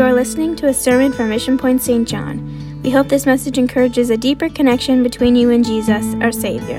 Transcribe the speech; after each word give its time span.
You 0.00 0.06
are 0.06 0.14
listening 0.14 0.56
to 0.56 0.68
a 0.68 0.72
sermon 0.72 1.12
from 1.12 1.28
Mission 1.28 1.58
Point 1.58 1.82
St. 1.82 2.08
John. 2.08 2.80
We 2.82 2.88
hope 2.90 3.08
this 3.08 3.26
message 3.26 3.58
encourages 3.58 4.08
a 4.08 4.16
deeper 4.16 4.48
connection 4.48 5.02
between 5.02 5.36
you 5.36 5.50
and 5.50 5.62
Jesus, 5.62 6.14
our 6.22 6.32
Savior. 6.32 6.78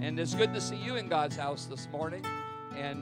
And 0.00 0.18
it's 0.18 0.34
good 0.34 0.52
to 0.54 0.60
see 0.60 0.74
you 0.74 0.96
in 0.96 1.06
God's 1.06 1.36
house 1.36 1.66
this 1.66 1.86
morning. 1.92 2.24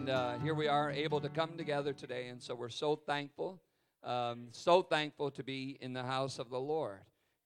And 0.05 0.11
uh, 0.11 0.39
here 0.43 0.53
we 0.53 0.69
are 0.69 0.91
able 0.91 1.19
to 1.23 1.31
come 1.31 1.57
together 1.57 1.95
today. 1.95 2.29
And 2.29 2.43
so 2.43 2.55
we're 2.55 2.69
so 2.69 2.95
thankful, 2.95 3.62
um, 4.03 4.49
so 4.51 4.83
thankful 4.83 5.31
to 5.31 5.43
be 5.43 5.79
in 5.81 5.95
the 5.95 6.03
house 6.03 6.39
of 6.39 6.51
the 6.51 6.61
Lord. 6.61 6.99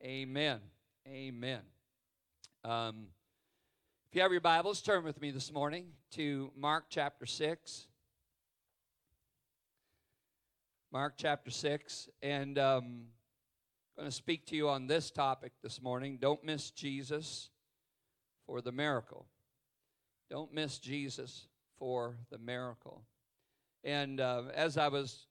Amen. 0.03 0.59
Amen. 1.07 1.61
Um, 2.65 3.07
if 4.11 4.17
you 4.17 4.23
have 4.23 4.33
your 4.33 4.41
Bibles, 4.41 4.83
turn 4.83 5.05
with 5.05 5.21
me 5.21 5.31
this 5.31 5.53
morning 5.53 5.87
to 6.15 6.51
Mark 6.57 6.87
chapter 6.89 7.27
6. 7.27 7.87
Mark 10.91 11.15
chapter 11.17 11.53
6. 11.53 12.09
And 12.23 12.59
um, 12.59 13.05
I'm 13.97 14.03
going 14.03 14.11
to 14.11 14.11
speak 14.11 14.47
to 14.47 14.57
you 14.57 14.69
on 14.69 14.89
this 14.89 15.13
topic 15.13 15.53
this 15.63 15.81
morning. 15.81 16.19
Don't 16.21 16.43
miss 16.43 16.73
Jesus 16.73 17.51
for 18.49 18.61
the 18.61 18.73
miracle. 18.73 19.27
Don't 20.29 20.53
miss 20.53 20.81
Jesus 20.81 21.47
for 21.79 22.17
the 22.31 22.39
miracle. 22.39 23.03
And 23.85 24.21
uh, 24.21 24.45
as 24.55 24.77
I 24.77 24.89
was 24.89 25.27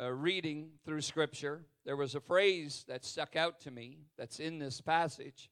uh, 0.00 0.12
reading 0.12 0.70
through 0.84 1.00
Scripture, 1.00 1.62
there 1.84 1.96
was 1.96 2.14
a 2.14 2.20
phrase 2.20 2.84
that 2.88 3.04
stuck 3.04 3.36
out 3.36 3.60
to 3.60 3.70
me 3.70 3.98
that's 4.16 4.40
in 4.40 4.58
this 4.58 4.80
passage. 4.80 5.50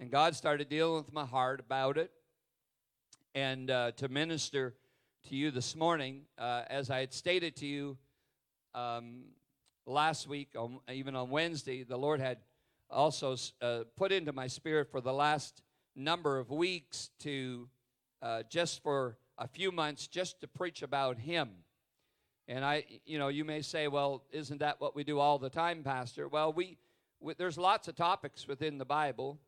And 0.00 0.10
God 0.10 0.34
started 0.34 0.68
dealing 0.68 1.04
with 1.04 1.12
my 1.12 1.24
heart 1.24 1.60
about 1.60 1.96
it. 1.96 2.10
And 3.34 3.70
uh, 3.70 3.92
to 3.92 4.08
minister 4.08 4.74
to 5.28 5.36
you 5.36 5.50
this 5.50 5.74
morning, 5.74 6.22
uh, 6.38 6.62
as 6.68 6.90
I 6.90 7.00
had 7.00 7.12
stated 7.12 7.56
to 7.56 7.66
you 7.66 7.98
um, 8.74 9.24
last 9.86 10.28
week, 10.28 10.50
on, 10.56 10.80
even 10.92 11.14
on 11.14 11.30
Wednesday, 11.30 11.82
the 11.82 11.96
Lord 11.96 12.20
had 12.20 12.38
also 12.90 13.36
uh, 13.60 13.80
put 13.96 14.12
into 14.12 14.32
my 14.32 14.46
spirit 14.46 14.90
for 14.90 15.00
the 15.00 15.12
last 15.12 15.62
number 15.94 16.38
of 16.38 16.50
weeks 16.50 17.10
to 17.20 17.68
uh, 18.22 18.42
just 18.48 18.82
for 18.82 19.16
a 19.38 19.46
few 19.46 19.70
months 19.70 20.06
just 20.06 20.40
to 20.40 20.48
preach 20.48 20.82
about 20.82 21.18
him. 21.18 21.50
And 22.48 22.64
i 22.64 22.84
you 23.04 23.18
know 23.18 23.28
you 23.28 23.44
may 23.44 23.62
say 23.62 23.88
well 23.88 24.24
isn't 24.32 24.58
that 24.58 24.80
what 24.80 24.96
we 24.96 25.04
do 25.04 25.18
all 25.18 25.38
the 25.38 25.50
time 25.50 25.82
pastor? 25.82 26.28
Well 26.28 26.52
we, 26.52 26.78
we 27.20 27.34
there's 27.34 27.58
lots 27.58 27.88
of 27.88 27.94
topics 27.94 28.48
within 28.48 28.78
the 28.78 28.84
bible. 28.84 29.38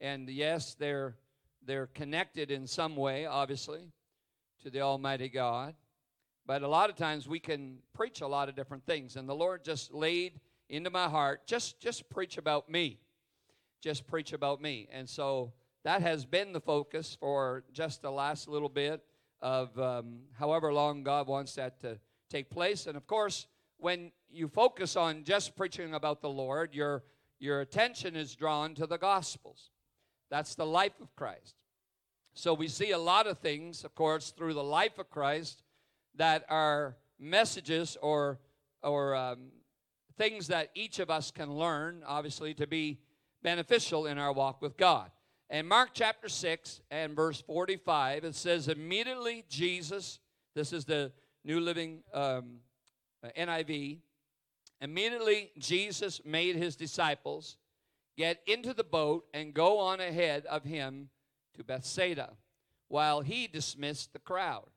And 0.00 0.28
yes 0.28 0.74
they're 0.74 1.16
they're 1.64 1.86
connected 1.86 2.50
in 2.50 2.66
some 2.66 2.96
way 2.96 3.26
obviously 3.26 3.92
to 4.62 4.70
the 4.70 4.80
almighty 4.80 5.28
god. 5.28 5.74
But 6.44 6.62
a 6.62 6.68
lot 6.68 6.90
of 6.90 6.96
times 6.96 7.28
we 7.28 7.38
can 7.38 7.78
preach 7.94 8.20
a 8.20 8.26
lot 8.26 8.48
of 8.48 8.56
different 8.56 8.84
things. 8.84 9.16
And 9.16 9.28
the 9.28 9.34
lord 9.34 9.64
just 9.64 9.94
laid 9.94 10.40
into 10.68 10.90
my 10.90 11.08
heart 11.08 11.46
just 11.46 11.80
just 11.80 12.10
preach 12.10 12.38
about 12.38 12.68
me. 12.68 12.98
Just 13.80 14.06
preach 14.06 14.32
about 14.32 14.60
me. 14.60 14.88
And 14.92 15.08
so 15.08 15.52
that 15.84 16.02
has 16.02 16.24
been 16.24 16.52
the 16.52 16.60
focus 16.60 17.16
for 17.18 17.64
just 17.72 18.02
the 18.02 18.10
last 18.10 18.48
little 18.48 18.68
bit 18.68 19.02
of 19.42 19.78
um, 19.78 20.20
however 20.38 20.72
long 20.72 21.02
God 21.02 21.26
wants 21.26 21.54
that 21.56 21.80
to 21.80 21.98
take 22.30 22.48
place. 22.48 22.86
And 22.86 22.96
of 22.96 23.06
course, 23.06 23.46
when 23.76 24.12
you 24.30 24.48
focus 24.48 24.96
on 24.96 25.24
just 25.24 25.56
preaching 25.56 25.92
about 25.92 26.22
the 26.22 26.30
Lord, 26.30 26.74
your, 26.74 27.02
your 27.40 27.60
attention 27.60 28.16
is 28.16 28.34
drawn 28.34 28.74
to 28.76 28.86
the 28.86 28.96
Gospels. 28.96 29.70
That's 30.30 30.54
the 30.54 30.64
life 30.64 30.98
of 31.00 31.14
Christ. 31.16 31.56
So 32.34 32.54
we 32.54 32.68
see 32.68 32.92
a 32.92 32.98
lot 32.98 33.26
of 33.26 33.38
things, 33.38 33.84
of 33.84 33.94
course, 33.94 34.30
through 34.30 34.54
the 34.54 34.62
life 34.62 34.98
of 34.98 35.10
Christ 35.10 35.62
that 36.14 36.46
are 36.48 36.96
messages 37.18 37.98
or, 38.00 38.38
or 38.82 39.14
um, 39.14 39.50
things 40.16 40.46
that 40.46 40.70
each 40.74 40.98
of 40.98 41.10
us 41.10 41.30
can 41.30 41.52
learn, 41.52 42.02
obviously, 42.06 42.54
to 42.54 42.66
be 42.66 43.00
beneficial 43.42 44.06
in 44.06 44.18
our 44.18 44.32
walk 44.32 44.62
with 44.62 44.76
God. 44.76 45.10
And 45.52 45.68
Mark 45.68 45.90
chapter 45.92 46.30
6 46.30 46.80
and 46.90 47.14
verse 47.14 47.42
45, 47.42 48.24
it 48.24 48.34
says, 48.34 48.68
Immediately 48.68 49.44
Jesus, 49.50 50.18
this 50.54 50.72
is 50.72 50.86
the 50.86 51.12
New 51.44 51.60
Living 51.60 52.02
um, 52.14 52.60
NIV, 53.36 53.98
immediately 54.80 55.50
Jesus 55.58 56.22
made 56.24 56.56
his 56.56 56.74
disciples 56.74 57.58
get 58.16 58.40
into 58.46 58.72
the 58.72 58.82
boat 58.82 59.26
and 59.34 59.52
go 59.52 59.78
on 59.78 60.00
ahead 60.00 60.46
of 60.46 60.64
him 60.64 61.10
to 61.54 61.62
Bethsaida, 61.62 62.30
while 62.88 63.20
he 63.20 63.46
dismissed 63.46 64.14
the 64.14 64.20
crowd. 64.20 64.70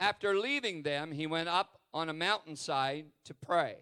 After 0.00 0.36
leaving 0.36 0.82
them, 0.82 1.12
he 1.12 1.28
went 1.28 1.48
up 1.48 1.78
on 1.94 2.08
a 2.08 2.12
mountainside 2.12 3.04
to 3.24 3.34
pray. 3.34 3.76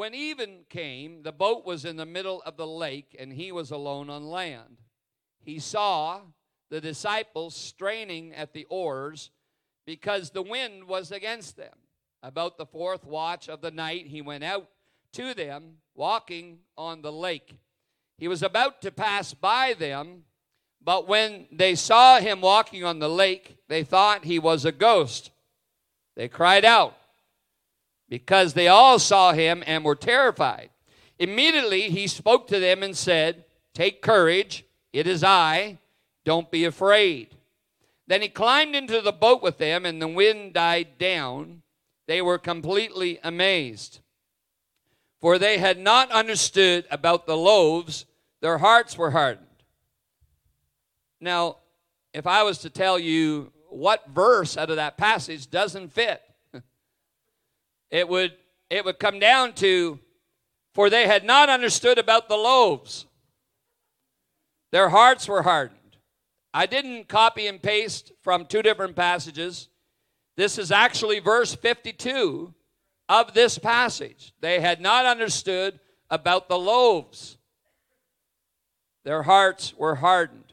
When 0.00 0.14
even 0.14 0.60
came, 0.70 1.24
the 1.24 1.30
boat 1.30 1.66
was 1.66 1.84
in 1.84 1.96
the 1.96 2.06
middle 2.06 2.40
of 2.46 2.56
the 2.56 2.66
lake, 2.66 3.14
and 3.18 3.30
he 3.30 3.52
was 3.52 3.70
alone 3.70 4.08
on 4.08 4.30
land. 4.30 4.78
He 5.40 5.58
saw 5.58 6.22
the 6.70 6.80
disciples 6.80 7.54
straining 7.54 8.32
at 8.32 8.54
the 8.54 8.64
oars 8.70 9.28
because 9.84 10.30
the 10.30 10.40
wind 10.40 10.84
was 10.84 11.12
against 11.12 11.58
them. 11.58 11.74
About 12.22 12.56
the 12.56 12.64
fourth 12.64 13.04
watch 13.04 13.46
of 13.46 13.60
the 13.60 13.70
night, 13.70 14.06
he 14.06 14.22
went 14.22 14.42
out 14.42 14.70
to 15.12 15.34
them, 15.34 15.74
walking 15.94 16.60
on 16.78 17.02
the 17.02 17.12
lake. 17.12 17.56
He 18.16 18.26
was 18.26 18.42
about 18.42 18.80
to 18.80 18.90
pass 18.90 19.34
by 19.34 19.74
them, 19.78 20.22
but 20.82 21.08
when 21.08 21.46
they 21.52 21.74
saw 21.74 22.20
him 22.20 22.40
walking 22.40 22.84
on 22.84 23.00
the 23.00 23.10
lake, 23.10 23.58
they 23.68 23.84
thought 23.84 24.24
he 24.24 24.38
was 24.38 24.64
a 24.64 24.72
ghost. 24.72 25.30
They 26.16 26.28
cried 26.28 26.64
out 26.64 26.96
because 28.10 28.52
they 28.52 28.68
all 28.68 28.98
saw 28.98 29.32
him 29.32 29.62
and 29.66 29.84
were 29.84 29.94
terrified. 29.94 30.68
Immediately 31.18 31.90
he 31.90 32.06
spoke 32.06 32.48
to 32.48 32.58
them 32.58 32.82
and 32.82 32.94
said, 32.94 33.44
Take 33.72 34.02
courage, 34.02 34.64
it 34.92 35.06
is 35.06 35.24
I, 35.24 35.78
don't 36.24 36.50
be 36.50 36.64
afraid. 36.64 37.36
Then 38.08 38.20
he 38.20 38.28
climbed 38.28 38.74
into 38.74 39.00
the 39.00 39.12
boat 39.12 39.42
with 39.42 39.58
them, 39.58 39.86
and 39.86 40.02
the 40.02 40.08
wind 40.08 40.52
died 40.52 40.98
down. 40.98 41.62
They 42.08 42.20
were 42.20 42.38
completely 42.38 43.20
amazed, 43.22 44.00
for 45.20 45.38
they 45.38 45.58
had 45.58 45.78
not 45.78 46.10
understood 46.10 46.86
about 46.90 47.26
the 47.26 47.36
loaves, 47.36 48.06
their 48.40 48.58
hearts 48.58 48.98
were 48.98 49.12
hardened. 49.12 49.46
Now, 51.20 51.58
if 52.12 52.26
I 52.26 52.42
was 52.42 52.58
to 52.58 52.70
tell 52.70 52.98
you 52.98 53.52
what 53.68 54.08
verse 54.08 54.56
out 54.56 54.70
of 54.70 54.76
that 54.76 54.96
passage 54.96 55.48
doesn't 55.48 55.92
fit, 55.92 56.20
it 57.90 58.08
would 58.08 58.32
it 58.68 58.84
would 58.84 58.98
come 58.98 59.18
down 59.18 59.52
to 59.54 59.98
for 60.74 60.88
they 60.88 61.06
had 61.06 61.24
not 61.24 61.48
understood 61.48 61.98
about 61.98 62.28
the 62.28 62.36
loaves. 62.36 63.06
Their 64.70 64.88
hearts 64.88 65.26
were 65.26 65.42
hardened. 65.42 65.78
I 66.54 66.66
didn't 66.66 67.08
copy 67.08 67.46
and 67.46 67.60
paste 67.60 68.12
from 68.22 68.46
two 68.46 68.62
different 68.62 68.94
passages. 68.94 69.68
This 70.36 70.58
is 70.58 70.70
actually 70.70 71.18
verse 71.18 71.54
52 71.54 72.54
of 73.08 73.34
this 73.34 73.58
passage. 73.58 74.32
They 74.40 74.60
had 74.60 74.80
not 74.80 75.06
understood 75.06 75.80
about 76.08 76.48
the 76.48 76.58
loaves. 76.58 77.36
Their 79.04 79.22
hearts 79.22 79.74
were 79.76 79.96
hardened. 79.96 80.52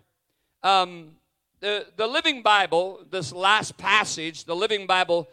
Um, 0.63 1.11
the, 1.59 1.85
the 1.95 2.07
living 2.07 2.41
bible 2.41 3.05
this 3.09 3.33
last 3.33 3.77
passage 3.77 4.45
the 4.45 4.55
living 4.55 4.85
bible 4.85 5.27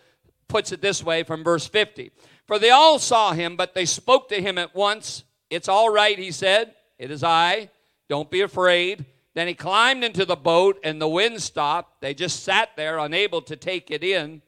puts 0.55 0.71
it 0.71 0.81
this 0.81 1.03
way 1.03 1.25
from 1.25 1.43
verse 1.43 1.67
50 1.67 2.13
For 2.47 2.61
they 2.61 2.71
all 2.71 3.01
saw 3.01 3.33
him, 3.33 3.57
but 3.57 3.75
they 3.75 3.85
spoke 3.85 4.29
to 4.29 4.41
him 4.41 4.57
at 4.57 4.73
once. 4.73 5.25
It's 5.51 5.69
all 5.69 5.93
right, 5.93 6.17
he 6.17 6.31
said. 6.31 6.77
It 6.97 7.11
is 7.11 7.25
I. 7.25 7.71
Don't 8.09 8.31
be 8.31 8.41
afraid. 8.41 9.05
Then 9.35 9.49
he 9.49 9.55
climbed 9.55 10.05
into 10.05 10.25
the 10.25 10.37
boat, 10.37 10.79
and 10.85 11.03
the 11.03 11.09
wind 11.09 11.43
stopped. 11.43 12.01
They 12.01 12.15
just 12.15 12.45
sat 12.45 12.77
there, 12.77 12.99
unable 12.99 13.43
to 13.43 13.57
take 13.57 13.91
it 13.91 14.05
in, 14.05 14.43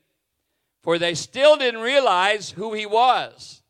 for 0.84 0.96
they 0.96 1.14
still 1.14 1.56
didn't 1.56 1.80
realize 1.80 2.52
who 2.52 2.72
he 2.72 2.86
was. 2.86 3.62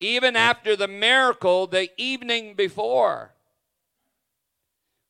Even 0.00 0.34
after 0.34 0.74
the 0.74 0.88
miracle 0.88 1.68
the 1.68 1.88
evening 1.96 2.54
before, 2.54 3.32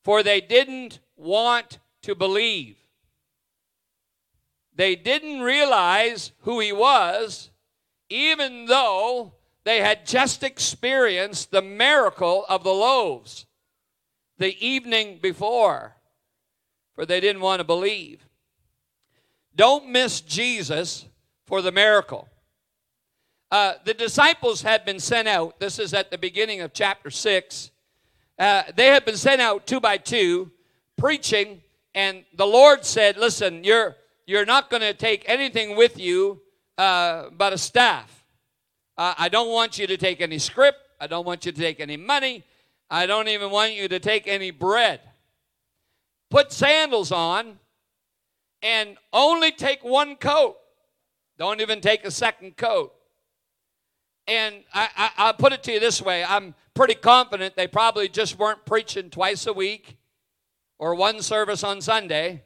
for 0.04 0.22
they 0.22 0.42
didn't 0.42 1.00
want 1.16 1.78
to 2.02 2.14
believe. 2.14 2.76
They 4.76 4.94
didn't 4.94 5.40
realize 5.40 6.32
who 6.43 6.61
he 6.61 6.73
was, 6.73 7.50
even 8.08 8.67
though 8.67 9.32
they 9.64 9.81
had 9.81 10.06
just 10.06 10.44
experienced 10.44 11.50
the 11.50 11.62
miracle 11.62 12.44
of 12.49 12.62
the 12.62 12.73
loaves 12.73 13.46
the 14.38 14.55
evening 14.64 15.19
before, 15.20 15.96
for 16.94 17.06
they 17.06 17.20
didn't 17.20 17.43
want 17.43 17.61
to 17.61 17.64
believe. 17.64 18.26
Don't 19.55 19.88
miss 19.88 20.20
Jesus 20.20 21.06
for 21.46 21.62
the 21.62 21.73
miracle. 21.73 22.28
Uh, 23.50 23.75
the 23.84 23.94
disciples 23.94 24.62
had 24.62 24.84
been 24.84 25.00
sent 25.00 25.26
out. 25.26 25.58
This 25.58 25.78
is 25.78 25.94
at 25.94 26.11
the 26.11 26.19
beginning 26.19 26.61
of 26.61 26.75
chapter 26.75 27.11
6. 27.11 27.70
Uh, 28.38 28.64
they 28.75 28.87
had 28.87 29.05
been 29.05 29.17
sent 29.17 29.40
out 29.40 29.67
two 29.67 29.81
by 29.81 29.96
two, 29.96 30.50
preaching, 30.99 31.62
and 31.94 32.25
the 32.34 32.46
Lord 32.46 32.84
said, 32.84 33.17
Listen, 33.17 33.64
you're, 33.64 33.96
you're 34.26 34.44
not 34.44 34.70
going 34.70 34.82
to 34.82 34.94
take 34.94 35.25
anything 35.26 35.76
with 35.76 35.99
you 35.99 36.40
uh, 36.78 37.31
but 37.31 37.52
a 37.52 37.58
staff. 37.58 38.25
Uh, 38.99 39.14
I 39.17 39.28
don't 39.28 39.50
want 39.50 39.78
you 39.78 39.87
to 39.87 39.96
take 39.96 40.20
any 40.20 40.38
script. 40.38 40.78
I 41.00 41.06
don't 41.06 41.26
want 41.26 41.46
you 41.46 41.52
to 41.52 41.58
take 41.58 41.81
any 41.81 41.96
money. 41.96 42.44
I 42.90 43.06
don't 43.06 43.28
even 43.28 43.50
want 43.50 43.75
you 43.75 43.88
to 43.88 43.99
take 43.99 44.26
any 44.26 44.50
bread. 44.50 45.00
Put 46.31 46.52
sandals 46.52 47.12
on 47.12 47.58
and 48.62 48.96
only 49.12 49.52
take 49.52 49.84
one 49.84 50.17
coat. 50.17 50.56
Don't 51.38 51.61
even 51.61 51.81
take 51.81 52.05
a 52.05 52.11
second 52.11 52.56
coat. 52.56 52.93
And 54.26 54.64
I, 54.75 55.11
I, 55.17 55.26
will 55.26 55.34
put 55.34 55.52
it 55.52 55.62
to 55.64 55.73
you 55.73 55.81
this 55.81 56.02
way 56.02 56.25
I'm 56.25 56.55
pretty 56.75 56.94
confident 56.94 57.55
they 57.55 57.69
probably 57.69 58.08
just 58.08 58.38
weren't 58.38 58.64
preaching 58.64 59.08
twice 59.08 59.46
a 59.46 59.52
week 59.52 59.99
or 60.78 60.94
one 60.94 61.23
service 61.23 61.62
on 61.62 61.81
Sunday. 61.81 62.43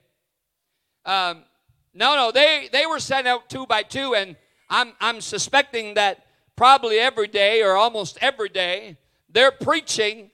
Um, 1.06 1.44
no, 1.93 2.15
no, 2.17 2.31
they, 2.33 2.69
they 2.73 2.87
were 2.87 3.01
sent 3.01 3.27
out 3.27 3.51
two 3.51 3.67
by 3.67 3.83
two, 3.83 4.15
and 4.15 4.37
I'm, 4.69 4.93
I'm 5.01 5.21
suspecting 5.21 5.95
that 5.95 6.25
probably 6.57 6.99
every 6.99 7.27
day 7.27 7.63
or 7.63 7.73
almost 7.73 8.19
every 8.21 8.49
day 8.49 8.97
they're 9.31 9.51
preaching 9.51 10.31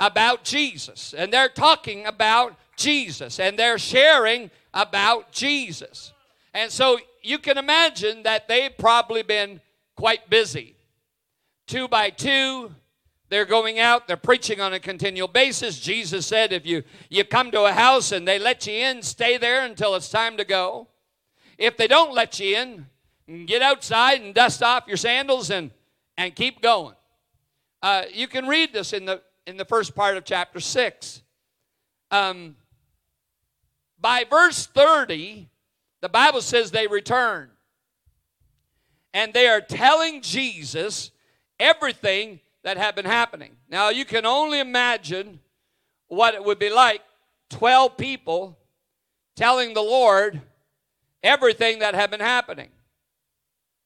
about 0.00 0.44
Jesus 0.44 1.14
and 1.14 1.32
they're 1.32 1.48
talking 1.48 2.06
about 2.06 2.56
Jesus 2.76 3.40
and 3.40 3.58
they're 3.58 3.78
sharing 3.78 4.50
about 4.72 5.32
Jesus. 5.32 6.12
And 6.52 6.70
so 6.70 6.98
you 7.22 7.38
can 7.38 7.58
imagine 7.58 8.22
that 8.22 8.48
they've 8.48 8.76
probably 8.76 9.22
been 9.22 9.60
quite 9.96 10.30
busy. 10.30 10.76
Two 11.66 11.88
by 11.88 12.10
two, 12.10 12.74
they're 13.28 13.44
going 13.44 13.78
out, 13.78 14.06
they're 14.06 14.16
preaching 14.16 14.60
on 14.60 14.74
a 14.74 14.80
continual 14.80 15.28
basis. 15.28 15.80
Jesus 15.80 16.26
said, 16.26 16.52
if 16.52 16.64
you, 16.64 16.84
you 17.08 17.24
come 17.24 17.50
to 17.50 17.64
a 17.64 17.72
house 17.72 18.12
and 18.12 18.28
they 18.28 18.38
let 18.38 18.66
you 18.66 18.74
in, 18.74 19.02
stay 19.02 19.38
there 19.38 19.64
until 19.64 19.94
it's 19.94 20.08
time 20.08 20.36
to 20.36 20.44
go. 20.44 20.88
If 21.58 21.76
they 21.76 21.86
don't 21.86 22.14
let 22.14 22.40
you 22.40 22.56
in, 22.56 23.46
get 23.46 23.62
outside 23.62 24.20
and 24.20 24.34
dust 24.34 24.62
off 24.62 24.84
your 24.86 24.96
sandals 24.96 25.50
and, 25.50 25.70
and 26.16 26.34
keep 26.34 26.60
going. 26.60 26.94
Uh, 27.82 28.04
you 28.12 28.26
can 28.26 28.46
read 28.46 28.72
this 28.72 28.92
in 28.92 29.04
the, 29.04 29.22
in 29.46 29.56
the 29.56 29.64
first 29.64 29.94
part 29.94 30.16
of 30.16 30.24
chapter 30.24 30.60
6. 30.60 31.22
Um, 32.10 32.56
by 34.00 34.24
verse 34.28 34.66
30, 34.66 35.48
the 36.00 36.08
Bible 36.08 36.40
says 36.40 36.70
they 36.70 36.86
return. 36.86 37.50
And 39.12 39.32
they 39.32 39.46
are 39.48 39.60
telling 39.60 40.22
Jesus 40.22 41.10
everything 41.60 42.40
that 42.62 42.76
had 42.76 42.94
been 42.94 43.04
happening. 43.04 43.56
Now, 43.68 43.90
you 43.90 44.04
can 44.04 44.26
only 44.26 44.58
imagine 44.58 45.40
what 46.08 46.34
it 46.34 46.44
would 46.44 46.58
be 46.58 46.70
like 46.70 47.00
12 47.50 47.96
people 47.96 48.58
telling 49.36 49.74
the 49.74 49.82
Lord 49.82 50.40
everything 51.24 51.80
that 51.80 51.96
had 51.96 52.10
been 52.10 52.20
happening. 52.20 52.68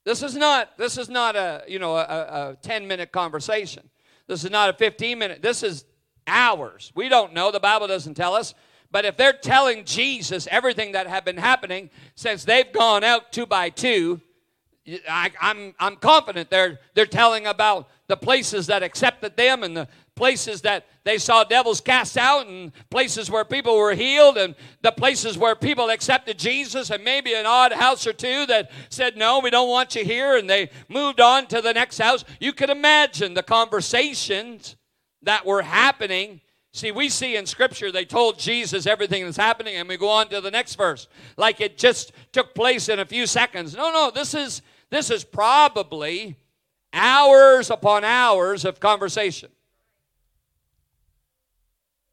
This 0.05 0.23
is 0.23 0.37
not 0.37 0.77
this 0.77 0.99
is 0.99 1.09
not 1.09 1.37
a 1.37 1.65
you 1.67 1.79
know 1.79 1.97
a, 1.97 2.03
a 2.03 2.59
10 2.61 2.87
minute 2.87 3.13
conversation. 3.13 3.89
This 4.27 4.45
is 4.45 4.51
not 4.51 4.69
a 4.69 4.73
15 4.75 5.19
minute. 5.19 5.41
This 5.41 5.63
is 5.63 5.87
hours. 6.27 6.93
We 6.95 7.09
don't 7.09 7.33
know. 7.33 7.51
The 7.51 7.61
Bible 7.61 7.87
doesn't 7.87 8.15
tell 8.15 8.35
us. 8.35 8.55
But 8.91 9.05
if 9.05 9.17
they're 9.17 9.33
telling 9.35 9.85
Jesus 9.85 10.49
everything 10.51 10.93
that 10.93 11.07
had 11.07 11.25
been 11.25 11.37
happening 11.37 11.91
since 12.15 12.45
they've 12.45 12.71
gone 12.73 13.05
out 13.05 13.33
two 13.33 13.45
by 13.47 13.69
two, 13.71 14.21
I, 15.09 15.31
I'm, 15.41 15.75
I'm 15.79 15.97
confident 15.97 16.51
they're, 16.51 16.81
they're 16.95 17.07
telling 17.07 17.47
about 17.47 17.89
the 18.07 18.17
places 18.17 18.69
that 18.69 18.83
accepted 18.83 19.37
them 19.37 19.63
and 19.63 19.77
the 19.77 19.89
places 20.19 20.63
that 20.63 20.85
they 21.05 21.17
saw 21.17 21.45
devils 21.45 21.81
cast 21.81 22.19
out 22.19 22.49
and 22.49 22.73
places 22.91 23.31
where 23.31 23.45
people 23.45 23.79
were 23.79 23.95
healed 23.95 24.37
and 24.37 24.57
the 24.83 24.91
places 24.91 25.39
where 25.39 25.55
people 25.55 25.91
accepted 25.91 26.39
Jesus 26.39 26.91
and 26.91 27.05
maybe 27.05 27.35
an 27.35 27.47
odd 27.47 27.73
house 27.73 28.05
or 28.05 28.13
two 28.13 28.45
that 28.47 28.73
said, 28.91 29.17
No, 29.17 29.39
we 29.39 29.49
don't 29.49 29.69
want 29.69 29.95
you 29.95 30.05
here, 30.05 30.37
and 30.37 30.51
they 30.51 30.71
moved 30.89 31.21
on 31.21 31.47
to 31.47 31.63
the 31.63 31.73
next 31.73 31.99
house. 31.99 32.25
You 32.41 32.53
could 32.53 32.69
imagine 32.69 33.35
the 33.35 33.45
conversations 33.45 34.77
that 35.23 35.47
were 35.47 35.63
happening 35.63 36.41
See, 36.73 36.93
we 36.93 37.09
see 37.09 37.35
in 37.35 37.47
Scripture 37.47 37.91
they 37.91 38.05
told 38.05 38.39
Jesus 38.39 38.87
everything 38.87 39.25
that's 39.25 39.39
happening, 39.39 39.77
and 39.77 39.89
we 39.89 39.97
go 39.97 40.11
on 40.11 40.29
to 40.29 40.41
the 40.41 40.51
next 40.51 40.75
verse, 40.75 41.09
like 41.37 41.61
it 41.61 41.79
just 41.79 42.13
took 42.31 42.55
place 42.55 42.89
in 42.89 43.01
a 43.01 43.07
few 43.07 43.27
seconds. 43.27 43.75
No, 43.75 43.91
no, 43.91 44.13
this 44.15 44.35
is 44.35 44.63
this 44.91 45.11
is 45.11 45.25
probably 45.25 46.37
hours 46.93 47.71
upon 47.71 48.05
hours 48.05 48.65
of 48.65 48.81
conversation. 48.81 49.49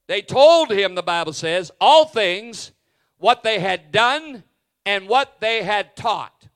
They 0.08 0.22
told 0.22 0.72
him, 0.72 0.96
the 0.96 1.04
Bible 1.04 1.34
says, 1.34 1.72
all 1.82 2.06
things, 2.06 2.72
what 3.18 3.44
they 3.44 3.60
had 3.60 3.92
done 3.92 4.44
and 4.86 5.08
what 5.08 5.40
they 5.40 5.64
had 5.64 5.96
taught. 5.96 6.48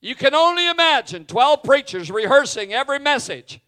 You 0.00 0.14
can 0.14 0.34
only 0.34 0.68
imagine 0.68 1.24
12 1.24 1.62
preachers 1.62 2.10
rehearsing 2.10 2.72
every 2.72 2.98
message 2.98 3.60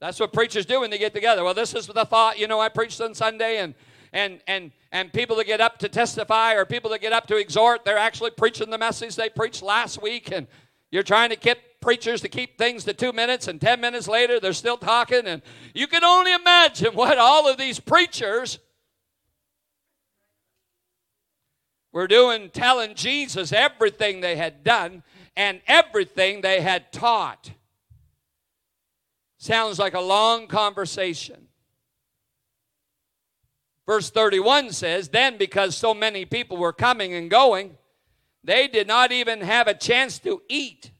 that's 0.00 0.20
what 0.20 0.32
preachers 0.32 0.66
do 0.66 0.80
when 0.80 0.90
they 0.90 0.98
get 0.98 1.14
together. 1.14 1.42
Well, 1.42 1.54
this 1.54 1.74
is 1.74 1.86
the 1.86 2.04
thought, 2.04 2.38
you 2.38 2.46
know, 2.46 2.60
I 2.60 2.68
preached 2.68 3.00
on 3.00 3.14
Sunday 3.14 3.58
and 3.58 3.74
and 4.12 4.40
and 4.46 4.70
and 4.92 5.12
people 5.12 5.36
that 5.36 5.46
get 5.46 5.60
up 5.60 5.78
to 5.78 5.88
testify 5.88 6.54
or 6.54 6.64
people 6.64 6.90
that 6.90 7.00
get 7.00 7.12
up 7.12 7.26
to 7.28 7.36
exhort, 7.36 7.84
they're 7.84 7.98
actually 7.98 8.30
preaching 8.30 8.70
the 8.70 8.78
message 8.78 9.16
they 9.16 9.28
preached 9.28 9.62
last 9.62 10.00
week 10.00 10.30
and 10.30 10.46
you're 10.90 11.02
trying 11.02 11.30
to 11.30 11.36
get 11.36 11.80
preachers 11.80 12.20
to 12.20 12.28
keep 12.28 12.58
things 12.58 12.84
to 12.84 12.92
2 12.92 13.12
minutes 13.12 13.48
and 13.48 13.60
10 13.60 13.80
minutes 13.80 14.08
later 14.08 14.40
they're 14.40 14.52
still 14.52 14.76
talking 14.76 15.26
and 15.26 15.42
you 15.74 15.86
can 15.86 16.02
only 16.04 16.32
imagine 16.32 16.94
what 16.94 17.18
all 17.18 17.48
of 17.48 17.58
these 17.58 17.78
preachers 17.78 18.58
were 21.92 22.06
doing 22.06 22.50
telling 22.50 22.94
Jesus 22.94 23.52
everything 23.52 24.20
they 24.20 24.36
had 24.36 24.62
done 24.62 25.02
and 25.34 25.60
everything 25.66 26.42
they 26.42 26.60
had 26.60 26.92
taught. 26.92 27.52
Sounds 29.38 29.78
like 29.78 29.94
a 29.94 30.00
long 30.00 30.46
conversation. 30.46 31.48
Verse 33.86 34.10
31 34.10 34.72
says, 34.72 35.08
Then 35.08 35.38
because 35.38 35.76
so 35.76 35.94
many 35.94 36.24
people 36.24 36.56
were 36.56 36.72
coming 36.72 37.14
and 37.14 37.30
going, 37.30 37.78
they 38.46 38.68
did 38.68 38.86
not 38.86 39.10
even 39.10 39.40
have 39.40 39.66
a 39.66 39.74
chance 39.74 40.18
to 40.20 40.40
eat. 40.48 40.92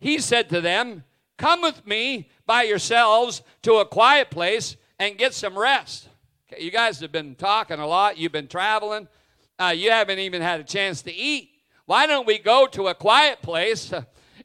He 0.00 0.18
said 0.18 0.48
to 0.50 0.60
them, 0.60 1.04
Come 1.38 1.62
with 1.62 1.86
me 1.86 2.28
by 2.44 2.64
yourselves 2.64 3.42
to 3.62 3.74
a 3.74 3.86
quiet 3.86 4.30
place 4.30 4.76
and 4.98 5.16
get 5.16 5.32
some 5.32 5.56
rest. 5.56 6.08
Okay, 6.50 6.62
you 6.62 6.70
guys 6.70 6.98
have 7.00 7.12
been 7.12 7.34
talking 7.34 7.78
a 7.78 7.86
lot, 7.86 8.18
you've 8.18 8.32
been 8.32 8.48
traveling, 8.48 9.06
uh, 9.58 9.74
you 9.76 9.90
haven't 9.90 10.18
even 10.18 10.42
had 10.42 10.60
a 10.60 10.64
chance 10.64 11.02
to 11.02 11.14
eat. 11.14 11.50
Why 11.84 12.06
don't 12.06 12.26
we 12.26 12.38
go 12.38 12.66
to 12.72 12.88
a 12.88 12.94
quiet 12.94 13.42
place 13.42 13.92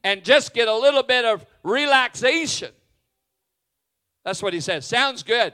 and 0.03 0.23
just 0.23 0.53
get 0.53 0.67
a 0.67 0.75
little 0.75 1.03
bit 1.03 1.25
of 1.25 1.45
relaxation. 1.63 2.71
That's 4.23 4.43
what 4.43 4.53
he 4.53 4.59
says. 4.59 4.85
Sounds 4.85 5.23
good. 5.23 5.53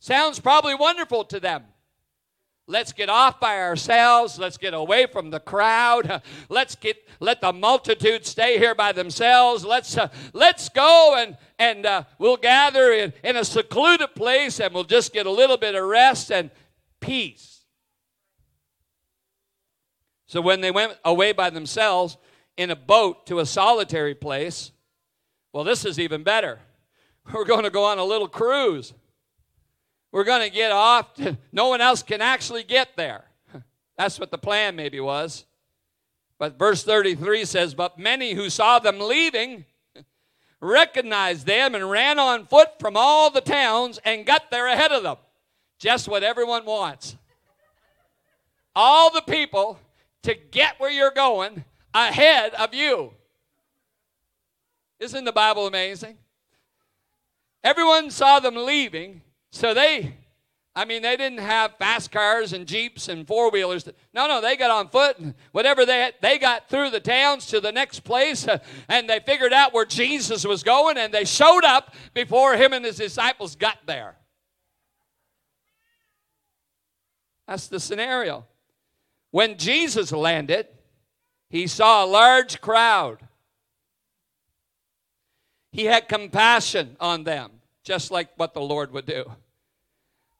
Sounds 0.00 0.40
probably 0.40 0.74
wonderful 0.74 1.24
to 1.26 1.38
them. 1.38 1.64
Let's 2.68 2.92
get 2.92 3.08
off 3.08 3.40
by 3.40 3.58
ourselves. 3.58 4.38
Let's 4.38 4.56
get 4.56 4.72
away 4.72 5.06
from 5.06 5.30
the 5.30 5.40
crowd. 5.40 6.22
Let's 6.48 6.76
get 6.76 6.96
let 7.18 7.40
the 7.40 7.52
multitude 7.52 8.24
stay 8.24 8.58
here 8.58 8.74
by 8.74 8.92
themselves. 8.92 9.64
Let's 9.64 9.98
uh, 9.98 10.08
let's 10.32 10.68
go 10.68 11.16
and 11.18 11.36
and 11.58 11.84
uh, 11.84 12.04
we'll 12.18 12.36
gather 12.36 12.92
in, 12.92 13.12
in 13.24 13.36
a 13.36 13.44
secluded 13.44 14.14
place 14.14 14.60
and 14.60 14.72
we'll 14.72 14.84
just 14.84 15.12
get 15.12 15.26
a 15.26 15.30
little 15.30 15.56
bit 15.56 15.74
of 15.74 15.84
rest 15.84 16.30
and 16.30 16.50
peace. 17.00 17.64
So 20.26 20.40
when 20.40 20.60
they 20.60 20.70
went 20.70 20.96
away 21.04 21.32
by 21.32 21.50
themselves 21.50 22.16
in 22.56 22.70
a 22.70 22.76
boat 22.76 23.26
to 23.26 23.40
a 23.40 23.46
solitary 23.46 24.14
place, 24.14 24.70
well, 25.52 25.64
this 25.64 25.84
is 25.84 25.98
even 25.98 26.22
better. 26.22 26.60
We're 27.32 27.44
going 27.44 27.64
to 27.64 27.70
go 27.70 27.84
on 27.84 27.98
a 27.98 28.04
little 28.04 28.28
cruise. 28.28 28.94
We're 30.12 30.24
going 30.24 30.42
to 30.42 30.54
get 30.54 30.70
off. 30.70 31.14
To, 31.14 31.36
no 31.52 31.68
one 31.68 31.80
else 31.80 32.02
can 32.02 32.20
actually 32.20 32.62
get 32.62 32.96
there. 32.96 33.24
That's 33.98 34.20
what 34.20 34.30
the 34.30 34.38
plan 34.38 34.76
maybe 34.76 35.00
was. 35.00 35.46
But 36.38 36.58
verse 36.58 36.84
33 36.84 37.44
says, 37.44 37.74
But 37.74 37.98
many 37.98 38.34
who 38.34 38.50
saw 38.50 38.78
them 38.78 39.00
leaving 39.00 39.64
recognized 40.60 41.46
them 41.46 41.74
and 41.74 41.90
ran 41.90 42.18
on 42.18 42.46
foot 42.46 42.78
from 42.78 42.96
all 42.96 43.30
the 43.30 43.40
towns 43.40 43.98
and 44.04 44.24
got 44.24 44.50
there 44.50 44.68
ahead 44.68 44.92
of 44.92 45.02
them. 45.02 45.16
Just 45.78 46.08
what 46.08 46.22
everyone 46.22 46.64
wants. 46.64 47.16
All 48.74 49.10
the 49.12 49.22
people 49.22 49.78
to 50.22 50.34
get 50.34 50.78
where 50.78 50.90
you're 50.90 51.10
going 51.10 51.64
ahead 51.92 52.54
of 52.54 52.72
you. 52.72 53.12
Isn't 55.00 55.24
the 55.24 55.32
Bible 55.32 55.66
amazing? 55.66 56.16
Everyone 57.64 58.10
saw 58.10 58.38
them 58.38 58.54
leaving, 58.54 59.22
so 59.52 59.72
they 59.72 60.16
I 60.74 60.86
mean, 60.86 61.02
they 61.02 61.18
didn't 61.18 61.40
have 61.40 61.76
fast 61.76 62.10
cars 62.10 62.54
and 62.54 62.66
jeeps 62.66 63.08
and 63.08 63.26
four 63.26 63.50
wheelers. 63.50 63.86
No, 64.14 64.26
no, 64.26 64.40
they 64.40 64.56
got 64.56 64.70
on 64.70 64.88
foot 64.88 65.18
and 65.18 65.34
whatever 65.52 65.84
they 65.84 66.00
had, 66.00 66.14
they 66.22 66.38
got 66.38 66.70
through 66.70 66.90
the 66.90 67.00
towns 67.00 67.46
to 67.48 67.60
the 67.60 67.72
next 67.72 68.00
place 68.00 68.48
uh, 68.48 68.58
and 68.88 69.08
they 69.08 69.20
figured 69.20 69.52
out 69.52 69.74
where 69.74 69.84
Jesus 69.84 70.46
was 70.46 70.62
going 70.62 70.96
and 70.96 71.12
they 71.12 71.26
showed 71.26 71.64
up 71.64 71.94
before 72.14 72.56
him 72.56 72.72
and 72.72 72.86
his 72.86 72.96
disciples 72.96 73.54
got 73.54 73.78
there. 73.86 74.16
That's 77.46 77.66
the 77.66 77.80
scenario. 77.80 78.46
When 79.30 79.58
Jesus 79.58 80.10
landed, 80.10 80.68
he 81.50 81.66
saw 81.66 82.02
a 82.02 82.06
large 82.06 82.62
crowd. 82.62 83.18
He 85.70 85.84
had 85.84 86.08
compassion 86.08 86.96
on 86.98 87.24
them, 87.24 87.50
just 87.84 88.10
like 88.10 88.30
what 88.36 88.54
the 88.54 88.60
Lord 88.62 88.90
would 88.92 89.04
do 89.04 89.30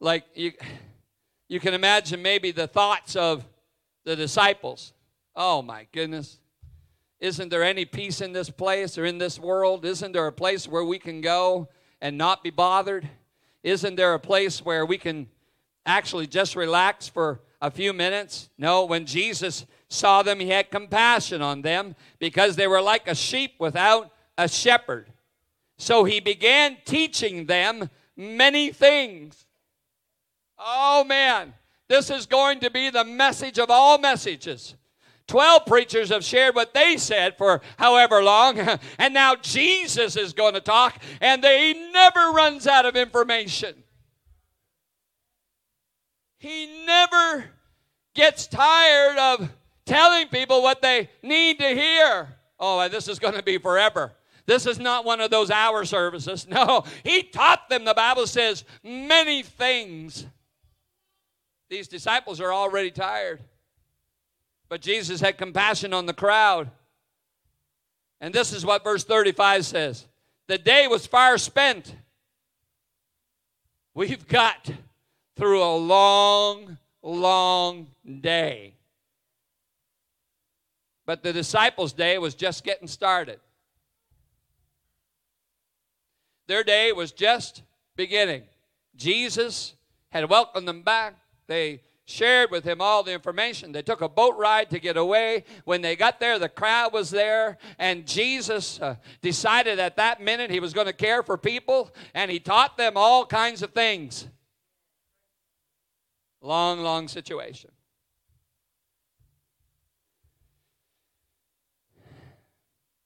like 0.02 0.25
you 0.35 0.52
you 1.49 1.61
can 1.61 1.75
imagine 1.75 2.21
maybe 2.21 2.50
the 2.50 2.66
thoughts 2.66 3.14
of 3.14 3.44
the 4.04 4.16
disciples. 4.16 4.92
Oh 5.37 5.62
my 5.62 5.87
goodness. 5.92 6.38
Isn't 7.21 7.50
there 7.50 7.62
any 7.62 7.85
peace 7.85 8.21
in 8.21 8.32
this 8.32 8.50
place 8.50 8.99
or 8.99 9.04
in 9.04 9.18
this 9.18 9.38
world? 9.38 9.85
Isn't 9.85 10.11
there 10.12 10.26
a 10.26 10.32
place 10.32 10.66
where 10.66 10.85
we 10.85 10.99
can 10.99 11.21
go 11.21 11.68
and 12.00 12.18
not 12.18 12.42
be 12.42 12.50
bothered? 12.50 13.09
Isn't 13.62 13.94
there 13.94 14.14
a 14.14 14.18
place 14.18 14.64
where 14.64 14.85
we 14.85 14.99
can 14.99 15.28
actually 15.87 16.26
just 16.26 16.56
relax 16.56 17.06
for 17.06 17.40
a 17.61 17.71
few 17.71 17.92
minutes? 17.92 18.50
No, 18.59 18.85
when 18.85 19.06
Jesus 19.06 19.66
saw 19.88 20.25
them, 20.25 20.40
he 20.40 20.49
had 20.49 20.71
compassion 20.71 21.42
on 21.42 21.62
them 21.62 21.94
because 22.18 22.56
they 22.56 22.66
were 22.66 22.82
like 22.82 23.06
a 23.06 23.14
sheep 23.14 23.52
without 23.61 24.11
a 24.37 24.49
shepherd. 24.49 25.06
So 25.78 26.02
he 26.02 26.18
began 26.18 26.78
teaching 26.85 27.47
them 27.47 27.88
many 28.16 28.73
things. 28.73 29.47
Oh 30.64 31.04
man, 31.04 31.54
this 31.88 32.11
is 32.11 32.26
going 32.26 32.61
to 32.61 32.71
be 32.71 32.90
the 32.90 33.04
message 33.04 33.59
of 33.59 33.71
all 33.71 33.99
messages. 33.99 34.75
12 35.28 35.66
preachers 35.66 36.11
have 36.11 36.25
shared 36.25 36.54
what 36.54 36.75
they 36.75 36.97
said 36.97 37.37
for 37.38 37.61
however 37.78 38.23
long, 38.23 38.59
and 38.99 39.14
now 39.14 39.35
Jesus 39.37 40.16
is 40.16 40.33
going 40.33 40.54
to 40.54 40.61
talk, 40.61 41.00
and 41.21 41.45
he 41.45 41.90
never 41.92 42.31
runs 42.33 42.66
out 42.66 42.87
of 42.87 42.97
information. 42.97 43.75
He 46.38 46.85
never 46.85 47.45
gets 48.14 48.47
tired 48.47 49.16
of 49.16 49.49
telling 49.87 50.28
people 50.28 50.62
what 50.62 50.83
they 50.83 51.09
need 51.23 51.59
to 51.61 51.69
hear. 51.69 52.37
Oh, 52.59 52.88
this 52.88 53.09
is 53.09 53.19
going 53.19 53.35
to 53.35 53.42
be 53.42 53.59
forever. 53.59 54.12
This 54.47 54.66
is 54.66 54.78
not 54.78 55.04
one 55.04 55.21
of 55.21 55.31
those 55.31 55.50
hour 55.50 55.85
services. 55.85 56.47
No, 56.52 56.85
he 57.04 57.23
taught 57.23 57.69
them, 57.71 57.85
the 57.85 57.95
Bible 57.95 58.26
says, 58.26 58.64
many 58.83 59.42
things. 59.42 60.26
These 61.73 61.88
disciples 61.88 62.38
are 62.38 62.52
already 62.52 62.91
tired. 62.91 63.41
But 64.69 64.83
Jesus 64.83 65.23
had 65.23 65.38
compassion 65.38 65.95
on 65.95 66.05
the 66.05 66.12
crowd. 66.12 66.71
And 68.21 68.35
this 68.35 68.52
is 68.52 68.67
what 68.67 68.85
verse 68.85 69.05
35 69.05 69.64
says 69.64 70.07
The 70.49 70.59
day 70.59 70.87
was 70.87 71.07
far 71.07 71.38
spent. 71.38 71.97
We've 73.95 74.29
got 74.29 74.71
through 75.35 75.62
a 75.62 75.75
long, 75.75 76.76
long 77.02 77.87
day. 78.21 78.75
But 81.07 81.23
the 81.23 81.33
disciples' 81.33 81.95
day 81.95 82.19
was 82.19 82.35
just 82.35 82.64
getting 82.64 82.87
started. 82.87 83.41
Their 86.49 86.64
day 86.64 86.93
was 86.93 87.12
just 87.12 87.62
beginning. 87.97 88.43
Jesus 88.95 89.73
had 90.11 90.29
welcomed 90.29 90.69
them 90.69 90.83
back. 90.83 91.14
They 91.47 91.83
shared 92.05 92.51
with 92.51 92.65
him 92.65 92.81
all 92.81 93.03
the 93.03 93.13
information. 93.13 93.73
They 93.73 93.83
took 93.83 94.01
a 94.01 94.09
boat 94.09 94.37
ride 94.37 94.71
to 94.71 94.79
get 94.79 94.97
away. 94.97 95.45
When 95.65 95.83
they 95.83 95.97
got 95.97 96.21
there, 96.21 96.39
the 96.39 96.49
crowd 96.49 96.93
was 96.93 97.11
there, 97.11 97.59
and 97.79 98.07
Jesus 98.07 98.81
uh, 98.81 98.97
decided 99.21 99.79
at 99.79 99.97
that 99.97 100.21
minute 100.21 100.51
he 100.51 100.61
was 100.61 100.73
going 100.73 100.87
to 100.87 100.93
care 100.93 101.23
for 101.23 101.39
people, 101.39 101.95
and 102.15 102.31
he 102.31 102.41
taught 102.41 102.77
them 102.77 102.95
all 102.97 103.25
kinds 103.25 103.63
of 103.63 103.73
things. 103.73 104.27
Long, 106.41 106.81
long 106.81 107.07
situation. 107.09 107.71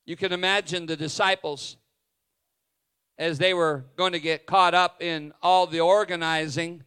You 0.07 0.17
can 0.17 0.33
imagine 0.33 0.87
the 0.87 0.97
disciples 0.97 1.77
as 3.19 3.39
they 3.39 3.53
were 3.53 3.85
going 3.97 4.13
to 4.13 4.21
get 4.21 4.47
caught 4.47 4.73
up 4.73 5.03
in 5.03 5.33
all 5.43 5.67
the 5.67 5.81
organizing 5.81 6.85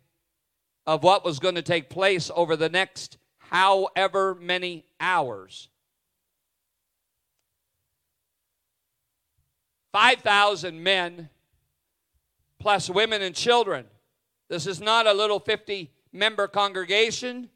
of 0.86 1.04
what 1.04 1.24
was 1.24 1.40
going 1.40 1.56
to 1.56 1.62
take 1.62 1.90
place 1.90 2.32
over 2.36 2.56
the 2.56 2.70
next 2.70 3.18
however 3.38 4.36
many 4.36 4.86
hours. 5.00 5.70
5,000 9.92 10.82
men 10.82 11.30
plus 12.60 12.90
women 12.90 13.22
and 13.22 13.34
children. 13.34 13.86
This 14.50 14.68
is 14.68 14.80
not 14.80 15.08
a 15.08 15.14
little 15.14 15.40
50 15.40 15.92
member 16.12 16.48
congregation. 16.48 17.50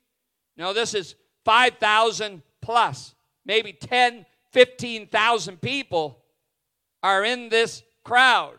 No, 0.57 0.73
this 0.73 0.93
is 0.93 1.15
5,000 1.45 2.41
plus, 2.61 3.13
maybe 3.45 3.73
10, 3.73 4.25
15,000 4.51 5.61
people 5.61 6.23
are 7.01 7.23
in 7.23 7.49
this 7.49 7.83
crowd. 8.03 8.57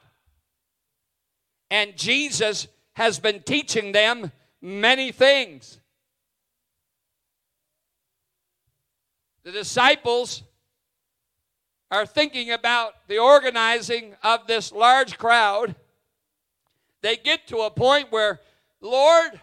And 1.71 1.97
Jesus 1.97 2.69
has 2.95 3.19
been 3.19 3.43
teaching 3.43 3.93
them 3.93 4.31
many 4.65 5.13
things. 5.13 5.79
The 9.45 9.53
disciples 9.53 10.43
are 11.91 12.07
thinking 12.07 12.51
about 12.51 12.95
the 13.07 13.19
organizing 13.19 14.17
of 14.23 14.47
this 14.47 14.73
large 14.73 15.19
crowd. 15.19 15.77
They 17.03 17.17
get 17.17 17.47
to 17.49 17.59
a 17.59 17.71
point 17.71 18.11
where, 18.11 18.41
Lord, 18.81 19.39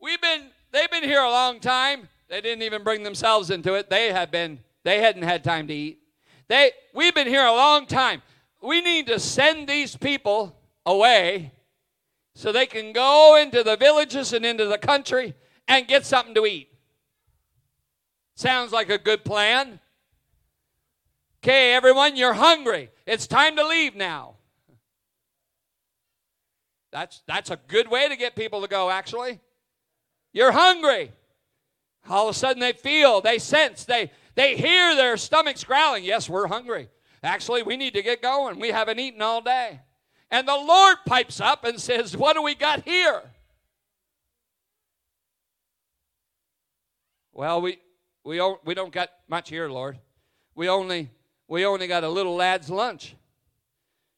we've 0.00 0.20
been 0.20 0.44
they've 0.72 0.90
been 0.90 1.04
here 1.04 1.20
a 1.20 1.30
long 1.30 1.60
time. 1.60 2.08
They 2.28 2.40
didn't 2.40 2.62
even 2.62 2.82
bring 2.82 3.02
themselves 3.02 3.50
into 3.50 3.74
it. 3.74 3.90
They 3.90 4.10
had 4.10 4.30
been 4.30 4.60
they 4.82 5.02
hadn't 5.02 5.24
had 5.24 5.44
time 5.44 5.66
to 5.66 5.74
eat. 5.74 6.00
They 6.48 6.70
we've 6.94 7.14
been 7.14 7.28
here 7.28 7.44
a 7.44 7.52
long 7.52 7.84
time. 7.84 8.22
We 8.62 8.80
need 8.80 9.08
to 9.08 9.20
send 9.20 9.68
these 9.68 9.94
people 9.94 10.56
away 10.86 11.52
so 12.36 12.52
they 12.52 12.66
can 12.66 12.92
go 12.92 13.34
into 13.40 13.62
the 13.62 13.78
villages 13.78 14.34
and 14.34 14.44
into 14.44 14.66
the 14.66 14.76
country 14.76 15.34
and 15.66 15.88
get 15.88 16.04
something 16.04 16.34
to 16.34 16.44
eat. 16.44 16.68
Sounds 18.34 18.72
like 18.72 18.90
a 18.90 18.98
good 18.98 19.24
plan. 19.24 19.80
Okay, 21.42 21.72
everyone, 21.72 22.14
you're 22.14 22.34
hungry. 22.34 22.90
It's 23.06 23.26
time 23.26 23.56
to 23.56 23.66
leave 23.66 23.96
now. 23.96 24.34
That's, 26.92 27.22
that's 27.26 27.50
a 27.50 27.58
good 27.68 27.90
way 27.90 28.06
to 28.06 28.16
get 28.16 28.36
people 28.36 28.60
to 28.60 28.68
go, 28.68 28.90
actually. 28.90 29.40
You're 30.34 30.52
hungry. 30.52 31.12
All 32.06 32.28
of 32.28 32.36
a 32.36 32.38
sudden, 32.38 32.60
they 32.60 32.74
feel, 32.74 33.22
they 33.22 33.38
sense, 33.38 33.84
they, 33.84 34.10
they 34.34 34.56
hear 34.56 34.94
their 34.94 35.16
stomachs 35.16 35.64
growling. 35.64 36.04
Yes, 36.04 36.28
we're 36.28 36.48
hungry. 36.48 36.90
Actually, 37.22 37.62
we 37.62 37.78
need 37.78 37.94
to 37.94 38.02
get 38.02 38.20
going. 38.20 38.60
We 38.60 38.72
haven't 38.72 38.98
eaten 38.98 39.22
all 39.22 39.40
day. 39.40 39.80
And 40.30 40.46
the 40.46 40.56
Lord 40.56 40.96
pipes 41.06 41.40
up 41.40 41.64
and 41.64 41.80
says, 41.80 42.16
What 42.16 42.34
do 42.34 42.42
we 42.42 42.54
got 42.54 42.84
here? 42.84 43.22
Well, 47.32 47.60
we, 47.60 47.78
we, 48.24 48.40
we 48.64 48.74
don't 48.74 48.92
got 48.92 49.10
much 49.28 49.50
here, 49.50 49.68
Lord. 49.68 49.98
We 50.54 50.68
only, 50.68 51.10
we 51.48 51.66
only 51.66 51.86
got 51.86 52.02
a 52.02 52.08
little 52.08 52.34
lad's 52.34 52.70
lunch. 52.70 53.14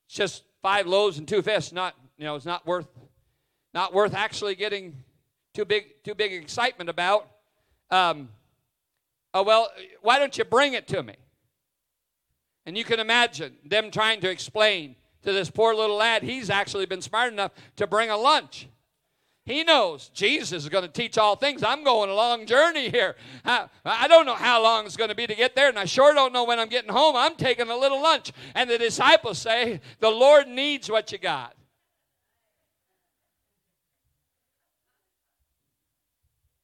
It's 0.06 0.14
just 0.14 0.44
five 0.62 0.86
loaves 0.86 1.18
and 1.18 1.26
two 1.26 1.42
fish. 1.42 1.72
Not, 1.72 1.94
you 2.16 2.24
know, 2.24 2.36
it's 2.36 2.46
not 2.46 2.64
worth, 2.64 2.88
not 3.74 3.92
worth 3.92 4.14
actually 4.14 4.54
getting 4.54 4.96
too 5.52 5.64
big, 5.64 6.02
too 6.04 6.14
big 6.14 6.32
excitement 6.32 6.88
about. 6.88 7.28
Um, 7.90 8.28
oh, 9.34 9.42
well, 9.42 9.68
why 10.00 10.18
don't 10.18 10.38
you 10.38 10.44
bring 10.44 10.74
it 10.74 10.86
to 10.88 11.02
me? 11.02 11.14
And 12.66 12.78
you 12.78 12.84
can 12.84 13.00
imagine 13.00 13.56
them 13.64 13.90
trying 13.90 14.20
to 14.20 14.30
explain 14.30 14.94
to 15.22 15.32
this 15.32 15.50
poor 15.50 15.74
little 15.74 15.96
lad, 15.96 16.22
he's 16.22 16.50
actually 16.50 16.86
been 16.86 17.02
smart 17.02 17.32
enough 17.32 17.52
to 17.76 17.86
bring 17.86 18.10
a 18.10 18.16
lunch. 18.16 18.68
He 19.48 19.64
knows 19.64 20.10
Jesus 20.10 20.64
is 20.64 20.68
going 20.68 20.84
to 20.84 20.90
teach 20.90 21.16
all 21.16 21.34
things. 21.34 21.62
I'm 21.62 21.82
going 21.82 22.10
a 22.10 22.14
long 22.14 22.44
journey 22.44 22.90
here. 22.90 23.16
I, 23.46 24.06
don't 24.06 24.26
know 24.26 24.34
how 24.34 24.62
long 24.62 24.84
it's 24.84 24.96
going 24.96 25.08
to 25.08 25.16
be 25.16 25.26
to 25.26 25.34
get 25.34 25.56
there, 25.56 25.70
and 25.70 25.78
I 25.78 25.86
sure 25.86 26.12
don't 26.12 26.34
know 26.34 26.44
when 26.44 26.60
I'm 26.60 26.68
getting 26.68 26.92
home. 26.92 27.16
I'm 27.16 27.34
taking 27.34 27.70
a 27.70 27.76
little 27.76 28.02
lunch. 28.02 28.30
And 28.54 28.68
the 28.68 28.76
disciples 28.76 29.38
say, 29.38 29.80
The 30.00 30.10
Lord 30.10 30.48
needs 30.48 30.90
what 30.90 31.12
you 31.12 31.18
got. 31.18 31.56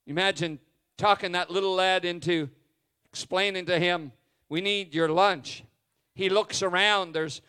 Imagine 0.06 0.58
talking 0.98 1.32
that 1.32 1.50
little 1.50 1.74
lad 1.74 2.04
into 2.04 2.50
explaining 3.08 3.64
to 3.64 3.78
him, 3.78 4.12
We 4.50 4.60
need 4.60 4.92
your 4.92 5.08
lunch. 5.08 5.64
He 6.14 6.28
looks 6.28 6.62
around, 6.62 7.14
there's 7.14 7.40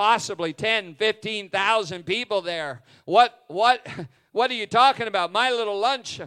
possibly 0.00 0.54
10, 0.54 0.94
15,000 0.94 2.06
people 2.06 2.40
there. 2.40 2.80
What, 3.04 3.44
what, 3.48 3.86
What 4.32 4.50
are 4.50 4.54
you 4.54 4.66
talking 4.66 5.08
about? 5.08 5.32
My 5.32 5.50
little 5.50 5.78
lunch. 5.78 6.20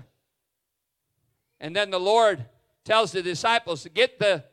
And 1.60 1.76
then 1.76 1.90
the 1.90 2.00
Lord 2.00 2.46
tells 2.84 3.14
the 3.14 3.22
disciples 3.22 3.84
to 3.84 3.90
get 3.90 4.20
the 4.20 4.44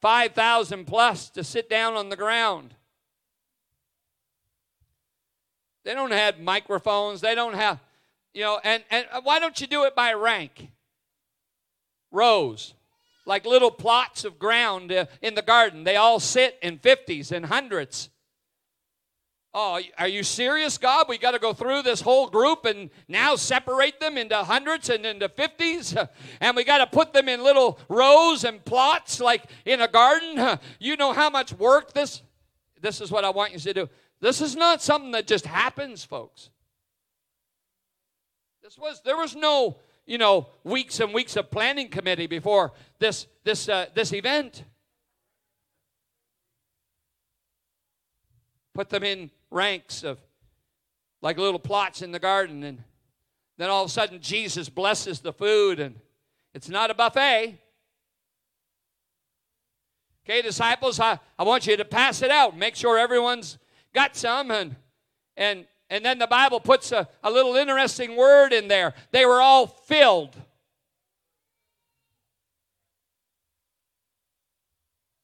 5,000 0.00 0.86
plus 0.86 1.28
to 1.30 1.42
sit 1.42 1.68
down 1.68 1.94
on 1.94 2.08
the 2.08 2.16
ground. 2.16 2.74
They 5.84 5.94
don't 5.94 6.12
have 6.12 6.38
microphones. 6.38 7.20
They 7.20 7.34
don't 7.34 7.54
have, 7.54 7.80
you 8.32 8.42
know, 8.42 8.60
and, 8.62 8.84
and 8.90 9.06
why 9.24 9.40
don't 9.40 9.60
you 9.60 9.66
do 9.66 9.84
it 9.84 9.96
by 9.96 10.12
rank? 10.12 10.68
Rows, 12.12 12.74
like 13.26 13.44
little 13.44 13.70
plots 13.70 14.24
of 14.24 14.38
ground 14.38 14.92
uh, 14.92 15.06
in 15.20 15.34
the 15.34 15.42
garden. 15.42 15.84
They 15.84 15.96
all 15.96 16.20
sit 16.20 16.58
in 16.62 16.78
50s 16.78 17.32
and 17.32 17.46
hundreds. 17.46 18.08
Oh, 19.52 19.80
are 19.98 20.06
you 20.06 20.22
serious, 20.22 20.78
God? 20.78 21.06
We 21.08 21.18
got 21.18 21.32
to 21.32 21.40
go 21.40 21.52
through 21.52 21.82
this 21.82 22.00
whole 22.00 22.28
group 22.28 22.66
and 22.66 22.88
now 23.08 23.34
separate 23.34 23.98
them 23.98 24.16
into 24.16 24.36
hundreds 24.36 24.88
and 24.90 25.04
into 25.04 25.28
fifties? 25.28 25.96
And 26.40 26.56
we 26.56 26.62
got 26.62 26.78
to 26.78 26.86
put 26.86 27.12
them 27.12 27.28
in 27.28 27.42
little 27.42 27.78
rows 27.88 28.44
and 28.44 28.64
plots 28.64 29.18
like 29.18 29.44
in 29.64 29.80
a 29.80 29.88
garden? 29.88 30.58
You 30.78 30.96
know 30.96 31.12
how 31.12 31.30
much 31.30 31.52
work 31.52 31.92
this 31.92 32.22
this 32.80 33.00
is 33.00 33.10
what 33.10 33.24
I 33.24 33.30
want 33.30 33.52
you 33.52 33.58
to 33.58 33.74
do. 33.74 33.88
This 34.20 34.40
is 34.40 34.56
not 34.56 34.82
something 34.82 35.10
that 35.12 35.26
just 35.26 35.46
happens, 35.46 36.04
folks. 36.04 36.50
This 38.62 38.78
was 38.78 39.02
there 39.04 39.16
was 39.16 39.34
no, 39.34 39.78
you 40.06 40.18
know, 40.18 40.48
weeks 40.62 41.00
and 41.00 41.12
weeks 41.12 41.36
of 41.36 41.50
planning 41.50 41.88
committee 41.88 42.28
before 42.28 42.72
this 43.00 43.26
this 43.44 43.68
uh, 43.68 43.86
this 43.94 44.12
event. 44.12 44.64
Put 48.74 48.88
them 48.88 49.02
in 49.02 49.30
ranks 49.50 50.02
of 50.02 50.18
like 51.22 51.38
little 51.38 51.58
plots 51.58 52.02
in 52.02 52.12
the 52.12 52.18
garden 52.18 52.62
and 52.62 52.82
then 53.58 53.68
all 53.68 53.84
of 53.84 53.90
a 53.90 53.92
sudden 53.92 54.20
Jesus 54.20 54.68
blesses 54.68 55.20
the 55.20 55.32
food 55.32 55.80
and 55.80 55.96
it's 56.54 56.68
not 56.68 56.90
a 56.90 56.94
buffet. 56.94 57.58
Okay, 60.24 60.42
disciples, 60.42 61.00
I, 61.00 61.18
I 61.38 61.44
want 61.44 61.66
you 61.66 61.76
to 61.76 61.84
pass 61.84 62.22
it 62.22 62.30
out. 62.30 62.56
Make 62.56 62.76
sure 62.76 62.98
everyone's 62.98 63.58
got 63.92 64.16
some 64.16 64.50
and 64.50 64.76
and 65.36 65.66
and 65.88 66.04
then 66.04 66.18
the 66.18 66.26
bible 66.26 66.60
puts 66.60 66.92
a, 66.92 67.08
a 67.22 67.30
little 67.30 67.56
interesting 67.56 68.16
word 68.16 68.52
in 68.52 68.68
there 68.68 68.94
they 69.10 69.26
were 69.26 69.40
all 69.40 69.66
filled 69.66 70.36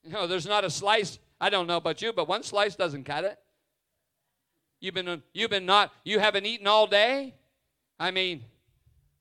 you 0.03 0.11
know 0.11 0.27
there's 0.27 0.45
not 0.45 0.63
a 0.63 0.69
slice 0.69 1.19
i 1.39 1.49
don't 1.49 1.67
know 1.67 1.77
about 1.77 2.01
you 2.01 2.11
but 2.11 2.27
one 2.27 2.43
slice 2.43 2.75
doesn't 2.75 3.03
cut 3.03 3.23
it 3.23 3.37
you've 4.79 4.93
been 4.93 5.21
you've 5.33 5.49
been 5.49 5.65
not 5.65 5.93
you 6.03 6.19
haven't 6.19 6.45
eaten 6.45 6.67
all 6.67 6.87
day 6.87 7.33
i 7.99 8.11
mean 8.11 8.43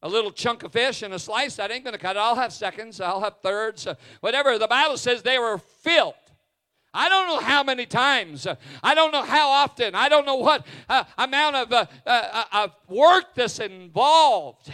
a 0.03 0.09
little 0.09 0.31
chunk 0.31 0.63
of 0.63 0.73
fish 0.73 1.03
and 1.03 1.15
a 1.15 1.19
slice 1.19 1.57
that 1.57 1.71
ain't 1.71 1.85
going 1.85 1.95
to 1.95 2.01
cut 2.01 2.17
it 2.17 2.19
i'll 2.19 2.37
have 2.37 2.53
seconds 2.53 3.01
i'll 3.01 3.21
have 3.21 3.41
thirds 3.43 3.87
uh, 3.87 3.95
whatever 4.21 4.59
the 4.59 4.69
bible 4.69 4.97
says 4.97 5.23
they 5.23 5.39
were 5.39 5.59
filled 5.59 6.15
I 6.97 7.11
don't 7.11 7.29
know 7.29 7.41
how 7.41 7.63
many 7.63 7.85
times. 7.85 8.47
I 8.83 8.95
don't 8.95 9.13
know 9.13 9.23
how 9.23 9.51
often. 9.51 9.95
I 9.95 10.09
don't 10.09 10.25
know 10.25 10.37
what 10.37 10.67
uh, 10.89 11.05
amount 11.19 11.57
of 11.57 11.73
uh, 11.73 11.85
uh, 12.07 12.45
uh, 12.51 12.69
work 12.89 13.35
that's 13.35 13.59
involved. 13.59 14.73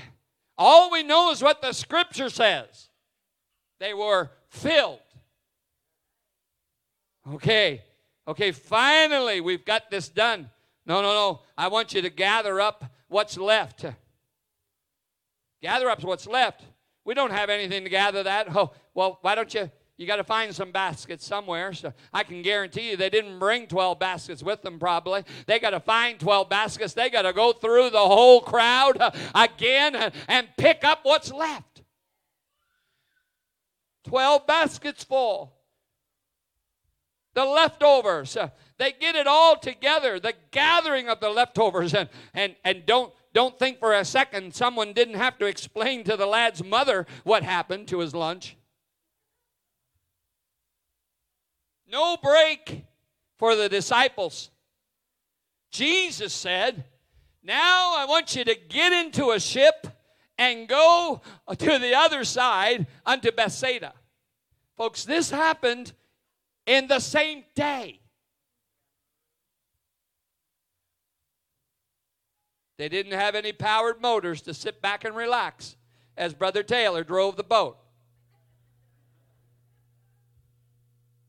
All 0.57 0.91
we 0.91 1.03
know 1.03 1.33
is 1.33 1.43
what 1.43 1.61
the 1.61 1.73
scripture 1.73 2.29
says. 2.29 2.91
They 3.81 3.93
were 3.93 4.31
filled. 4.51 5.01
Okay, 7.35 7.83
okay, 8.29 8.53
finally 8.53 9.41
we've 9.41 9.65
got 9.65 9.91
this 9.91 10.09
done. 10.09 10.51
No, 10.85 11.01
no, 11.01 11.13
no. 11.13 11.41
I 11.57 11.69
want 11.69 11.95
you 11.95 12.03
to 12.03 12.11
gather 12.11 12.61
up 12.61 12.85
what's 13.09 13.37
left. 13.37 13.85
Gather 15.61 15.89
up 15.89 16.03
what's 16.03 16.27
left. 16.27 16.63
We 17.05 17.15
don't 17.15 17.33
have 17.33 17.51
anything 17.51 17.85
to 17.85 17.91
gather 17.91 18.23
that. 18.25 18.55
Oh, 18.55 18.73
well, 18.95 19.19
why 19.23 19.35
don't 19.35 19.53
you 19.55 19.71
you 20.03 20.09
got 20.09 20.17
to 20.17 20.25
find 20.25 20.55
some 20.55 20.73
baskets 20.73 21.25
somewhere. 21.25 21.73
So 21.73 21.93
I 22.13 22.25
can 22.25 22.43
guarantee 22.43 22.91
you 22.91 22.97
they 22.97 23.11
didn't 23.11 23.39
bring 23.39 23.69
12 23.69 24.01
baskets 24.01 24.43
with 24.43 24.63
them, 24.63 24.81
probably. 24.81 25.23
They 25.47 25.61
got 25.61 25.71
to 25.71 25.81
find 25.81 26.19
12 26.19 26.49
baskets. 26.49 26.95
They 26.95 27.09
got 27.09 27.23
to 27.23 27.33
go 27.33 27.53
through 27.53 27.91
the 27.91 27.99
whole 27.99 28.41
crowd 28.41 28.99
uh, 28.99 29.13
again 29.35 29.95
and, 29.95 30.13
and 30.27 30.49
pick 30.57 30.83
up 30.83 31.01
what's 31.05 31.33
left. 31.33 31.83
12 34.05 34.47
baskets 34.47 35.05
full. 35.05 35.55
The 37.35 37.45
leftovers. 37.45 38.37
They 38.83 38.91
get 38.91 39.15
it 39.15 39.29
all 39.29 39.57
together, 39.57 40.19
the 40.19 40.35
gathering 40.51 41.09
of 41.09 41.21
the 41.21 41.31
leftovers. 41.31 41.95
And, 41.95 42.09
and, 42.35 42.57
and 42.65 42.85
don't, 42.85 43.15
don't 43.33 43.57
think 43.57 43.79
for 43.79 43.95
a 43.95 44.05
second 44.05 44.57
someone 44.57 44.93
didn't 44.93 45.15
have 45.15 45.39
to 45.39 45.47
explain 45.47 46.03
to 46.03 46.17
the 46.17 46.27
lad's 46.27 46.65
mother 46.65 47.07
what 47.23 47.45
happened 47.45 47.87
to 47.89 48.01
his 48.01 48.13
lunch. 48.13 48.57
No 51.89 52.17
break 52.17 52.85
for 53.39 53.55
the 53.55 53.69
disciples. 53.69 54.51
Jesus 55.71 56.33
said, 56.33 56.83
Now 57.41 57.95
I 57.97 58.05
want 58.07 58.35
you 58.35 58.43
to 58.43 58.57
get 58.69 58.93
into 58.93 59.31
a 59.31 59.39
ship 59.39 59.87
and 60.37 60.67
go 60.67 61.23
to 61.57 61.79
the 61.79 61.95
other 61.95 62.25
side 62.25 62.89
unto 63.07 63.31
Bethsaida. 63.31 63.93
Folks, 64.77 65.05
this 65.05 65.31
happened 65.31 65.93
in 66.67 66.89
the 66.89 66.99
same 66.99 67.45
day. 67.55 68.01
They 72.77 72.89
didn't 72.89 73.13
have 73.13 73.35
any 73.35 73.53
powered 73.53 74.01
motors 74.01 74.43
to 74.43 74.55
sit 74.55 74.81
back 74.81 75.05
and 75.05 75.15
relax 75.15 75.77
as 76.17 76.35
Brother 76.35 76.63
Taylor 76.63 77.05
drove 77.05 77.37
the 77.37 77.45
boat. 77.45 77.79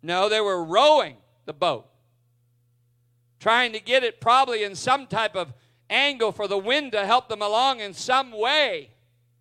No, 0.01 0.27
they 0.27 0.41
were 0.41 0.63
rowing 0.63 1.15
the 1.45 1.53
boat, 1.53 1.87
trying 3.39 3.71
to 3.71 3.79
get 3.79 4.03
it 4.03 4.19
probably 4.19 4.63
in 4.63 4.75
some 4.75 5.07
type 5.07 5.35
of 5.35 5.53
angle 5.89 6.31
for 6.31 6.47
the 6.47 6.57
wind 6.57 6.91
to 6.91 7.05
help 7.05 7.29
them 7.29 7.41
along 7.41 7.79
in 7.79 7.93
some 7.93 8.31
way. 8.31 8.89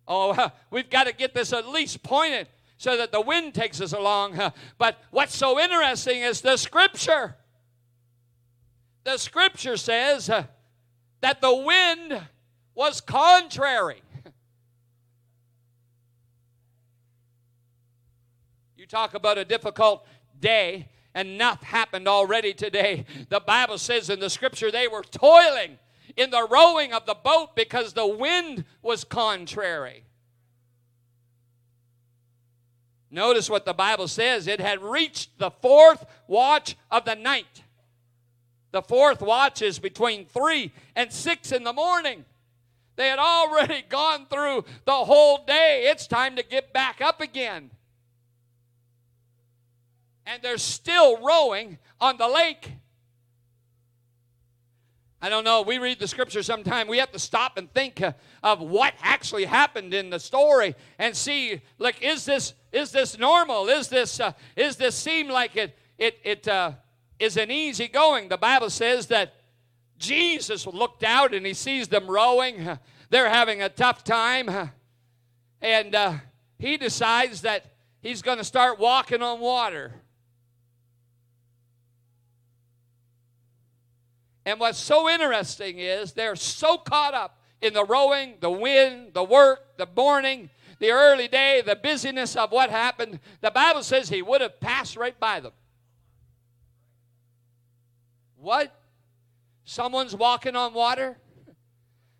Oh, 0.07 0.51
we've 0.71 0.89
got 0.89 1.05
to 1.07 1.13
get 1.13 1.33
this 1.33 1.51
at 1.51 1.67
least 1.67 2.03
pointed 2.03 2.47
so 2.77 2.97
that 2.97 3.11
the 3.11 3.21
wind 3.21 3.53
takes 3.53 3.81
us 3.81 3.93
along. 3.93 4.39
But 4.77 5.01
what's 5.11 5.35
so 5.35 5.59
interesting 5.59 6.21
is 6.21 6.41
the 6.41 6.57
scripture. 6.57 7.35
The 9.03 9.17
scripture 9.17 9.77
says 9.77 10.29
that 11.23 11.39
the 11.39 11.55
wind 11.55 12.21
was 12.75 13.01
contrary. 13.01 14.01
You 18.75 18.87
talk 18.87 19.13
about 19.13 19.37
a 19.37 19.45
difficult 19.45 20.05
day. 20.41 20.89
Enough 21.15 21.63
happened 21.63 22.05
already 22.05 22.53
today. 22.53 23.05
The 23.29 23.39
Bible 23.39 23.77
says 23.77 24.09
in 24.09 24.19
the 24.19 24.29
scripture 24.29 24.71
they 24.71 24.89
were 24.89 25.03
toiling 25.03 25.79
in 26.17 26.31
the 26.31 26.45
rowing 26.51 26.91
of 26.91 27.05
the 27.05 27.13
boat 27.13 27.55
because 27.55 27.93
the 27.93 28.05
wind 28.05 28.65
was 28.81 29.05
contrary. 29.05 30.03
Notice 33.09 33.49
what 33.49 33.63
the 33.63 33.73
Bible 33.73 34.09
says 34.09 34.47
it 34.47 34.59
had 34.59 34.81
reached 34.81 35.39
the 35.39 35.51
fourth 35.51 36.05
watch 36.27 36.75
of 36.91 37.05
the 37.05 37.15
night. 37.15 37.62
The 38.73 38.81
fourth 38.81 39.21
watch 39.21 39.61
is 39.61 39.79
between 39.79 40.25
3 40.25 40.73
and 40.97 41.13
6 41.13 41.51
in 41.53 41.63
the 41.63 41.71
morning. 41.71 42.25
They 42.97 43.07
had 43.07 43.19
already 43.19 43.81
gone 43.89 44.25
through 44.29 44.65
the 44.83 44.91
whole 44.91 45.45
day. 45.45 45.85
It's 45.89 46.07
time 46.07 46.35
to 46.35 46.43
get 46.43 46.73
back 46.73 46.99
up 46.99 47.21
again 47.21 47.71
and 50.25 50.41
they're 50.41 50.57
still 50.57 51.21
rowing 51.21 51.77
on 51.99 52.17
the 52.17 52.27
lake. 52.27 52.71
I 55.21 55.29
don't 55.29 55.45
know. 55.45 55.61
We 55.61 55.77
read 55.77 55.99
the 55.99 56.07
scripture 56.07 56.43
sometime. 56.43 56.87
We 56.87 56.97
have 56.97 57.11
to 57.13 57.19
stop 57.19 57.57
and 57.57 57.71
think 57.73 58.01
uh, 58.01 58.11
of 58.41 58.59
what 58.59 58.93
actually 59.01 59.45
happened 59.45 59.93
in 59.93 60.09
the 60.09 60.19
story 60.19 60.75
and 60.99 61.15
see, 61.15 61.61
like, 61.79 62.01
is 62.01 62.25
this 62.25 62.53
is 62.73 62.91
this 62.91 63.17
normal? 63.17 63.69
Is 63.69 63.87
this 63.87 64.19
uh, 64.19 64.33
is 64.57 64.75
this 64.75 64.95
seem 64.95 65.29
like 65.29 65.55
it 65.55 65.77
it 65.97 66.19
it 66.23 66.47
uh, 66.47 66.73
is 67.19 67.37
an 67.37 67.51
easy 67.51 67.87
going? 67.87 68.29
The 68.29 68.37
Bible 68.37 68.69
says 68.69 69.07
that 69.07 69.33
Jesus 69.97 70.65
looked 70.67 71.03
out 71.03 71.33
and 71.33 71.45
he 71.45 71.53
sees 71.53 71.87
them 71.87 72.09
rowing. 72.09 72.77
They're 73.09 73.29
having 73.29 73.61
a 73.61 73.69
tough 73.69 74.03
time, 74.03 74.49
and 75.61 75.93
uh, 75.95 76.13
he 76.57 76.77
decides 76.77 77.41
that 77.41 77.73
he's 78.01 78.21
going 78.21 78.39
to 78.39 78.43
start 78.43 78.79
walking 78.79 79.21
on 79.21 79.39
water. 79.39 79.93
And 84.45 84.59
what's 84.59 84.79
so 84.79 85.09
interesting 85.09 85.79
is 85.79 86.13
they're 86.13 86.35
so 86.35 86.77
caught 86.77 87.13
up 87.13 87.39
in 87.61 87.73
the 87.73 87.85
rowing, 87.85 88.35
the 88.41 88.51
wind, 88.51 89.13
the 89.13 89.23
work, 89.23 89.77
the 89.77 89.87
morning, 89.95 90.49
the 90.79 90.91
early 90.91 91.29
day, 91.29 91.61
the 91.65 91.77
busyness 91.77 92.35
of 92.35 92.51
what 92.51 92.69
happened. 92.69 93.19
The 93.39 93.51
Bible 93.51 93.83
says 93.83 94.09
he 94.09 94.21
would 94.21 94.41
have 94.41 94.59
passed 94.59 94.97
right 94.97 95.17
by 95.17 95.39
them. 95.39 95.53
What? 98.43 98.79
Someone's 99.65 100.15
walking 100.15 100.55
on 100.55 100.73
water? 100.73 101.17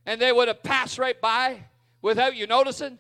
and 0.06 0.20
they 0.20 0.32
would 0.32 0.48
have 0.48 0.64
passed 0.64 0.98
right 0.98 1.20
by 1.20 1.66
without 2.02 2.36
you 2.36 2.48
noticing. 2.48 2.98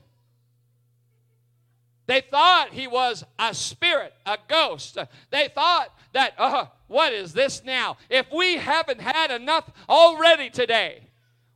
They 2.06 2.22
thought 2.22 2.70
he 2.72 2.88
was 2.88 3.24
a 3.40 3.54
spirit, 3.54 4.14
a 4.26 4.38
ghost. 4.48 4.98
They 5.30 5.50
thought 5.54 5.94
that, 6.12 6.34
uh, 6.38 6.66
what 6.88 7.14
is 7.14 7.34
this 7.34 7.64
now? 7.64 7.98
If 8.10 8.28
we 8.32 8.58
haven't 8.58 9.00
had 9.00 9.32
enough 9.32 9.70
already 9.88 10.50
today, 10.50 11.08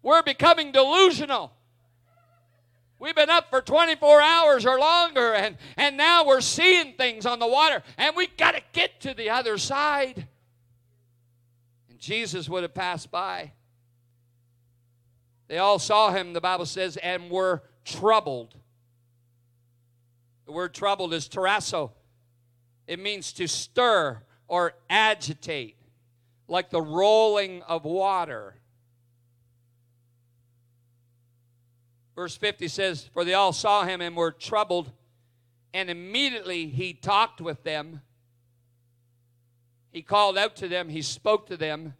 we're 0.02 0.24
becoming 0.24 0.72
delusional. 0.72 1.52
We've 3.00 3.16
been 3.16 3.30
up 3.30 3.50
for 3.50 3.62
24 3.62 4.22
hours 4.22 4.66
or 4.66 4.80
longer, 4.80 5.34
and, 5.34 5.58
and 5.76 5.98
now 5.98 6.26
we're 6.26 6.42
seeing 6.42 6.94
things 6.94 7.26
on 7.26 7.40
the 7.40 7.48
water, 7.48 7.84
and 7.98 8.16
we 8.16 8.28
got 8.28 8.56
to 8.56 8.62
get 8.72 9.02
to 9.02 9.14
the 9.14 9.30
other 9.30 9.58
side. 9.58 10.28
And 11.98 12.04
Jesus 12.04 12.48
would 12.48 12.62
have 12.62 12.76
passed 12.76 13.10
by. 13.10 13.54
They 15.48 15.58
all 15.58 15.80
saw 15.80 16.12
him, 16.12 16.34
the 16.34 16.42
Bible 16.42 16.68
says, 16.68 16.96
and 16.98 17.32
were 17.32 17.64
troubled. 17.86 18.54
The 20.46 20.52
word 20.52 20.76
troubled 20.76 21.12
is 21.12 21.28
tarasso, 21.28 21.90
It 22.86 23.00
means 23.00 23.34
to 23.34 23.48
stir 23.48 24.22
or 24.48 24.76
agitate, 24.92 25.78
like 26.48 26.70
the 26.70 26.84
rolling 26.84 27.64
of 27.64 27.84
water. 27.84 28.54
Verse 32.16 32.38
50 32.38 32.68
says, 32.68 33.10
For 33.12 33.26
they 33.26 33.34
all 33.34 33.54
saw 33.54 33.86
him 33.86 34.02
and 34.02 34.16
were 34.16 34.32
troubled, 34.32 34.92
and 35.74 35.90
immediately 35.90 36.68
he 36.68 36.94
talked 36.94 37.42
with 37.42 37.64
them. 37.64 38.02
He 39.92 40.02
called 40.02 40.38
out 40.38 40.56
to 40.58 40.68
them, 40.68 40.90
he 40.90 41.02
spoke 41.02 41.48
to 41.48 41.58
them, 41.58 41.94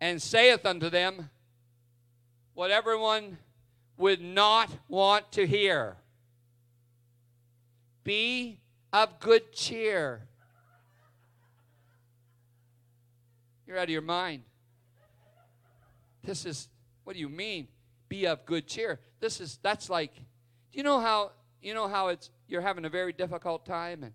and 0.00 0.20
saith 0.20 0.66
unto 0.66 0.90
them 0.90 1.30
what 2.54 2.70
everyone 2.70 3.38
would 3.96 4.20
not 4.20 4.68
want 4.88 5.30
to 5.32 5.46
hear. 5.46 5.96
Be 8.04 8.58
of 8.92 9.20
good 9.20 9.52
cheer. 9.52 10.22
You're 13.66 13.78
out 13.78 13.84
of 13.84 13.90
your 13.90 14.02
mind. 14.02 14.42
This 16.24 16.44
is, 16.44 16.68
what 17.04 17.14
do 17.14 17.20
you 17.20 17.28
mean? 17.28 17.68
Be 18.08 18.26
of 18.26 18.44
good 18.44 18.66
cheer. 18.66 19.00
This 19.20 19.40
is, 19.40 19.58
that's 19.62 19.88
like, 19.88 20.14
do 20.14 20.22
you 20.72 20.82
know 20.82 21.00
how, 21.00 21.32
you 21.60 21.74
know 21.74 21.88
how 21.88 22.08
it's, 22.08 22.30
you're 22.48 22.60
having 22.60 22.84
a 22.84 22.90
very 22.90 23.12
difficult 23.12 23.64
time 23.64 24.02
and 24.02 24.12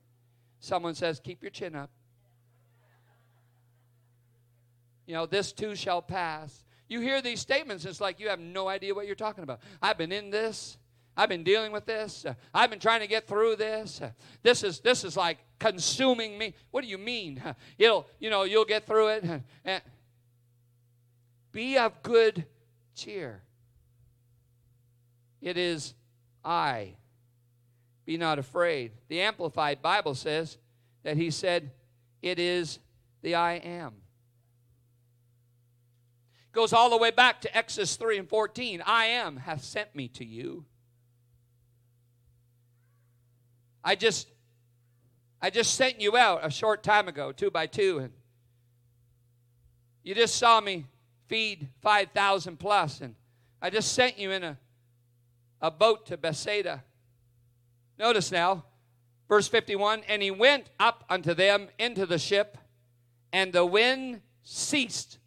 someone 0.59 0.95
says, 0.95 1.19
keep 1.19 1.41
your 1.41 1.49
chin 1.49 1.75
up. 1.75 1.89
You 5.07 5.13
know, 5.13 5.25
this 5.25 5.51
too 5.51 5.75
shall 5.75 6.01
pass. 6.01 6.63
You 6.87 7.01
hear 7.01 7.21
these 7.21 7.39
statements, 7.39 7.85
it's 7.85 7.99
like 7.99 8.19
you 8.19 8.29
have 8.29 8.39
no 8.39 8.67
idea 8.67 8.93
what 8.93 9.07
you're 9.07 9.15
talking 9.15 9.43
about. 9.43 9.61
I've 9.81 9.97
been 9.97 10.11
in 10.11 10.29
this. 10.29 10.77
I've 11.15 11.29
been 11.29 11.43
dealing 11.43 11.71
with 11.71 11.87
this. 11.87 12.27
I've 12.53 12.69
been 12.69 12.79
trying 12.79 12.99
to 12.99 13.07
get 13.07 13.27
through 13.27 13.55
this. 13.55 13.99
This 14.43 14.63
is 14.63 14.81
this 14.81 15.03
is 15.03 15.17
like 15.17 15.39
consuming 15.57 16.37
me. 16.37 16.53
What 16.69 16.83
do 16.83 16.87
you 16.87 16.99
mean? 16.99 17.41
You'll 17.79 18.05
you 18.19 18.29
know 18.29 18.43
you'll 18.43 18.65
get 18.65 18.85
through 18.85 19.07
it. 19.07 19.41
Be 21.51 21.75
of 21.79 22.03
good 22.03 22.45
cheer. 22.93 23.41
It 25.41 25.57
is 25.57 25.95
I. 26.45 26.93
Be 28.05 28.17
not 28.17 28.37
afraid. 28.37 28.91
The 29.07 29.21
Amplified 29.21 29.81
Bible 29.81 30.13
says 30.13 30.57
that 31.03 31.17
he 31.17 31.31
said, 31.31 31.71
It 32.21 32.37
is 32.37 32.79
the 33.21 33.35
I 33.35 33.53
am. 33.53 33.93
Goes 36.57 36.73
all 36.73 36.89
the 36.89 36.97
way 36.97 37.11
back 37.11 37.41
to 37.41 37.55
Exodus 37.55 37.97
3 37.97 38.17
and 38.17 38.27
14. 38.27 38.81
I 38.83 39.05
am 39.05 39.37
hath 39.37 39.63
sent 39.63 39.95
me 39.95 40.07
to 40.07 40.25
you. 40.25 40.65
I 43.83 43.93
just 43.93 44.27
I 45.39 45.51
just 45.51 45.75
sent 45.75 46.01
you 46.01 46.17
out 46.17 46.39
a 46.43 46.49
short 46.49 46.81
time 46.81 47.07
ago, 47.07 47.31
two 47.31 47.51
by 47.51 47.67
two, 47.67 47.99
and 47.99 48.11
you 50.01 50.15
just 50.15 50.37
saw 50.37 50.59
me 50.59 50.85
feed 51.27 51.67
5,000 51.83 52.57
plus, 52.57 53.01
and 53.01 53.13
I 53.61 53.69
just 53.69 53.93
sent 53.93 54.17
you 54.17 54.31
in 54.31 54.43
a, 54.43 54.57
a 55.61 55.69
boat 55.69 56.07
to 56.07 56.17
Bethsaida. 56.17 56.83
Notice 57.99 58.31
now, 58.31 58.65
verse 59.27 59.47
51 59.47 60.01
And 60.07 60.23
he 60.23 60.31
went 60.31 60.71
up 60.79 61.03
unto 61.07 61.35
them 61.35 61.67
into 61.77 62.07
the 62.07 62.17
ship, 62.17 62.57
and 63.31 63.53
the 63.53 63.63
wind 63.63 64.21
ceased. 64.41 65.19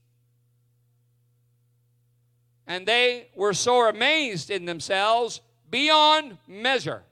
And 2.71 2.87
they 2.87 3.27
were 3.35 3.53
sore 3.53 3.89
amazed 3.89 4.49
in 4.49 4.65
themselves 4.65 5.41
beyond 5.73 6.39
measure 6.47 7.03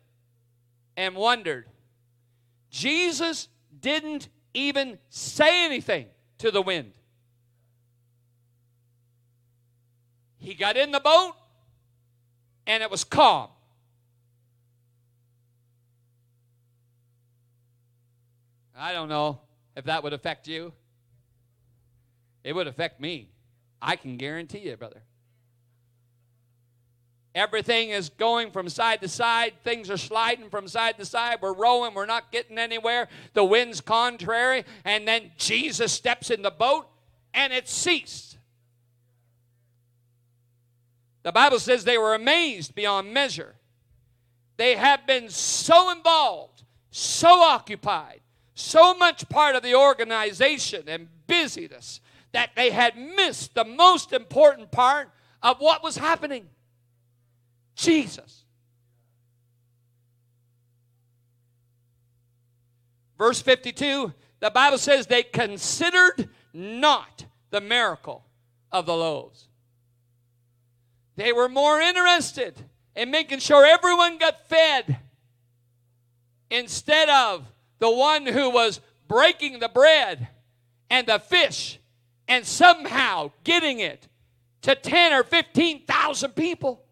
and 0.97 1.16
wondered. 1.16 1.66
Jesus 2.71 3.49
didn't 3.81 4.29
even 4.55 5.01
say 5.09 5.64
anything 5.64 6.07
to 6.38 6.53
the 6.53 6.62
wind. 6.62 6.92
He 10.37 10.55
got 10.55 10.77
in 10.77 10.92
the 10.92 11.01
boat 11.01 11.33
and 12.64 12.81
it 12.81 12.88
was 12.88 13.03
calm. 13.03 13.49
I 18.77 18.92
don't 18.92 19.09
know 19.09 19.40
if 19.77 19.87
that 19.87 20.05
would 20.05 20.12
affect 20.12 20.47
you. 20.47 20.73
It 22.44 22.53
would 22.53 22.68
affect 22.68 23.01
me. 23.01 23.31
I 23.83 23.97
can 23.97 24.18
guarantee 24.18 24.61
you, 24.61 24.77
brother. 24.77 25.03
Everything 27.38 27.90
is 27.90 28.09
going 28.09 28.51
from 28.51 28.68
side 28.68 29.01
to 29.01 29.07
side. 29.07 29.53
Things 29.62 29.90
are 29.90 29.96
sliding 29.96 30.51
from 30.51 30.66
side 30.66 30.98
to 30.98 31.05
side. 31.05 31.38
We're 31.40 31.55
rowing. 31.55 31.94
We're 31.94 32.05
not 32.05 32.33
getting 32.33 32.59
anywhere. 32.59 33.07
The 33.33 33.44
wind's 33.44 33.81
contrary. 33.81 34.64
And 34.85 35.07
then 35.07 35.31
Jesus 35.37 35.92
steps 35.92 36.31
in 36.31 36.42
the 36.42 36.51
boat 36.51 36.88
and 37.33 37.53
it 37.53 37.68
ceased. 37.68 38.38
The 41.22 41.31
Bible 41.31 41.61
says 41.61 41.85
they 41.85 41.96
were 41.96 42.14
amazed 42.14 42.74
beyond 42.74 43.14
measure. 43.14 43.55
They 44.57 44.74
have 44.74 45.07
been 45.07 45.29
so 45.29 45.92
involved, 45.92 46.64
so 46.90 47.29
occupied, 47.29 48.20
so 48.57 48.94
much 48.94 49.29
part 49.29 49.55
of 49.55 49.62
the 49.62 49.77
organization 49.77 50.88
and 50.88 51.07
busyness 51.29 52.01
that 52.33 52.51
they 52.57 52.70
had 52.70 52.96
missed 52.96 53.55
the 53.55 53.64
most 53.64 54.12
important 54.12 54.72
part 54.72 55.11
of 55.40 55.61
what 55.61 55.85
was 55.85 55.96
happening. 55.96 56.48
Jesus. 57.78 58.44
Verse 63.16 63.40
52, 63.40 64.12
the 64.40 64.50
Bible 64.50 64.78
says 64.78 65.06
they 65.06 65.22
considered 65.22 66.28
not 66.52 67.24
the 67.50 67.60
miracle 67.60 68.24
of 68.70 68.86
the 68.86 68.94
loaves. 68.94 69.48
They 71.16 71.32
were 71.32 71.48
more 71.48 71.80
interested 71.80 72.60
in 72.94 73.10
making 73.10 73.38
sure 73.38 73.64
everyone 73.64 74.18
got 74.18 74.48
fed 74.48 74.98
instead 76.50 77.08
of 77.08 77.46
the 77.78 77.90
one 77.90 78.26
who 78.26 78.50
was 78.50 78.80
breaking 79.06 79.60
the 79.60 79.68
bread 79.68 80.28
and 80.90 81.06
the 81.06 81.18
fish 81.18 81.78
and 82.26 82.44
somehow 82.44 83.30
getting 83.44 83.80
it 83.80 84.06
to 84.62 84.74
10 84.74 85.12
or 85.12 85.22
15,000 85.22 86.32
people. 86.32 86.84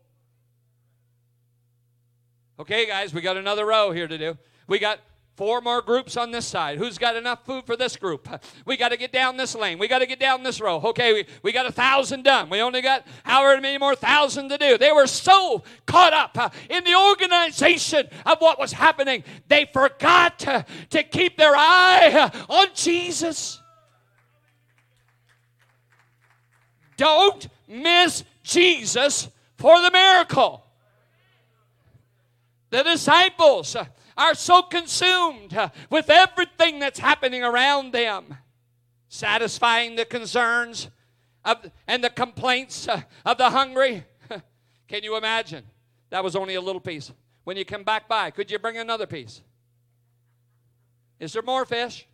Okay, 2.58 2.86
guys, 2.86 3.12
we 3.12 3.20
got 3.20 3.36
another 3.36 3.66
row 3.66 3.90
here 3.90 4.08
to 4.08 4.16
do. 4.16 4.38
We 4.66 4.78
got 4.78 5.00
four 5.36 5.60
more 5.60 5.82
groups 5.82 6.16
on 6.16 6.30
this 6.30 6.46
side. 6.46 6.78
Who's 6.78 6.96
got 6.96 7.14
enough 7.14 7.44
food 7.44 7.66
for 7.66 7.76
this 7.76 7.96
group? 7.96 8.26
We 8.64 8.76
got 8.76 8.88
to 8.88 8.96
get 8.96 9.12
down 9.12 9.36
this 9.36 9.54
lane. 9.54 9.78
We 9.78 9.86
got 9.86 10.00
to 10.00 10.06
get 10.06 10.18
down 10.18 10.42
this 10.42 10.60
row. 10.60 10.80
Okay, 10.86 11.12
we, 11.12 11.26
we 11.42 11.52
got 11.52 11.66
a 11.66 11.72
thousand 11.72 12.24
done. 12.24 12.48
We 12.50 12.60
only 12.60 12.80
got 12.80 13.06
however 13.22 13.60
many 13.60 13.78
more 13.78 13.94
thousand 13.94 14.48
to 14.48 14.58
do. 14.58 14.76
They 14.76 14.90
were 14.90 15.06
so 15.06 15.62
caught 15.86 16.12
up 16.12 16.36
uh, 16.36 16.48
in 16.68 16.82
the 16.82 16.96
organization 16.96 18.08
of 18.24 18.38
what 18.40 18.58
was 18.58 18.72
happening, 18.72 19.22
they 19.46 19.66
forgot 19.72 20.38
to, 20.40 20.64
to 20.90 21.02
keep 21.02 21.36
their 21.36 21.54
eye 21.54 22.30
uh, 22.48 22.52
on 22.52 22.68
Jesus. 22.74 23.62
Don't 26.96 27.46
miss 27.68 28.24
Jesus 28.42 29.28
for 29.58 29.80
the 29.80 29.90
miracle. 29.90 30.65
The 32.76 32.82
disciples 32.82 33.74
are 34.18 34.34
so 34.34 34.60
consumed 34.60 35.58
with 35.88 36.10
everything 36.10 36.78
that's 36.78 36.98
happening 36.98 37.42
around 37.42 37.94
them, 37.94 38.36
satisfying 39.08 39.96
the 39.96 40.04
concerns 40.04 40.90
of, 41.42 41.70
and 41.86 42.04
the 42.04 42.10
complaints 42.10 42.86
of 43.24 43.38
the 43.38 43.48
hungry. 43.48 44.04
Can 44.88 45.02
you 45.02 45.16
imagine? 45.16 45.64
That 46.10 46.22
was 46.22 46.36
only 46.36 46.56
a 46.56 46.60
little 46.60 46.82
piece. 46.82 47.10
When 47.44 47.56
you 47.56 47.64
come 47.64 47.82
back 47.82 48.08
by, 48.08 48.30
could 48.30 48.50
you 48.50 48.58
bring 48.58 48.76
another 48.76 49.06
piece? 49.06 49.40
Is 51.18 51.32
there 51.32 51.40
more 51.40 51.64
fish? 51.64 52.06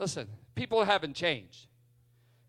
Listen, 0.00 0.26
people 0.56 0.82
haven't 0.82 1.14
changed. 1.14 1.68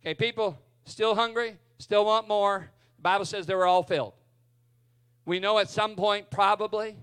Okay, 0.02 0.16
people 0.16 0.58
still 0.86 1.14
hungry, 1.14 1.58
still 1.78 2.06
want 2.06 2.28
more. 2.28 2.72
The 2.98 3.04
Bible 3.04 3.26
says 3.26 3.46
they 3.46 3.54
were 3.54 3.68
all 3.68 3.84
filled. 3.84 4.14
We 5.26 5.40
know 5.40 5.60
at 5.60 5.70
some 5.70 5.96
point, 5.96 6.30
probably, 6.30 6.96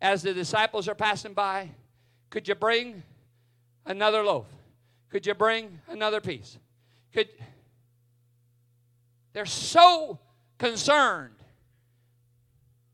as 0.00 0.22
the 0.22 0.34
disciples 0.34 0.88
are 0.88 0.94
passing 0.94 1.32
by, 1.32 1.70
could 2.30 2.46
you 2.48 2.54
bring 2.54 3.02
another 3.86 4.22
loaf? 4.22 4.46
Could 5.10 5.26
you 5.26 5.34
bring 5.34 5.80
another 5.88 6.20
piece? 6.20 6.58
Could 7.12 7.28
they're 9.32 9.44
so 9.44 10.18
concerned. 10.56 11.34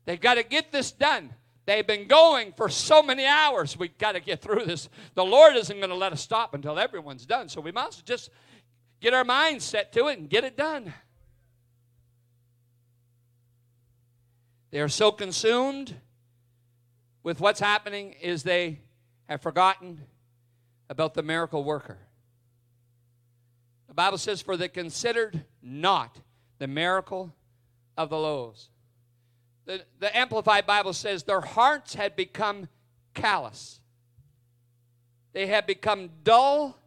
They've 0.03 0.19
got 0.19 0.33
to 0.33 0.43
get 0.43 0.73
this 0.73 0.91
done. 0.91 1.33
They've 1.65 1.87
been 1.87 2.05
going 2.05 2.51
for 2.51 2.67
so 2.67 3.01
many 3.01 3.25
hours. 3.25 3.77
We've 3.77 3.97
got 3.97 4.11
to 4.13 4.19
get 4.19 4.41
through 4.41 4.65
this. 4.65 4.89
The 5.13 5.23
Lord 5.23 5.55
isn't 5.55 5.77
going 5.77 5.89
to 5.89 5.95
let 5.95 6.11
us 6.11 6.21
stop 6.21 6.53
until 6.53 6.77
everyone's 6.77 7.25
done. 7.25 7.47
So 7.47 7.61
we 7.61 7.71
must 7.71 8.05
just 8.05 8.29
get 8.99 9.13
our 9.13 9.23
minds 9.23 9.63
set 9.63 9.93
to 9.93 10.07
it 10.07 10.19
and 10.19 10.29
get 10.29 10.43
it 10.43 10.57
done. 10.57 10.93
They 14.73 14.81
are 14.81 14.89
so 14.89 15.11
consumed 15.11 15.93
with 17.21 17.39
what's 17.39 17.59
happening 17.59 18.13
is 18.13 18.41
they 18.41 18.79
have 19.25 19.39
forgotten 19.39 20.01
about 20.89 21.13
the 21.13 21.21
miracle 21.21 21.63
worker. 21.63 21.99
The 23.87 23.93
Bible 23.93 24.17
says, 24.17 24.41
For 24.41 24.57
they 24.57 24.69
considered 24.69 25.45
not 25.61 26.17
the 26.57 26.65
miracle 26.65 27.35
of 27.95 28.09
the 28.09 28.17
loaves. 28.17 28.71
The, 29.65 29.83
the 29.99 30.17
Amplified 30.17 30.65
Bible 30.65 30.93
says 30.93 31.21
their 31.21 31.41
hearts 31.41 31.93
had 31.93 32.15
become 32.15 32.67
callous. 33.13 33.79
They 35.33 35.45
had 35.45 35.67
become 35.67 36.09
dull 36.23 36.79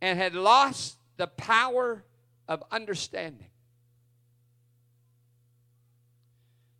and 0.00 0.18
had 0.18 0.34
lost 0.34 0.96
the 1.18 1.26
power 1.26 2.02
of 2.48 2.62
understanding. 2.72 3.48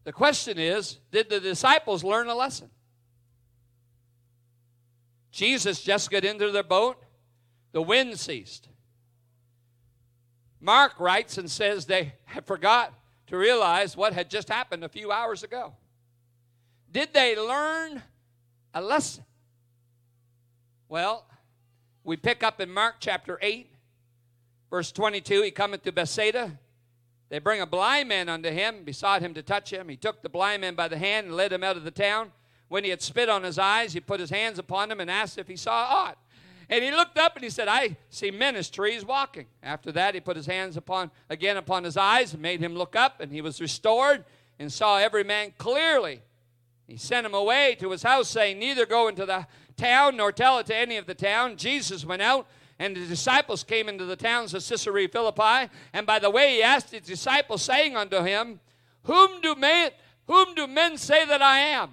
The 0.05 0.13
question 0.13 0.59
is 0.59 0.99
did 1.11 1.31
the 1.31 1.41
disciples 1.41 2.05
learn 2.05 2.29
a 2.29 2.35
lesson? 2.35 2.71
Jesus 5.31 5.83
just 5.83 6.11
got 6.11 6.25
into 6.25 6.53
their 6.53 6.63
boat, 6.63 6.97
the 7.73 7.83
wind 7.83 8.21
ceased. 8.21 8.69
Mark 10.61 11.01
writes 11.01 11.37
and 11.39 11.51
says 11.51 11.87
they 11.87 12.15
had 12.25 12.47
forgot 12.47 12.95
to 13.27 13.37
realize 13.37 13.97
what 13.97 14.13
had 14.13 14.31
just 14.31 14.49
happened 14.49 14.85
a 14.85 14.89
few 14.89 15.11
hours 15.11 15.43
ago. 15.43 15.75
Did 16.91 17.13
they 17.13 17.37
learn 17.37 18.01
a 18.73 18.81
lesson? 18.81 19.25
Well, 20.89 21.27
we 22.05 22.17
pick 22.17 22.43
up 22.43 22.61
in 22.61 22.71
Mark 22.71 22.97
chapter 23.01 23.39
8, 23.43 23.69
verse 24.71 24.93
22. 24.93 25.43
He 25.43 25.51
cometh 25.51 25.83
to 25.83 25.93
Bethsaida. 25.93 26.59
They 27.35 27.41
bring 27.41 27.61
a 27.61 27.67
blind 27.67 28.09
man 28.09 28.29
unto 28.29 28.49
him, 28.49 28.85
besought 28.85 29.21
him 29.21 29.35
to 29.35 29.43
touch 29.43 29.73
him. 29.73 29.89
He 29.89 29.97
took 29.97 30.23
the 30.23 30.29
blind 30.29 30.61
man 30.61 30.77
by 30.77 30.87
the 30.87 30.97
hand 30.97 31.27
and 31.27 31.35
led 31.35 31.53
him 31.53 31.65
out 31.65 31.77
of 31.77 31.83
the 31.83 31.91
town. 31.91 32.31
When 32.69 32.85
he 32.85 32.91
had 32.91 33.03
spit 33.03 33.29
on 33.29 33.43
his 33.43 33.59
eyes, 33.59 33.93
he 33.93 33.99
put 33.99 34.21
his 34.21 34.31
hands 34.31 34.61
upon 34.61 34.89
him 34.89 35.01
and 35.01 35.11
asked 35.11 35.37
if 35.37 35.49
he 35.49 35.57
saw 35.57 35.73
aught. 35.73 36.17
And 36.71 36.85
he 36.85 36.93
looked 36.93 37.19
up 37.19 37.35
and 37.35 37.43
he 37.43 37.51
said, 37.51 37.67
I 37.67 37.97
see 38.09 38.31
men 38.31 38.55
as 38.55 38.71
trees 38.71 39.05
walking. 39.05 39.47
After 39.65 39.91
that, 39.91 40.15
he 40.15 40.21
put 40.21 40.37
his 40.37 40.47
hands 40.47 40.77
upon 40.77 41.11
again 41.29 41.57
upon 41.57 41.83
his 41.83 41.97
eyes 41.97 42.35
and 42.35 42.41
made 42.41 42.61
him 42.61 42.77
look 42.77 42.95
up, 42.95 43.21
and 43.21 43.33
he 43.33 43.41
was 43.41 43.61
restored 43.61 44.25
and 44.61 44.73
saw 44.73 44.99
every 44.99 45.25
man 45.25 45.55
clearly. 45.59 46.23
He 46.87 46.97
sent 46.97 47.27
him 47.27 47.35
away 47.35 47.77
to 47.81 47.91
his 47.91 48.05
house, 48.05 48.29
saying, 48.29 48.61
Neither 48.61 48.87
go 48.87 49.09
into 49.09 49.27
the 49.27 49.49
town 49.77 50.19
nor 50.19 50.31
tell 50.31 50.61
it 50.61 50.67
to 50.67 50.77
any 50.77 50.99
of 50.99 51.07
the 51.07 51.17
town. 51.17 51.57
Jesus 51.57 52.05
went 52.05 52.23
out, 52.23 52.47
and 52.79 52.97
the 52.97 53.07
disciples 53.07 53.63
came 53.63 53.89
into 53.89 54.05
the 54.05 54.17
towns 54.17 54.53
of 54.53 54.65
Caesarea 54.67 55.09
Philippi. 55.09 55.71
And 55.93 56.07
by 56.07 56.19
the 56.19 56.31
way, 56.31 56.57
he 56.57 56.63
asked 56.63 56.91
his 56.91 57.03
disciples, 57.03 57.63
saying 57.63 57.97
unto 57.97 58.23
him, 58.23 58.61
Whom 59.05 59.41
do 59.41 59.55
men, 59.55 59.91
whom 60.27 60.55
do 60.55 60.67
men 60.67 60.97
say 60.99 61.25
that 61.25 61.41
I 61.41 61.59
am? 61.59 61.91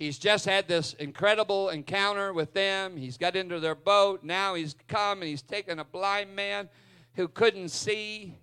He's 0.00 0.18
just 0.18 0.46
had 0.46 0.66
this 0.66 0.94
incredible 0.94 1.68
encounter 1.68 2.32
with 2.32 2.54
them. 2.54 2.96
He's 2.96 3.18
got 3.18 3.36
into 3.36 3.60
their 3.60 3.74
boat. 3.74 4.24
Now 4.24 4.54
he's 4.54 4.74
come 4.88 5.20
and 5.20 5.28
he's 5.28 5.42
taken 5.42 5.78
a 5.78 5.84
blind 5.84 6.34
man 6.34 6.70
who 7.16 7.28
couldn't 7.28 7.68
see. 7.68 8.38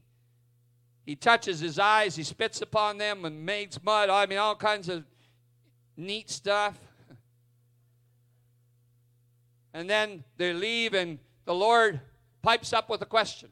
He 1.03 1.15
touches 1.15 1.59
his 1.59 1.79
eyes. 1.79 2.15
He 2.15 2.21
spits 2.21 2.61
upon 2.61 2.99
them 2.99 3.25
and 3.25 3.43
makes 3.43 3.81
mud. 3.81 4.09
I 4.09 4.27
mean, 4.27 4.37
all 4.37 4.55
kinds 4.55 4.87
of 4.87 5.03
neat 5.95 6.29
stuff. 6.29 6.77
And 9.73 9.89
then 9.89 10.23
they 10.37 10.53
leave, 10.53 10.93
and 10.93 11.19
the 11.45 11.53
Lord 11.53 11.99
pipes 12.41 12.73
up 12.73 12.89
with 12.89 13.01
a 13.01 13.05
question 13.05 13.49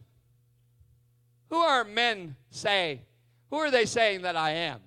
Who 1.49 1.58
are 1.58 1.84
men 1.84 2.36
say? 2.49 3.01
Who 3.49 3.58
are 3.58 3.71
they 3.71 3.86
saying 3.86 4.23
that 4.23 4.36
I 4.36 4.51
am? 4.51 4.80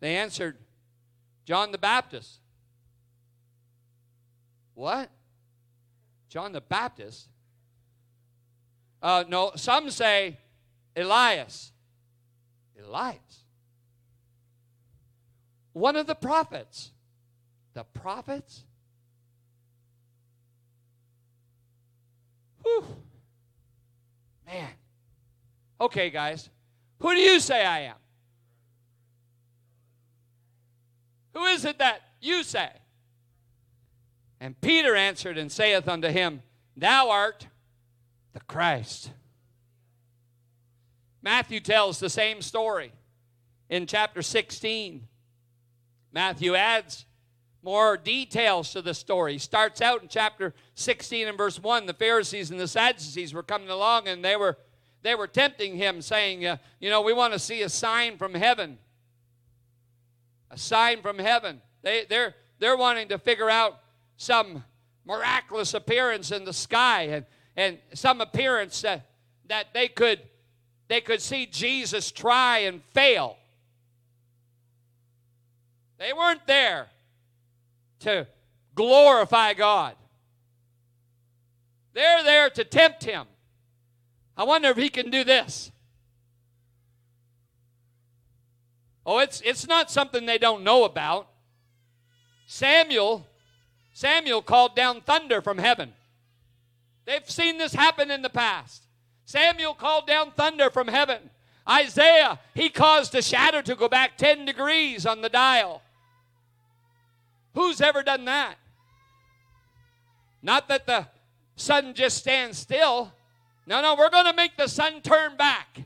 They 0.00 0.16
answered, 0.16 0.56
John 1.44 1.72
the 1.72 1.78
Baptist. 1.78 2.40
What? 4.74 5.10
John 6.28 6.52
the 6.52 6.60
Baptist? 6.60 7.28
Uh, 9.00 9.24
no, 9.28 9.52
some 9.54 9.90
say 9.90 10.38
Elias. 10.96 11.72
Elias. 12.82 13.44
One 15.72 15.96
of 15.96 16.06
the 16.06 16.14
prophets. 16.14 16.90
The 17.74 17.84
prophets? 17.84 18.64
Whew. 22.62 22.84
Man. 24.46 24.70
Okay, 25.80 26.10
guys. 26.10 26.48
Who 27.00 27.14
do 27.14 27.20
you 27.20 27.40
say 27.40 27.64
I 27.64 27.80
am? 27.80 27.96
Who 31.34 31.44
is 31.46 31.64
it 31.64 31.78
that 31.78 32.00
you 32.20 32.42
say? 32.44 32.70
And 34.40 34.60
Peter 34.60 34.94
answered 34.94 35.36
and 35.36 35.50
saith 35.50 35.88
unto 35.88 36.08
him, 36.08 36.42
Thou 36.76 37.10
art 37.10 37.48
the 38.32 38.40
Christ. 38.40 39.10
Matthew 41.22 41.60
tells 41.60 41.98
the 41.98 42.10
same 42.10 42.40
story 42.42 42.92
in 43.68 43.86
chapter 43.86 44.22
16. 44.22 45.08
Matthew 46.12 46.54
adds 46.54 47.06
more 47.64 47.96
details 47.96 48.72
to 48.72 48.82
the 48.82 48.94
story. 48.94 49.32
He 49.32 49.38
starts 49.38 49.80
out 49.80 50.02
in 50.02 50.08
chapter 50.08 50.54
16 50.74 51.28
and 51.28 51.38
verse 51.38 51.58
1. 51.58 51.86
The 51.86 51.94
Pharisees 51.94 52.50
and 52.50 52.60
the 52.60 52.68
Sadducees 52.68 53.32
were 53.32 53.42
coming 53.42 53.70
along 53.70 54.06
and 54.06 54.24
they 54.24 54.36
were 54.36 54.56
they 55.02 55.14
were 55.14 55.26
tempting 55.26 55.76
him, 55.76 56.00
saying, 56.00 56.46
uh, 56.46 56.56
You 56.80 56.88
know, 56.88 57.02
we 57.02 57.12
want 57.12 57.34
to 57.34 57.38
see 57.38 57.60
a 57.60 57.68
sign 57.68 58.16
from 58.16 58.32
heaven 58.32 58.78
a 60.54 60.58
sign 60.58 61.02
from 61.02 61.18
heaven. 61.18 61.60
They, 61.82 62.04
they're, 62.08 62.34
they're 62.60 62.76
wanting 62.76 63.08
to 63.08 63.18
figure 63.18 63.50
out 63.50 63.80
some 64.16 64.62
miraculous 65.04 65.74
appearance 65.74 66.30
in 66.30 66.44
the 66.44 66.52
sky 66.52 67.02
and, 67.02 67.26
and 67.56 67.78
some 67.92 68.20
appearance 68.20 68.80
that, 68.82 69.06
that 69.48 69.74
they 69.74 69.88
could 69.88 70.20
they 70.86 71.00
could 71.00 71.22
see 71.22 71.46
Jesus 71.46 72.12
try 72.12 72.58
and 72.58 72.82
fail. 72.92 73.38
They 75.98 76.12
weren't 76.12 76.46
there 76.46 76.88
to 78.04 78.26
glorify 78.74 79.54
God. 79.54 79.94
They're 81.92 82.22
there 82.22 82.50
to 82.50 82.64
tempt 82.64 83.04
him. 83.04 83.26
I 84.36 84.44
wonder 84.44 84.68
if 84.68 84.76
he 84.76 84.88
can 84.88 85.10
do 85.10 85.24
this. 85.24 85.70
Oh, 89.06 89.18
it's, 89.18 89.40
it's 89.42 89.66
not 89.66 89.90
something 89.90 90.24
they 90.26 90.38
don't 90.38 90.64
know 90.64 90.84
about. 90.84 91.28
Samuel, 92.46 93.26
Samuel 93.92 94.42
called 94.42 94.74
down 94.74 95.02
thunder 95.02 95.40
from 95.40 95.58
heaven. 95.58 95.92
They've 97.04 97.28
seen 97.28 97.58
this 97.58 97.74
happen 97.74 98.10
in 98.10 98.22
the 98.22 98.30
past. 98.30 98.86
Samuel 99.26 99.74
called 99.74 100.06
down 100.06 100.30
thunder 100.32 100.70
from 100.70 100.88
heaven. 100.88 101.30
Isaiah, 101.68 102.38
he 102.54 102.70
caused 102.70 103.12
the 103.12 103.22
shadow 103.22 103.62
to 103.62 103.74
go 103.74 103.88
back 103.88 104.16
10 104.16 104.44
degrees 104.44 105.06
on 105.06 105.22
the 105.22 105.28
dial. 105.28 105.82
Who's 107.74 107.80
ever 107.80 108.04
done 108.04 108.26
that? 108.26 108.54
Not 110.42 110.68
that 110.68 110.86
the 110.86 111.08
sun 111.56 111.94
just 111.94 112.18
stands 112.18 112.56
still. 112.56 113.12
No, 113.66 113.82
no, 113.82 113.96
we're 113.96 114.10
going 114.10 114.26
to 114.26 114.32
make 114.32 114.56
the 114.56 114.68
sun 114.68 115.00
turn 115.00 115.36
back. 115.36 115.80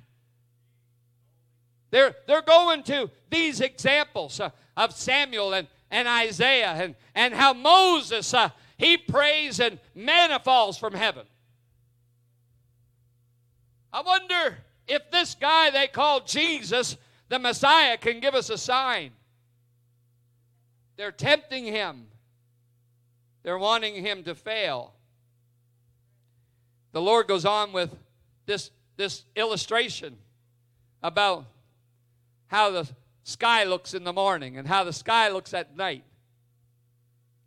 They're, 1.91 2.15
they're 2.27 2.43
going 2.43 2.83
to 2.83 3.11
these 3.31 3.63
examples 3.63 4.39
uh, 4.39 4.51
of 4.77 4.95
Samuel 4.95 5.55
and, 5.55 5.67
and 5.91 6.07
Isaiah 6.07 6.73
and, 6.73 6.95
and 7.15 7.33
how 7.33 7.55
Moses, 7.55 8.35
uh, 8.35 8.51
he 8.77 8.99
prays 8.99 9.59
and 9.59 9.79
manna 9.95 10.41
falls 10.41 10.77
from 10.77 10.93
heaven. 10.93 11.25
I 13.95 14.03
wonder 14.03 14.59
if 14.87 15.11
this 15.11 15.35
guy 15.35 15.71
they 15.71 15.87
call 15.87 16.21
Jesus, 16.21 16.99
the 17.31 17.39
Messiah, 17.39 17.97
can 17.97 18.21
give 18.21 18.35
us 18.35 18.51
a 18.51 18.59
sign. 18.59 19.13
They're 20.99 21.13
tempting 21.13 21.65
him. 21.65 22.09
They're 23.45 23.57
wanting 23.57 23.95
him 24.05 24.25
to 24.25 24.35
fail. 24.35 24.93
The 26.91 27.01
Lord 27.01 27.29
goes 27.29 27.45
on 27.45 27.73
with 27.73 27.97
this, 28.47 28.73
this 28.97 29.25
illustration 29.37 30.17
about 31.01 31.47
how 32.49 32.73
the 32.73 32.89
sky 33.23 33.63
looks 33.63 33.95
in 33.95 34.03
the 34.03 34.13
morning 34.13 34.59
and 34.59 34.67
how 34.67 34.83
the 34.83 34.93
sky 34.93 35.29
looks 35.29 35.55
at 35.55 35.77
night. 35.77 36.03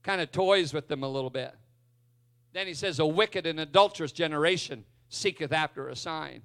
Kind 0.01 0.21
of 0.21 0.31
toys 0.31 0.73
with 0.73 0.87
them 0.87 1.03
a 1.03 1.09
little 1.09 1.29
bit. 1.29 1.53
Then 2.53 2.67
he 2.67 2.73
says, 2.73 2.99
A 2.99 3.05
wicked 3.05 3.45
and 3.45 3.59
adulterous 3.59 4.13
generation 4.13 4.85
seeketh 5.09 5.51
after 5.51 5.89
a 5.89 5.95
sign. 5.95 6.41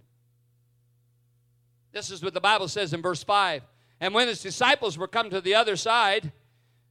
This 1.92 2.10
is 2.10 2.20
what 2.20 2.34
the 2.34 2.40
Bible 2.40 2.66
says 2.66 2.92
in 2.92 3.00
verse 3.00 3.22
5. 3.22 3.62
And 4.00 4.12
when 4.12 4.26
his 4.26 4.42
disciples 4.42 4.98
were 4.98 5.06
come 5.06 5.30
to 5.30 5.40
the 5.40 5.54
other 5.54 5.76
side, 5.76 6.32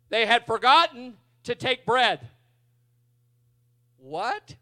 they 0.10 0.26
had 0.26 0.46
forgotten 0.46 1.16
to 1.44 1.56
take 1.56 1.86
bread. 1.86 2.28
What? 3.98 4.56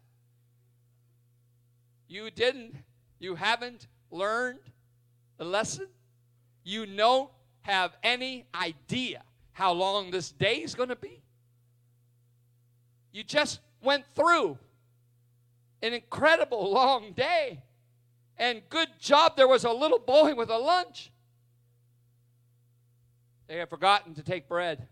You 2.08 2.30
didn't, 2.30 2.76
you 3.18 3.34
haven't 3.34 3.86
learned 4.10 4.60
the 5.36 5.44
lesson? 5.44 5.88
You 6.62 6.86
don't 6.86 7.30
have 7.62 7.92
any 8.02 8.46
idea 8.54 9.22
how 9.52 9.72
long 9.72 10.10
this 10.10 10.30
day 10.30 10.56
is 10.56 10.74
going 10.74 10.88
to 10.88 10.96
be? 10.96 11.22
You 13.12 13.22
just 13.22 13.60
went 13.82 14.04
through 14.14 14.58
an 15.82 15.92
incredible 15.92 16.72
long 16.72 17.12
day. 17.12 17.62
And 18.36 18.62
good 18.68 18.88
job 18.98 19.36
there 19.36 19.46
was 19.46 19.64
a 19.64 19.70
little 19.70 20.00
boy 20.00 20.34
with 20.34 20.50
a 20.50 20.58
lunch. 20.58 21.12
They 23.46 23.58
had 23.58 23.70
forgotten 23.70 24.14
to 24.14 24.22
take 24.22 24.48
bread. 24.48 24.88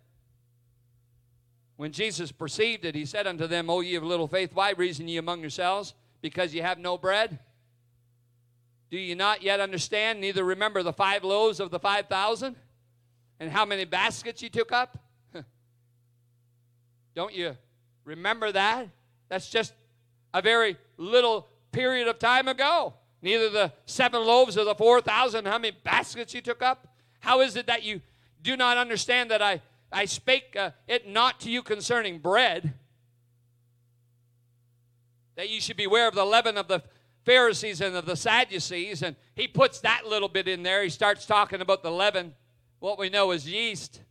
When 1.82 1.90
Jesus 1.90 2.30
perceived 2.30 2.84
it, 2.84 2.94
he 2.94 3.04
said 3.04 3.26
unto 3.26 3.48
them, 3.48 3.68
O 3.68 3.80
ye 3.80 3.96
of 3.96 4.04
little 4.04 4.28
faith, 4.28 4.54
why 4.54 4.70
reason 4.70 5.08
ye 5.08 5.16
among 5.16 5.40
yourselves? 5.40 5.94
Because 6.20 6.54
ye 6.54 6.60
have 6.60 6.78
no 6.78 6.96
bread? 6.96 7.40
Do 8.88 8.96
you 8.96 9.16
not 9.16 9.42
yet 9.42 9.58
understand, 9.58 10.20
neither 10.20 10.44
remember 10.44 10.84
the 10.84 10.92
five 10.92 11.24
loaves 11.24 11.58
of 11.58 11.72
the 11.72 11.80
five 11.80 12.06
thousand? 12.06 12.54
And 13.40 13.50
how 13.50 13.64
many 13.64 13.84
baskets 13.84 14.44
you 14.44 14.48
took 14.48 14.70
up? 14.70 14.96
Don't 17.16 17.34
you 17.34 17.56
remember 18.04 18.52
that? 18.52 18.86
That's 19.28 19.50
just 19.50 19.74
a 20.32 20.40
very 20.40 20.76
little 20.98 21.48
period 21.72 22.06
of 22.06 22.20
time 22.20 22.46
ago. 22.46 22.94
Neither 23.22 23.50
the 23.50 23.72
seven 23.86 24.24
loaves 24.24 24.56
of 24.56 24.66
the 24.66 24.76
four 24.76 25.00
thousand, 25.00 25.46
how 25.46 25.58
many 25.58 25.76
baskets 25.82 26.32
you 26.32 26.42
took 26.42 26.62
up? 26.62 26.94
How 27.18 27.40
is 27.40 27.56
it 27.56 27.66
that 27.66 27.82
you 27.82 28.02
do 28.40 28.56
not 28.56 28.76
understand 28.76 29.32
that 29.32 29.42
I, 29.42 29.62
I 29.92 30.04
spake 30.06 30.56
uh, 30.56 30.70
it 30.86 31.08
not 31.08 31.40
to 31.40 31.50
you 31.50 31.62
concerning 31.62 32.18
bread? 32.18 32.74
That 35.36 35.48
you 35.48 35.60
should 35.60 35.76
beware 35.76 36.08
of 36.08 36.14
the 36.14 36.24
leaven 36.24 36.56
of 36.56 36.68
the 36.68 36.82
Pharisees 37.24 37.80
and 37.80 37.96
of 37.96 38.06
the 38.06 38.16
Sadducees. 38.16 39.02
And 39.02 39.16
he 39.34 39.48
puts 39.48 39.80
that 39.80 40.06
little 40.06 40.28
bit 40.28 40.48
in 40.48 40.62
there. 40.62 40.82
He 40.82 40.90
starts 40.90 41.26
talking 41.26 41.60
about 41.60 41.82
the 41.82 41.90
leaven. 41.90 42.34
What 42.80 42.98
we 42.98 43.08
know 43.08 43.30
is 43.30 43.48
yeast. 43.48 44.02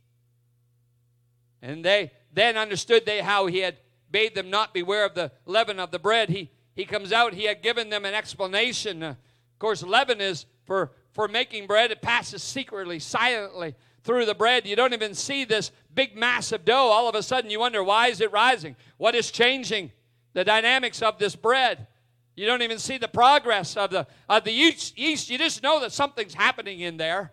And 1.60 1.84
they 1.84 2.12
then 2.32 2.56
understood 2.56 3.06
they 3.06 3.20
how 3.20 3.46
he 3.46 3.58
had 3.58 3.76
bade 4.10 4.34
them 4.34 4.50
not 4.50 4.74
beware 4.74 5.04
of 5.04 5.14
the 5.14 5.30
leaven 5.46 5.78
of 5.78 5.90
the 5.90 5.98
bread. 5.98 6.28
He 6.28 6.50
he 6.74 6.84
comes 6.84 7.12
out, 7.12 7.34
he 7.34 7.44
had 7.44 7.62
given 7.62 7.90
them 7.90 8.04
an 8.04 8.14
explanation. 8.14 9.02
Uh, 9.02 9.10
of 9.10 9.58
course, 9.58 9.82
leaven 9.82 10.20
is 10.20 10.46
for, 10.64 10.92
for 11.12 11.28
making 11.28 11.66
bread, 11.66 11.90
it 11.90 12.00
passes 12.00 12.42
secretly, 12.42 12.98
silently 12.98 13.74
through 14.04 14.26
the 14.26 14.34
bread. 14.34 14.66
You 14.66 14.76
don't 14.76 14.92
even 14.92 15.14
see 15.14 15.44
this 15.44 15.70
big 15.94 16.16
mass 16.16 16.52
of 16.52 16.64
dough. 16.64 16.90
All 16.90 17.08
of 17.08 17.14
a 17.14 17.22
sudden, 17.22 17.50
you 17.50 17.60
wonder, 17.60 17.82
why 17.82 18.08
is 18.08 18.20
it 18.20 18.32
rising? 18.32 18.76
What 18.96 19.14
is 19.14 19.30
changing? 19.30 19.92
The 20.32 20.44
dynamics 20.44 21.02
of 21.02 21.18
this 21.18 21.36
bread. 21.36 21.86
You 22.34 22.46
don't 22.46 22.62
even 22.62 22.78
see 22.78 22.98
the 22.98 23.08
progress 23.08 23.76
of 23.76 23.90
the, 23.90 24.06
of 24.28 24.44
the 24.44 24.52
yeast. 24.52 24.96
You 24.96 25.38
just 25.38 25.62
know 25.62 25.80
that 25.80 25.92
something's 25.92 26.34
happening 26.34 26.80
in 26.80 26.96
there. 26.96 27.32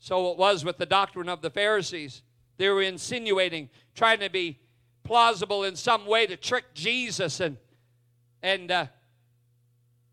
So 0.00 0.32
it 0.32 0.38
was 0.38 0.64
with 0.64 0.78
the 0.78 0.86
doctrine 0.86 1.28
of 1.28 1.42
the 1.42 1.50
Pharisees. 1.50 2.22
They 2.56 2.68
were 2.68 2.82
insinuating, 2.82 3.70
trying 3.94 4.18
to 4.18 4.28
be 4.28 4.58
plausible 5.04 5.62
in 5.62 5.76
some 5.76 6.06
way 6.06 6.26
to 6.26 6.36
trick 6.36 6.74
Jesus. 6.74 7.38
And, 7.38 7.56
and 8.42 8.70
uh, 8.70 8.86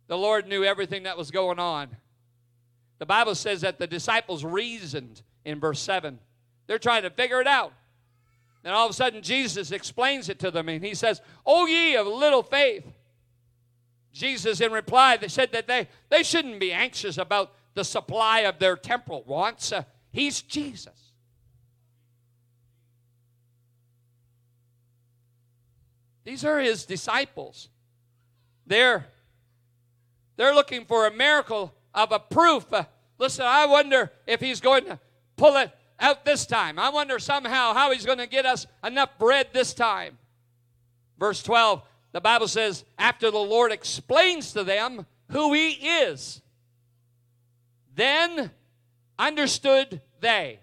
the 0.07 0.17
Lord 0.17 0.47
knew 0.47 0.63
everything 0.63 1.03
that 1.03 1.17
was 1.17 1.31
going 1.31 1.57
on. 1.57 1.89
The 2.99 3.05
Bible 3.05 3.33
says 3.33 3.61
that 3.61 3.79
the 3.79 3.87
disciples 3.87 4.43
reasoned 4.43 5.21
in 5.45 5.59
verse 5.59 5.79
7. 5.79 6.19
They're 6.67 6.77
trying 6.77 7.03
to 7.03 7.09
figure 7.09 7.41
it 7.41 7.47
out. 7.47 7.73
And 8.63 8.73
all 8.73 8.85
of 8.85 8.91
a 8.91 8.93
sudden, 8.93 9.21
Jesus 9.21 9.71
explains 9.71 10.27
it 10.27 10.39
to 10.39 10.51
them, 10.51 10.67
and 10.67 10.83
he 10.83 10.93
says, 10.93 11.21
O 11.45 11.65
ye 11.65 11.95
of 11.95 12.05
little 12.05 12.43
faith. 12.43 12.85
Jesus, 14.11 14.59
in 14.59 14.71
reply, 14.71 15.15
they 15.15 15.29
said 15.29 15.53
that 15.53 15.65
they, 15.65 15.87
they 16.09 16.23
shouldn't 16.23 16.59
be 16.59 16.73
anxious 16.73 17.17
about 17.17 17.53
the 17.73 17.85
supply 17.85 18.41
of 18.41 18.59
their 18.59 18.75
temporal 18.75 19.23
wants. 19.25 19.71
Uh, 19.71 19.83
he's 20.11 20.41
Jesus. 20.41 21.13
These 26.25 26.43
are 26.43 26.59
his 26.59 26.85
disciples. 26.85 27.69
They're, 28.67 29.07
they're 30.35 30.53
looking 30.53 30.85
for 30.85 31.07
a 31.07 31.11
miracle 31.11 31.73
of 31.93 32.11
a 32.11 32.19
proof. 32.19 32.71
Uh, 32.71 32.83
listen, 33.17 33.45
I 33.47 33.65
wonder 33.65 34.11
if 34.27 34.39
he's 34.39 34.61
going 34.61 34.85
to 34.85 34.99
pull 35.37 35.57
it 35.57 35.71
out 35.99 36.25
this 36.25 36.45
time. 36.45 36.79
I 36.79 36.89
wonder 36.89 37.19
somehow 37.19 37.73
how 37.73 37.91
he's 37.91 38.05
going 38.05 38.17
to 38.19 38.27
get 38.27 38.45
us 38.45 38.67
enough 38.83 39.17
bread 39.17 39.47
this 39.53 39.73
time. 39.73 40.17
Verse 41.17 41.43
12, 41.43 41.81
the 42.11 42.21
Bible 42.21 42.47
says, 42.47 42.85
after 42.97 43.29
the 43.29 43.37
Lord 43.37 43.71
explains 43.71 44.53
to 44.53 44.63
them 44.63 45.05
who 45.31 45.53
he 45.53 45.71
is, 45.71 46.41
then 47.95 48.51
understood 49.17 50.01
they. 50.21 50.59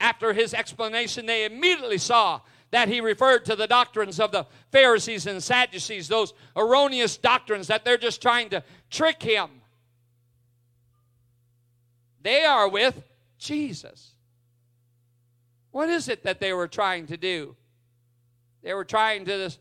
After 0.00 0.32
his 0.32 0.54
explanation, 0.54 1.26
they 1.26 1.44
immediately 1.44 1.98
saw 1.98 2.40
that 2.70 2.88
he 2.88 3.00
referred 3.00 3.44
to 3.46 3.56
the 3.56 3.66
doctrines 3.66 4.20
of 4.20 4.30
the 4.30 4.46
Pharisees 4.70 5.26
and 5.26 5.42
Sadducees, 5.42 6.06
those 6.06 6.34
erroneous 6.56 7.16
doctrines 7.16 7.66
that 7.66 7.84
they're 7.84 7.96
just 7.96 8.22
trying 8.22 8.50
to 8.50 8.62
trick 8.90 9.22
him. 9.22 9.48
They 12.22 12.44
are 12.44 12.68
with 12.68 13.02
Jesus. 13.38 14.12
What 15.70 15.88
is 15.88 16.08
it 16.08 16.24
that 16.24 16.40
they 16.40 16.52
were 16.52 16.68
trying 16.68 17.06
to 17.06 17.16
do? 17.16 17.56
They 18.62 18.74
were 18.74 18.84
trying 18.84 19.24
to 19.26 19.38
this 19.38 19.58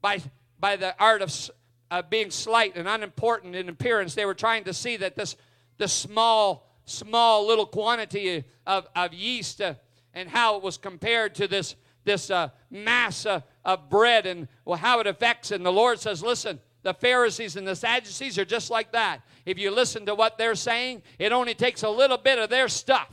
by 0.00 0.20
by 0.58 0.76
the 0.76 0.94
art 0.98 1.22
of 1.22 1.50
uh, 1.90 2.02
being 2.02 2.30
slight 2.30 2.76
and 2.76 2.88
unimportant 2.88 3.54
in 3.54 3.68
appearance. 3.68 4.14
They 4.14 4.26
were 4.26 4.34
trying 4.34 4.64
to 4.64 4.74
see 4.74 4.96
that 4.98 5.16
this 5.16 5.36
this 5.78 5.92
small 5.92 6.66
small 6.84 7.46
little 7.46 7.66
quantity 7.66 8.44
of, 8.66 8.86
of 8.94 9.12
yeast 9.12 9.60
uh, 9.60 9.74
and 10.14 10.28
how 10.28 10.56
it 10.56 10.62
was 10.62 10.78
compared 10.78 11.34
to 11.36 11.48
this 11.48 11.76
this 12.04 12.30
uh, 12.30 12.50
mass 12.70 13.26
of 13.26 13.90
bread 13.90 14.26
and 14.26 14.48
well, 14.64 14.78
how 14.78 15.00
it 15.00 15.06
affects. 15.06 15.50
And 15.50 15.66
the 15.66 15.72
Lord 15.72 15.98
says, 16.00 16.22
listen, 16.22 16.60
the 16.86 16.94
Pharisees 16.94 17.56
and 17.56 17.66
the 17.66 17.74
Sadducees 17.74 18.38
are 18.38 18.44
just 18.44 18.70
like 18.70 18.92
that. 18.92 19.22
If 19.44 19.58
you 19.58 19.72
listen 19.72 20.06
to 20.06 20.14
what 20.14 20.38
they're 20.38 20.54
saying, 20.54 21.02
it 21.18 21.32
only 21.32 21.52
takes 21.52 21.82
a 21.82 21.90
little 21.90 22.16
bit 22.16 22.38
of 22.38 22.48
their 22.48 22.68
stuff 22.68 23.12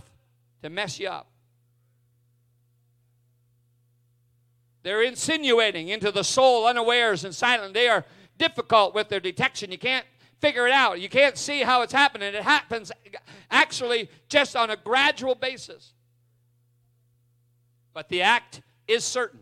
to 0.62 0.70
mess 0.70 1.00
you 1.00 1.08
up. 1.08 1.28
They're 4.84 5.02
insinuating 5.02 5.88
into 5.88 6.12
the 6.12 6.24
soul 6.24 6.68
unawares 6.68 7.24
and 7.24 7.34
silent. 7.34 7.74
They 7.74 7.88
are 7.88 8.06
difficult 8.38 8.94
with 8.94 9.10
their 9.10 9.20
detection. 9.20 9.72
You 9.72 9.80
can't 9.80 10.06
figure 10.40 10.68
it 10.68 10.74
out. 10.74 11.02
You 11.02 11.10
can't 11.10 11.36
see 11.36 11.64
how 11.64 11.82
it's 11.82 11.94
happening. 11.94 12.36
It 12.36 12.44
happens 12.44 12.92
actually 13.50 14.08
just 14.30 14.56
on 14.56 14.70
a 14.70 14.76
gradual 14.76 15.34
basis. 15.34 15.94
But 17.92 18.08
the 18.10 18.22
act 18.22 18.62
is 18.88 19.04
certain. 19.04 19.40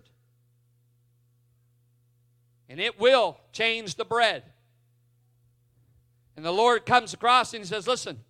And 2.72 2.80
it 2.80 2.98
will 2.98 3.38
change 3.52 3.96
the 3.96 4.06
bread. 4.06 4.44
And 6.38 6.46
the 6.46 6.54
Lord 6.54 6.86
comes 6.86 7.14
across 7.14 7.54
and 7.54 7.62
he 7.62 7.68
says, 7.68 7.86
Listen, 7.86 8.22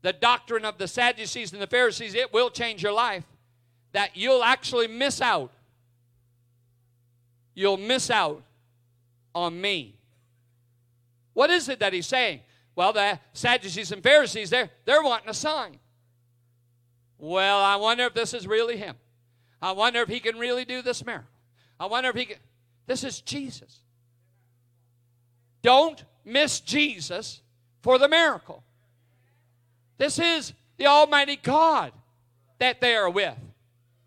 the 0.00 0.14
doctrine 0.14 0.64
of 0.64 0.78
the 0.78 0.88
Sadducees 0.88 1.52
and 1.52 1.60
the 1.60 1.66
Pharisees, 1.66 2.14
it 2.14 2.32
will 2.32 2.48
change 2.48 2.82
your 2.82 2.92
life. 2.92 3.24
That 3.92 4.16
you'll 4.16 4.42
actually 4.42 4.88
miss 4.88 5.20
out. 5.20 5.52
You'll 7.54 7.76
miss 7.76 8.10
out 8.10 8.42
on 9.34 9.60
me. 9.60 9.96
What 11.34 11.50
is 11.50 11.68
it 11.68 11.80
that 11.80 11.92
he's 11.92 12.06
saying? 12.06 12.40
Well, 12.74 12.94
the 12.94 13.20
Sadducees 13.34 13.92
and 13.92 14.02
Pharisees, 14.02 14.48
they're, 14.48 14.70
they're 14.86 15.02
wanting 15.02 15.28
a 15.28 15.34
sign. 15.34 15.78
Well, 17.18 17.58
I 17.58 17.76
wonder 17.76 18.04
if 18.04 18.14
this 18.14 18.32
is 18.32 18.46
really 18.46 18.78
him. 18.78 18.96
I 19.60 19.72
wonder 19.72 20.00
if 20.00 20.08
he 20.08 20.20
can 20.20 20.38
really 20.38 20.64
do 20.64 20.80
this 20.80 21.04
miracle. 21.04 21.28
I 21.78 21.84
wonder 21.84 22.08
if 22.08 22.16
he 22.16 22.24
can. 22.24 22.38
This 22.88 23.04
is 23.04 23.20
Jesus. 23.20 23.82
Don't 25.62 26.02
miss 26.24 26.60
Jesus 26.60 27.42
for 27.82 27.98
the 27.98 28.08
miracle. 28.08 28.64
This 29.98 30.18
is 30.18 30.54
the 30.78 30.86
Almighty 30.86 31.36
God 31.36 31.92
that 32.58 32.80
they 32.80 32.96
are 32.96 33.10
with. 33.10 33.36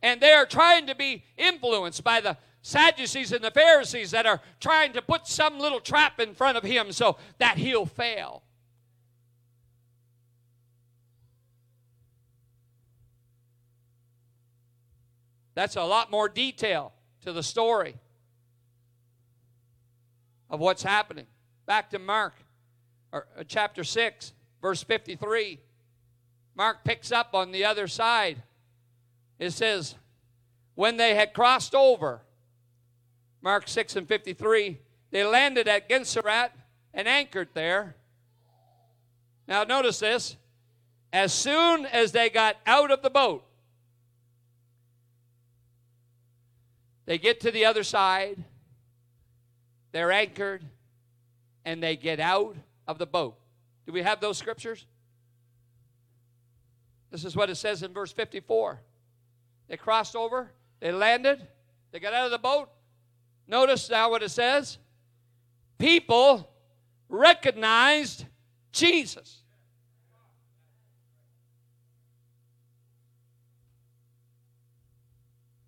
And 0.01 0.19
they 0.19 0.34
are 0.34 0.47
trying 0.47 0.88
to 0.88 0.95
be 0.95 1.23
influenced 1.38 2.03
by 2.03 2.21
the 2.21 2.38
Sadducees 2.63 3.32
and 3.32 3.43
the 3.43 3.51
Pharisees 3.51 4.11
that 4.11 4.25
are 4.25 4.41
trying 4.59 4.93
to 4.93 5.01
put 5.03 5.27
some 5.27 5.59
little 5.59 5.79
trap 5.79 6.19
in 6.19 6.34
front 6.34 6.57
of 6.57 6.63
him 6.63 6.91
so 6.91 7.17
that 7.38 7.57
he'll 7.57 7.86
fail. 7.86 8.41
That's 15.53 15.75
a 15.75 15.84
lot 15.84 16.09
more 16.09 16.27
detail 16.27 16.93
to 17.21 17.32
the 17.32 17.43
story 17.43 17.95
of 20.51 20.59
what's 20.59 20.83
happening. 20.83 21.25
Back 21.65 21.89
to 21.91 21.99
Mark, 21.99 22.35
or, 23.11 23.25
uh, 23.37 23.43
chapter 23.47 23.83
6, 23.83 24.33
verse 24.61 24.83
53. 24.83 25.59
Mark 26.53 26.83
picks 26.83 27.11
up 27.11 27.33
on 27.33 27.51
the 27.51 27.65
other 27.65 27.87
side. 27.87 28.43
It 29.39 29.51
says, 29.51 29.95
When 30.75 30.97
they 30.97 31.15
had 31.15 31.33
crossed 31.33 31.73
over, 31.73 32.21
Mark 33.41 33.67
6 33.67 33.95
and 33.95 34.07
53, 34.07 34.77
they 35.09 35.23
landed 35.23 35.67
at 35.67 35.89
Gennesaret 35.89 36.51
and 36.93 37.07
anchored 37.07 37.49
there. 37.53 37.95
Now, 39.47 39.63
notice 39.63 39.99
this. 39.99 40.35
As 41.13 41.33
soon 41.33 41.85
as 41.85 42.11
they 42.11 42.29
got 42.29 42.57
out 42.65 42.91
of 42.91 43.01
the 43.01 43.09
boat, 43.09 43.43
they 47.05 47.17
get 47.17 47.41
to 47.41 47.51
the 47.51 47.65
other 47.65 47.83
side, 47.83 48.43
they're 49.91 50.11
anchored, 50.11 50.63
and 51.65 51.81
they 51.81 51.95
get 51.95 52.19
out 52.19 52.55
of 52.87 52.97
the 52.97 53.05
boat. 53.05 53.35
Do 53.85 53.93
we 53.93 54.01
have 54.01 54.19
those 54.19 54.37
scriptures? 54.37 54.85
This 57.09 57.25
is 57.25 57.35
what 57.35 57.49
it 57.49 57.55
says 57.55 57.83
in 57.83 57.93
verse 57.93 58.11
54. 58.11 58.79
They 59.67 59.77
crossed 59.77 60.15
over, 60.15 60.51
they 60.79 60.91
landed, 60.91 61.47
they 61.91 61.99
got 61.99 62.13
out 62.13 62.25
of 62.25 62.31
the 62.31 62.37
boat, 62.37 62.69
Notice 63.51 63.89
now 63.89 64.09
what 64.09 64.23
it 64.23 64.29
says. 64.29 64.77
People 65.77 66.49
recognized 67.09 68.25
Jesus. 68.71 69.41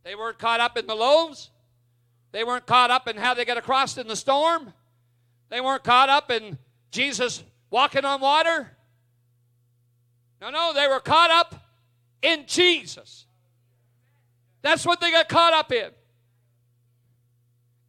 They 0.03 0.15
weren't 0.15 0.39
caught 0.39 0.61
up 0.61 0.77
in 0.77 0.87
the 0.87 0.95
loaves. 0.95 1.49
They 2.33 2.43
weren't 2.43 2.65
caught 2.65 2.89
up 2.91 3.07
in 3.07 3.15
how 3.15 3.35
they 3.35 3.45
got 3.45 3.57
across 3.57 3.97
in 3.97 4.07
the 4.07 4.15
storm. 4.15 4.73
They 5.49 5.61
weren't 5.61 5.83
caught 5.83 6.09
up 6.09 6.31
in 6.31 6.57
Jesus 6.91 7.43
walking 7.69 8.03
on 8.03 8.19
water. 8.19 8.75
No, 10.41 10.49
no, 10.49 10.73
they 10.73 10.87
were 10.87 10.99
caught 10.99 11.29
up 11.29 11.55
in 12.23 12.45
Jesus. 12.47 13.27
That's 14.63 14.83
what 14.83 14.99
they 14.99 15.11
got 15.11 15.29
caught 15.29 15.53
up 15.53 15.71
in. 15.71 15.91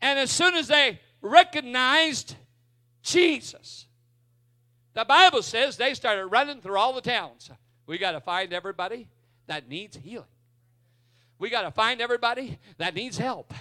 And 0.03 0.19
as 0.19 0.31
soon 0.31 0.55
as 0.55 0.69
they 0.69 1.01
recognized 1.23 2.37
Jesus, 3.03 3.87
the 4.93 5.07
Bible 5.07 5.43
says 5.43 5.79
they 5.79 5.95
started 5.95 6.27
running 6.27 6.61
through 6.61 6.77
all 6.77 6.93
the 6.93 7.01
towns. 7.01 7.51
We 7.87 7.97
got 7.97 8.13
to 8.13 8.21
find 8.21 8.53
everybody 8.53 9.09
that 9.47 9.71
needs 9.71 9.97
healing. 9.97 10.27
We 11.39 11.49
got 11.49 11.63
to 11.63 11.71
find 11.71 12.03
everybody 12.03 12.59
that 12.77 12.95
needs 12.95 13.17
help. 13.17 13.55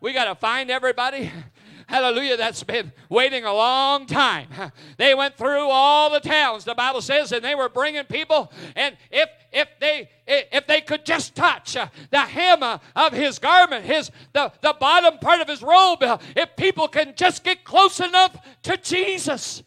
We 0.00 0.12
got 0.12 0.24
to 0.24 0.34
find 0.34 0.70
everybody 0.70 1.32
hallelujah, 1.88 2.36
that's 2.36 2.62
been 2.62 2.92
waiting 3.08 3.44
a 3.44 3.52
long 3.52 4.06
time. 4.06 4.48
They 4.96 5.14
went 5.14 5.36
through 5.36 5.68
all 5.70 6.10
the 6.10 6.20
towns, 6.20 6.64
the 6.64 6.74
Bible 6.74 7.00
says, 7.00 7.30
and 7.30 7.44
they 7.44 7.54
were 7.54 7.68
bringing 7.68 8.04
people. 8.04 8.52
And 8.74 8.96
if 9.10 9.28
if 9.52 9.68
they 9.80 10.10
if 10.26 10.66
they 10.66 10.80
could 10.80 11.06
just 11.06 11.36
touch 11.36 11.76
uh, 11.76 11.86
the 12.10 12.20
hem 12.20 12.62
of 12.62 13.12
his 13.12 13.38
garment, 13.38 13.84
his 13.84 14.10
the, 14.32 14.52
the 14.60 14.74
bottom 14.78 15.18
part 15.18 15.40
of 15.40 15.48
his 15.48 15.62
robe, 15.62 16.02
uh, 16.02 16.18
if 16.36 16.56
people 16.56 16.88
can 16.88 17.14
just 17.14 17.44
get 17.44 17.64
close 17.64 18.00
enough 18.00 18.36
to 18.62 18.76
Jesus. 18.76 19.62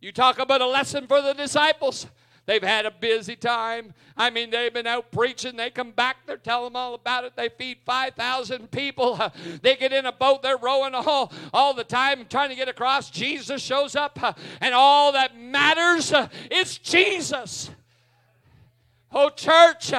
You 0.00 0.12
talk 0.12 0.38
about 0.40 0.60
a 0.60 0.66
lesson 0.66 1.06
for 1.06 1.22
the 1.22 1.34
disciples. 1.34 2.06
They've 2.50 2.60
had 2.60 2.84
a 2.84 2.90
busy 2.90 3.36
time. 3.36 3.94
I 4.16 4.28
mean, 4.28 4.50
they've 4.50 4.74
been 4.74 4.88
out 4.88 5.12
preaching. 5.12 5.56
They 5.56 5.70
come 5.70 5.92
back, 5.92 6.26
they're 6.26 6.36
telling 6.36 6.72
them 6.72 6.74
all 6.74 6.94
about 6.94 7.22
it. 7.22 7.36
They 7.36 7.48
feed 7.48 7.78
5,000 7.86 8.72
people. 8.72 9.14
Uh, 9.20 9.30
they 9.62 9.76
get 9.76 9.92
in 9.92 10.04
a 10.04 10.10
boat, 10.10 10.42
they're 10.42 10.56
rowing 10.56 10.92
all, 10.92 11.32
all 11.54 11.74
the 11.74 11.84
time, 11.84 12.26
trying 12.28 12.48
to 12.48 12.56
get 12.56 12.68
across. 12.68 13.08
Jesus 13.08 13.62
shows 13.62 13.94
up, 13.94 14.20
uh, 14.20 14.32
and 14.60 14.74
all 14.74 15.12
that 15.12 15.38
matters 15.38 16.12
uh, 16.12 16.26
is 16.50 16.76
Jesus. 16.76 17.70
Oh, 19.12 19.30
church, 19.30 19.92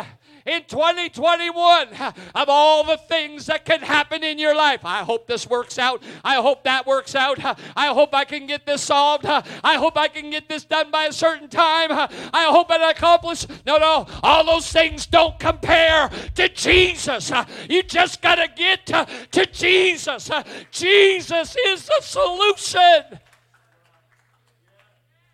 in 0.45 0.63
2021 0.67 1.87
of 2.35 2.49
all 2.49 2.83
the 2.83 2.97
things 2.97 3.45
that 3.45 3.65
can 3.65 3.81
happen 3.81 4.23
in 4.23 4.39
your 4.39 4.55
life. 4.55 4.81
I 4.83 5.03
hope 5.03 5.27
this 5.27 5.47
works 5.47 5.77
out. 5.77 6.01
I 6.23 6.35
hope 6.35 6.63
that 6.63 6.85
works 6.85 7.15
out. 7.15 7.39
I 7.75 7.87
hope 7.87 8.13
I 8.13 8.25
can 8.25 8.47
get 8.47 8.65
this 8.65 8.81
solved. 8.83 9.25
I 9.25 9.75
hope 9.75 9.97
I 9.97 10.07
can 10.07 10.29
get 10.29 10.49
this 10.49 10.65
done 10.65 10.91
by 10.91 11.05
a 11.05 11.13
certain 11.13 11.49
time. 11.49 11.91
I 11.91 12.45
hope 12.49 12.71
I 12.71 12.91
accomplish. 12.91 13.45
No, 13.65 13.77
no, 13.77 14.07
all 14.23 14.45
those 14.45 14.71
things 14.71 15.05
don't 15.05 15.37
compare 15.39 16.09
to 16.35 16.49
Jesus. 16.49 17.31
You 17.69 17.83
just 17.83 18.21
got 18.21 18.35
to 18.35 18.47
get 18.55 18.85
to 19.31 19.45
Jesus. 19.45 20.29
Jesus 20.71 21.55
is 21.67 21.85
the 21.85 21.99
solution. 22.01 23.19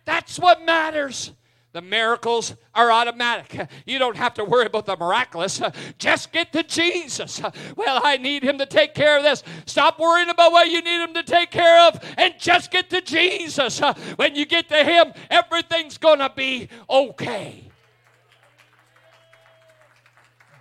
That's 0.04 0.38
what 0.38 0.64
matters. 0.64 1.32
The 1.78 1.82
miracles 1.82 2.56
are 2.74 2.90
automatic. 2.90 3.68
You 3.86 4.00
don't 4.00 4.16
have 4.16 4.34
to 4.34 4.44
worry 4.44 4.66
about 4.66 4.84
the 4.84 4.96
miraculous. 4.96 5.62
Just 5.96 6.32
get 6.32 6.52
to 6.54 6.64
Jesus. 6.64 7.40
Well, 7.76 8.00
I 8.02 8.16
need 8.16 8.42
Him 8.42 8.58
to 8.58 8.66
take 8.66 8.94
care 8.94 9.16
of 9.16 9.22
this. 9.22 9.44
Stop 9.64 10.00
worrying 10.00 10.28
about 10.28 10.50
what 10.50 10.68
you 10.68 10.82
need 10.82 11.04
Him 11.04 11.14
to 11.14 11.22
take 11.22 11.52
care 11.52 11.86
of 11.86 12.00
and 12.16 12.34
just 12.36 12.72
get 12.72 12.90
to 12.90 13.00
Jesus. 13.00 13.78
When 14.16 14.34
you 14.34 14.44
get 14.44 14.68
to 14.70 14.82
Him, 14.82 15.12
everything's 15.30 15.98
going 15.98 16.18
to 16.18 16.32
be 16.34 16.68
okay. 16.90 17.70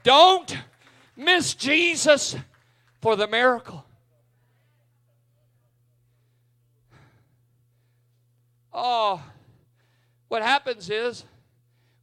Don't 0.03 0.55
miss 1.15 1.55
Jesus 1.55 2.35
for 3.01 3.15
the 3.15 3.27
miracle. 3.27 3.83
Oh, 8.71 9.19
what 10.27 10.41
happens 10.41 10.89
is 10.89 11.23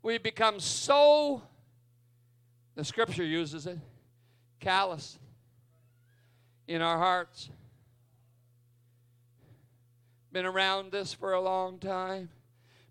we 0.03 0.19
become 0.19 0.61
so, 0.61 1.43
the 2.75 2.85
scripture 2.85 3.25
uses 3.25 3.67
it, 3.67 3.79
callous 4.61 5.19
in 6.67 6.81
our 6.81 6.99
hearts. 6.99 7.51
Been 10.33 10.47
around 10.47 10.91
this 10.91 11.15
for 11.15 11.33
a 11.33 11.41
long 11.41 11.79
time, 11.79 12.29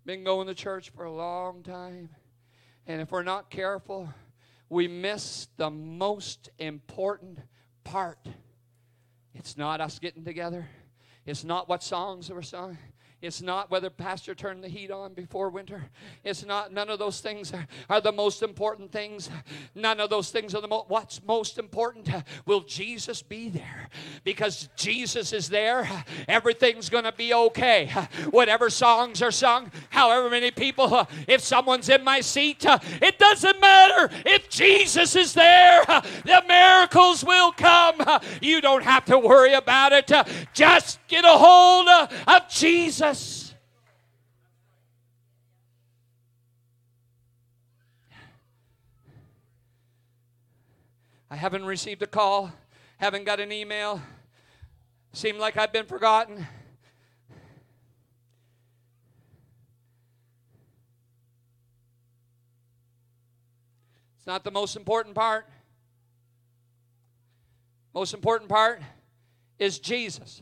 been 0.06 0.24
going 0.24 0.46
to 0.46 0.54
church 0.54 0.90
for 0.90 1.04
a 1.04 1.12
long 1.12 1.62
time. 1.62 2.08
And 2.86 3.00
if 3.00 3.10
we're 3.10 3.22
not 3.22 3.50
careful, 3.50 4.08
we 4.68 4.88
miss 4.88 5.48
the 5.56 5.70
most 5.70 6.50
important 6.58 7.38
part. 7.82 8.18
It's 9.34 9.56
not 9.56 9.80
us 9.80 9.98
getting 9.98 10.24
together. 10.24 10.68
It's 11.26 11.44
not 11.44 11.68
what 11.68 11.82
songs 11.82 12.30
we're 12.30 12.42
sung. 12.42 12.78
It's 13.24 13.40
not 13.40 13.70
whether 13.70 13.88
pastor 13.88 14.34
turned 14.34 14.62
the 14.62 14.68
heat 14.68 14.90
on 14.90 15.14
before 15.14 15.48
winter. 15.48 15.86
It's 16.24 16.44
not, 16.44 16.72
none 16.72 16.90
of 16.90 16.98
those 16.98 17.20
things 17.20 17.54
are, 17.54 17.66
are 17.88 18.00
the 18.00 18.12
most 18.12 18.42
important 18.42 18.92
things. 18.92 19.30
None 19.74 19.98
of 19.98 20.10
those 20.10 20.30
things 20.30 20.54
are 20.54 20.60
the 20.60 20.68
most, 20.68 20.90
what's 20.90 21.24
most 21.24 21.58
important. 21.58 22.08
Will 22.44 22.60
Jesus 22.60 23.22
be 23.22 23.48
there? 23.48 23.88
Because 24.24 24.68
Jesus 24.76 25.32
is 25.32 25.48
there, 25.48 25.88
everything's 26.28 26.90
going 26.90 27.04
to 27.04 27.12
be 27.12 27.32
okay. 27.32 27.86
Whatever 28.30 28.68
songs 28.68 29.22
are 29.22 29.30
sung, 29.30 29.72
however 29.88 30.28
many 30.28 30.50
people, 30.50 31.08
if 31.26 31.40
someone's 31.40 31.88
in 31.88 32.04
my 32.04 32.20
seat, 32.20 32.64
it 33.00 33.18
doesn't 33.18 33.60
matter. 33.60 34.12
If 34.26 34.50
Jesus 34.50 35.16
is 35.16 35.32
there, 35.32 35.82
the 35.86 36.44
miracles 36.46 37.24
will 37.24 37.52
come. 37.52 38.02
You 38.42 38.60
don't 38.60 38.84
have 38.84 39.06
to 39.06 39.18
worry 39.18 39.54
about 39.54 39.92
it. 39.92 40.12
Just 40.52 40.98
get 41.08 41.24
a 41.24 41.28
hold 41.28 41.88
of 42.26 42.48
Jesus. 42.50 43.13
I 51.30 51.36
haven't 51.36 51.64
received 51.64 52.02
a 52.02 52.06
call, 52.06 52.52
haven't 52.98 53.24
got 53.24 53.40
an 53.40 53.50
email, 53.50 54.00
seem 55.12 55.36
like 55.38 55.56
I've 55.56 55.72
been 55.72 55.86
forgotten. 55.86 56.46
It's 64.16 64.26
not 64.26 64.44
the 64.44 64.50
most 64.50 64.76
important 64.76 65.14
part. 65.14 65.46
Most 67.92 68.14
important 68.14 68.48
part 68.48 68.80
is 69.58 69.78
Jesus. 69.78 70.40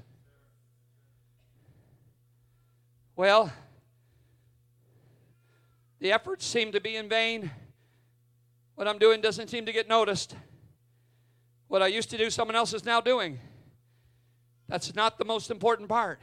Well, 3.15 3.53
the 6.01 6.13
efforts 6.13 6.47
seem 6.47 6.73
to 6.73 6.81
be 6.81 6.97
in 6.97 7.09
vain. 7.09 7.51
What 8.75 8.89
I'm 8.89 8.99
doing 8.99 9.21
doesn't 9.21 9.49
seem 9.49 9.67
to 9.67 9.73
get 9.73 9.89
noticed. 9.89 10.35
What 11.69 11.83
I 11.83 11.89
used 11.89 12.11
to 12.11 12.19
do, 12.19 12.31
someone 12.31 12.57
else 12.57 12.73
is 12.73 12.85
now 12.85 13.01
doing. 13.01 13.39
That's 14.69 14.95
not 14.95 15.19
the 15.19 15.25
most 15.25 15.51
important 15.51 15.89
part. 15.89 16.21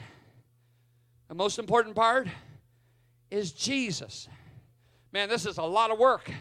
The 1.27 1.35
most 1.35 1.59
important 1.59 1.95
part 1.95 2.27
is 3.29 3.51
Jesus. 3.51 4.27
Man, 5.11 5.29
this 5.29 5.45
is 5.45 5.59
a 5.59 5.63
lot 5.63 5.91
of 5.91 5.99
work. 5.99 6.31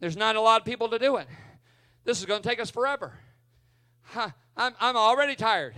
There's 0.00 0.16
not 0.16 0.36
a 0.36 0.40
lot 0.40 0.60
of 0.60 0.66
people 0.66 0.88
to 0.90 0.98
do 0.98 1.16
it. 1.16 1.26
This 2.04 2.20
is 2.20 2.26
going 2.26 2.42
to 2.42 2.48
take 2.48 2.60
us 2.60 2.70
forever. 2.70 3.14
I'm, 4.14 4.74
I'm 4.78 4.96
already 4.96 5.34
tired. 5.34 5.74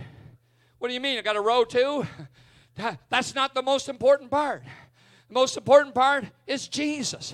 What 0.79 0.89
do 0.89 0.93
you 0.93 0.99
mean? 0.99 1.17
I 1.17 1.21
got 1.21 1.35
a 1.37 1.41
row 1.41 1.63
too? 1.63 2.05
That's 3.09 3.35
not 3.35 3.53
the 3.53 3.61
most 3.61 3.89
important 3.89 4.31
part. 4.31 4.63
The 5.27 5.33
most 5.33 5.57
important 5.57 5.95
part 5.95 6.25
is 6.47 6.67
Jesus. 6.67 7.33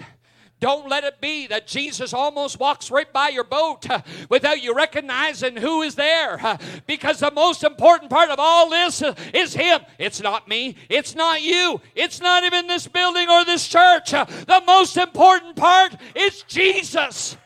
Don't 0.60 0.90
let 0.90 1.04
it 1.04 1.22
be 1.22 1.46
that 1.48 1.68
Jesus 1.68 2.14
almost 2.14 2.60
walks 2.60 2.90
right 2.90 3.12
by 3.14 3.30
your 3.30 3.44
boat 3.44 3.88
uh, 3.88 4.02
without 4.28 4.60
you 4.60 4.74
recognizing 4.74 5.56
who 5.56 5.84
is 5.84 5.94
there. 5.94 6.44
Uh, 6.44 6.58
because 6.88 7.20
the 7.20 7.30
most 7.30 7.64
important 7.64 8.10
part 8.10 8.32
of 8.32 8.40
all 8.40 8.72
this 8.72 9.04
uh, 9.04 9.14
is 9.36 9.54
Him. 9.54 9.82
It's 10.00 10.20
not 10.20 10.48
me. 10.48 10.76
It's 10.90 11.14
not 11.14 11.44
you. 11.44 11.80
It's 11.94 12.20
not 12.20 12.44
even 12.44 12.66
this 12.66 12.88
building 12.88 13.30
or 13.30 13.46
this 13.46 13.68
church. 13.68 14.10
The 14.12 14.64
most 14.66 14.98
important 14.98 15.56
part 15.56 15.96
is 16.16 16.42
Jesus. 16.48 17.38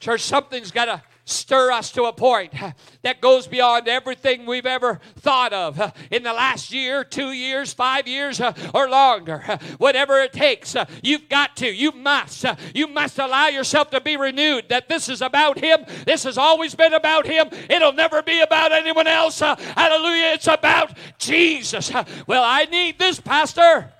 Church, 0.00 0.22
something's 0.22 0.70
got 0.70 0.86
to 0.86 1.02
stir 1.26 1.72
us 1.72 1.90
to 1.92 2.04
a 2.04 2.12
point 2.12 2.54
that 3.02 3.20
goes 3.20 3.46
beyond 3.46 3.88
everything 3.88 4.46
we've 4.46 4.64
ever 4.64 5.00
thought 5.16 5.52
of 5.52 5.92
in 6.10 6.22
the 6.22 6.32
last 6.32 6.72
year, 6.72 7.04
two 7.04 7.32
years, 7.32 7.74
five 7.74 8.08
years, 8.08 8.40
uh, 8.40 8.52
or 8.72 8.88
longer. 8.88 9.38
Whatever 9.78 10.20
it 10.20 10.32
takes, 10.32 10.74
uh, 10.74 10.86
you've 11.02 11.28
got 11.28 11.56
to, 11.56 11.66
you 11.66 11.92
must, 11.92 12.44
uh, 12.44 12.54
you 12.74 12.86
must 12.86 13.18
allow 13.18 13.48
yourself 13.48 13.90
to 13.90 14.00
be 14.00 14.16
renewed 14.16 14.68
that 14.68 14.88
this 14.88 15.08
is 15.08 15.20
about 15.20 15.58
Him. 15.58 15.84
This 16.06 16.22
has 16.22 16.38
always 16.38 16.74
been 16.74 16.94
about 16.94 17.26
Him. 17.26 17.48
It'll 17.68 17.92
never 17.92 18.22
be 18.22 18.40
about 18.40 18.72
anyone 18.72 19.08
else. 19.08 19.40
Hallelujah. 19.40 20.32
It's 20.34 20.46
about 20.46 20.96
Jesus. 21.18 21.92
Well, 22.26 22.44
I 22.44 22.64
need 22.64 22.98
this, 22.98 23.20
Pastor. 23.20 23.92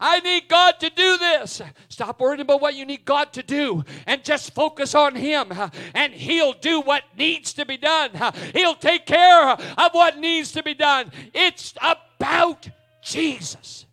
I 0.00 0.20
need 0.20 0.48
God 0.48 0.78
to 0.80 0.90
do 0.90 1.18
this. 1.18 1.60
Stop 1.88 2.20
worrying 2.20 2.40
about 2.40 2.60
what 2.60 2.74
you 2.74 2.86
need 2.86 3.04
God 3.04 3.32
to 3.32 3.42
do 3.42 3.84
and 4.06 4.22
just 4.22 4.54
focus 4.54 4.94
on 4.94 5.16
Him, 5.16 5.52
and 5.94 6.12
He'll 6.12 6.52
do 6.52 6.80
what 6.80 7.02
needs 7.16 7.52
to 7.54 7.66
be 7.66 7.76
done. 7.76 8.10
He'll 8.54 8.76
take 8.76 9.06
care 9.06 9.50
of 9.50 9.90
what 9.92 10.18
needs 10.18 10.52
to 10.52 10.62
be 10.62 10.74
done. 10.74 11.10
It's 11.34 11.74
about 11.82 12.68
Jesus. 13.02 13.86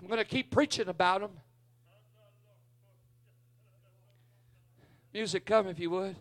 I'm 0.00 0.06
going 0.06 0.18
to 0.18 0.24
keep 0.24 0.50
preaching 0.50 0.88
about 0.88 1.22
Him. 1.22 1.30
Music, 5.12 5.44
come 5.44 5.66
if 5.68 5.78
you 5.78 5.90
would. 5.90 6.16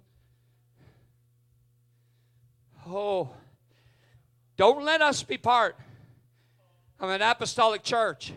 Oh, 2.87 3.29
don't 4.57 4.83
let 4.83 5.01
us 5.01 5.21
be 5.21 5.37
part 5.37 5.77
of 7.01 7.09
an 7.09 7.21
apostolic 7.21 7.83
church 7.83 8.31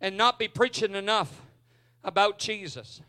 and 0.00 0.16
not 0.16 0.38
be 0.38 0.46
preaching 0.48 0.94
enough 0.94 1.42
about 2.04 2.38
Jesus. 2.38 3.02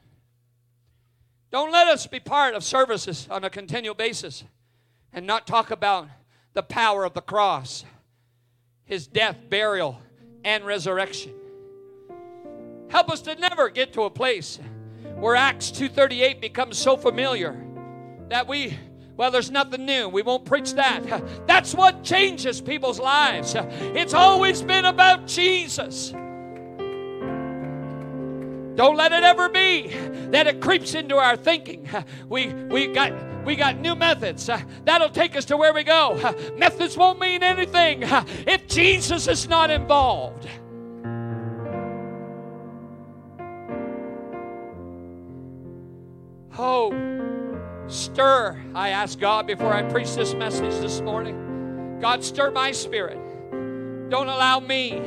Don't 1.51 1.71
let 1.71 1.87
us 1.87 2.07
be 2.07 2.19
part 2.19 2.55
of 2.55 2.63
services 2.63 3.27
on 3.29 3.43
a 3.43 3.49
continual 3.49 3.95
basis 3.95 4.43
and 5.13 5.25
not 5.25 5.47
talk 5.47 5.69
about 5.71 6.09
the 6.53 6.63
power 6.63 7.05
of 7.05 7.13
the 7.13 7.21
cross, 7.21 7.85
his 8.83 9.05
death, 9.05 9.37
burial, 9.47 10.01
and 10.43 10.65
resurrection. 10.65 11.33
Help 12.89 13.11
us 13.11 13.21
to 13.21 13.35
never 13.35 13.69
get 13.69 13.93
to 13.93 14.03
a 14.03 14.09
place 14.09 14.59
where 15.15 15.35
Acts 15.35 15.71
2:38 15.71 16.41
becomes 16.41 16.77
so 16.77 16.97
familiar 16.97 17.55
that 18.29 18.47
we 18.47 18.77
well, 19.17 19.31
there's 19.31 19.49
nothing 19.51 19.85
new. 19.85 20.07
We 20.07 20.21
won't 20.21 20.45
preach 20.45 20.73
that. 20.75 21.01
That's 21.47 21.73
what 21.73 22.03
changes 22.03 22.61
people's 22.61 22.99
lives. 22.99 23.55
It's 23.57 24.13
always 24.13 24.61
been 24.61 24.85
about 24.85 25.25
Jesus. 25.25 26.13
Don't 28.75 28.95
let 28.95 29.11
it 29.11 29.23
ever 29.23 29.49
be 29.49 29.87
that 30.29 30.45
it 30.45 30.61
creeps 30.61 30.93
into 30.93 31.15
our 31.15 31.35
thinking. 31.35 31.89
We 32.29 32.53
we 32.53 32.87
got 32.87 33.11
we 33.43 33.55
got 33.55 33.77
new 33.79 33.95
methods. 33.95 34.47
That'll 34.85 35.09
take 35.09 35.35
us 35.35 35.45
to 35.45 35.57
where 35.57 35.73
we 35.73 35.83
go. 35.83 36.13
Methods 36.57 36.95
won't 36.95 37.19
mean 37.19 37.41
anything 37.41 38.03
if 38.45 38.67
Jesus 38.67 39.27
is 39.27 39.49
not 39.49 39.71
involved. 39.71 40.47
Oh, 46.59 47.16
Stir, 47.87 48.61
I 48.75 48.89
ask 48.89 49.17
God 49.17 49.47
before 49.47 49.73
I 49.73 49.81
preach 49.83 50.13
this 50.13 50.33
message 50.33 50.77
this 50.81 50.99
morning. 50.99 51.99
God, 52.01 52.21
stir 52.21 52.51
my 52.51 52.73
spirit. 52.73 53.17
Don't 54.09 54.27
allow 54.27 54.59
me, 54.59 55.01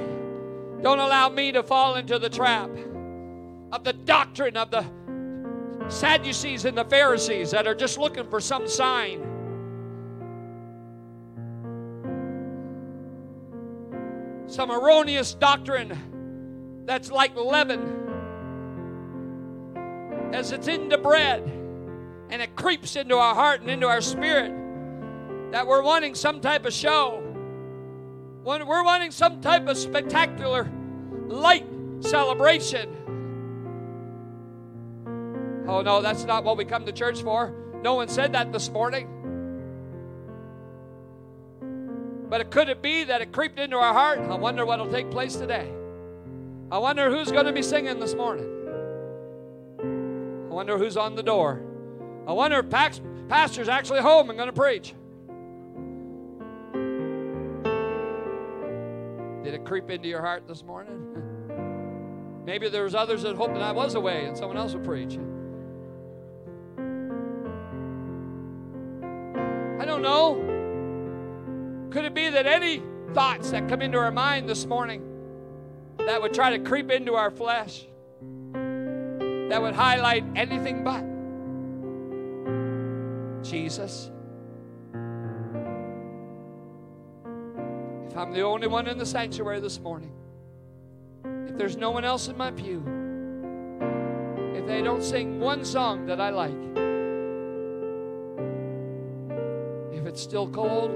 don't 0.81 0.99
allow 0.99 1.28
me 1.28 1.53
to 1.53 1.62
fall 1.62 1.97
into 1.97 2.18
the 2.18 2.31
trap 2.31 2.70
of 3.70 3.85
the 3.85 3.93
doctrine 3.93 4.57
of 4.57 4.70
the 4.70 4.87
Sadducees 5.89 6.64
and 6.64 6.76
the 6.76 6.85
Pharisees 6.87 7.51
that 7.51 7.66
are 7.66 7.74
just 7.74 7.99
looking 7.99 8.28
for 8.31 8.41
some 8.41 8.66
sign. 8.66 9.26
Some 14.47 14.70
erroneous 14.70 15.35
doctrine 15.35 16.83
that's 16.87 17.11
like 17.11 17.37
leaven 17.37 17.99
as 20.33 20.51
it's 20.53 20.66
in 20.66 20.89
the 20.89 20.99
bread 20.99 21.60
and 22.31 22.41
it 22.41 22.57
creeps 22.57 22.97
into 22.97 23.16
our 23.16 23.35
heart 23.35 23.61
and 23.61 23.68
into 23.70 23.87
our 23.87 24.01
spirit 24.01 24.53
that 25.51 25.66
we're 25.66 25.83
wanting 25.83 26.14
some 26.14 26.41
type 26.41 26.64
of 26.64 26.72
show. 26.72 27.22
We're 28.45 28.85
wanting 28.85 29.11
some 29.11 29.41
type 29.41 29.66
of 29.66 29.76
spectacular 29.76 30.70
light 31.26 31.66
celebration. 32.01 32.97
Oh, 35.68 35.83
no, 35.83 36.01
that's 36.01 36.24
not 36.24 36.45
what 36.45 36.57
we 36.57 36.64
come 36.64 36.87
to 36.87 36.93
church 36.93 37.22
for. 37.22 37.53
No 37.83 37.95
one 37.95 38.09
said 38.09 38.33
that 38.33 38.53
this 38.53 38.70
morning. 38.70 39.09
But 42.28 42.41
it 42.41 42.51
could 42.51 42.68
it 42.68 42.81
be 42.81 43.05
that 43.05 43.20
it 43.20 43.33
creeped 43.33 43.59
into 43.59 43.76
our 43.76 43.93
heart? 43.93 44.20
I 44.20 44.37
wonder 44.37 44.64
what 44.64 44.78
will 44.78 44.91
take 44.91 45.11
place 45.11 45.35
today. 45.35 45.70
I 46.70 46.78
wonder 46.78 47.11
who's 47.11 47.33
going 47.33 47.47
to 47.47 47.53
be 47.53 47.62
singing 47.62 47.99
this 47.99 48.14
morning. 48.14 48.47
I 50.49 50.55
wonder 50.55 50.78
who's 50.78 50.97
on 50.97 51.16
the 51.16 51.22
door. 51.22 51.61
I 52.31 52.33
wonder 52.33 52.61
if 52.61 52.70
pastor's 52.70 53.68
actually 53.68 54.03
home 54.03 54.31
and 54.31 54.39
going 54.39 54.49
to 54.49 54.53
preach. 54.53 54.95
Did 59.43 59.55
it 59.55 59.64
creep 59.64 59.91
into 59.91 60.07
your 60.07 60.20
heart 60.20 60.47
this 60.47 60.62
morning? 60.62 62.45
Maybe 62.47 62.68
there 62.68 62.85
was 62.85 62.95
others 62.95 63.22
that 63.22 63.35
hoped 63.35 63.55
that 63.55 63.64
I 63.64 63.72
was 63.72 63.97
away 63.97 64.26
and 64.26 64.39
someone 64.39 64.57
else 64.57 64.74
would 64.74 64.85
preach. 64.85 65.18
I 69.81 69.85
don't 69.85 70.03
know. 70.03 70.37
Could 71.91 72.05
it 72.05 72.14
be 72.14 72.31
that 72.31 72.47
any 72.47 72.81
thoughts 73.12 73.51
that 73.51 73.68
come 73.68 73.83
into 73.83 73.99
our 73.99 74.12
mind 74.12 74.49
this 74.49 74.66
morning 74.66 75.03
that 75.99 76.22
would 76.22 76.33
try 76.33 76.57
to 76.57 76.62
creep 76.62 76.93
into 76.93 77.16
our 77.16 77.33
flesh, 77.33 77.89
that 78.53 79.61
would 79.61 79.74
highlight 79.74 80.24
anything 80.37 80.85
but? 80.85 81.10
Jesus. 83.43 84.11
If 88.09 88.16
I'm 88.16 88.32
the 88.32 88.43
only 88.43 88.66
one 88.66 88.86
in 88.86 88.99
the 88.99 89.07
sanctuary 89.07 89.61
this 89.61 89.78
morning, 89.80 90.12
if 91.47 91.57
there's 91.57 91.76
no 91.76 91.91
one 91.91 92.05
else 92.05 92.28
in 92.28 92.36
my 92.36 92.51
pew, 92.51 92.82
if 94.55 94.66
they 94.66 94.82
don't 94.82 95.03
sing 95.03 95.41
one 95.41 95.64
song 95.64 96.07
that 96.07 96.20
I 96.20 96.30
like, 96.30 96.51
if 99.93 100.07
it's 100.07 100.20
still 100.20 100.49
cold, 100.49 100.91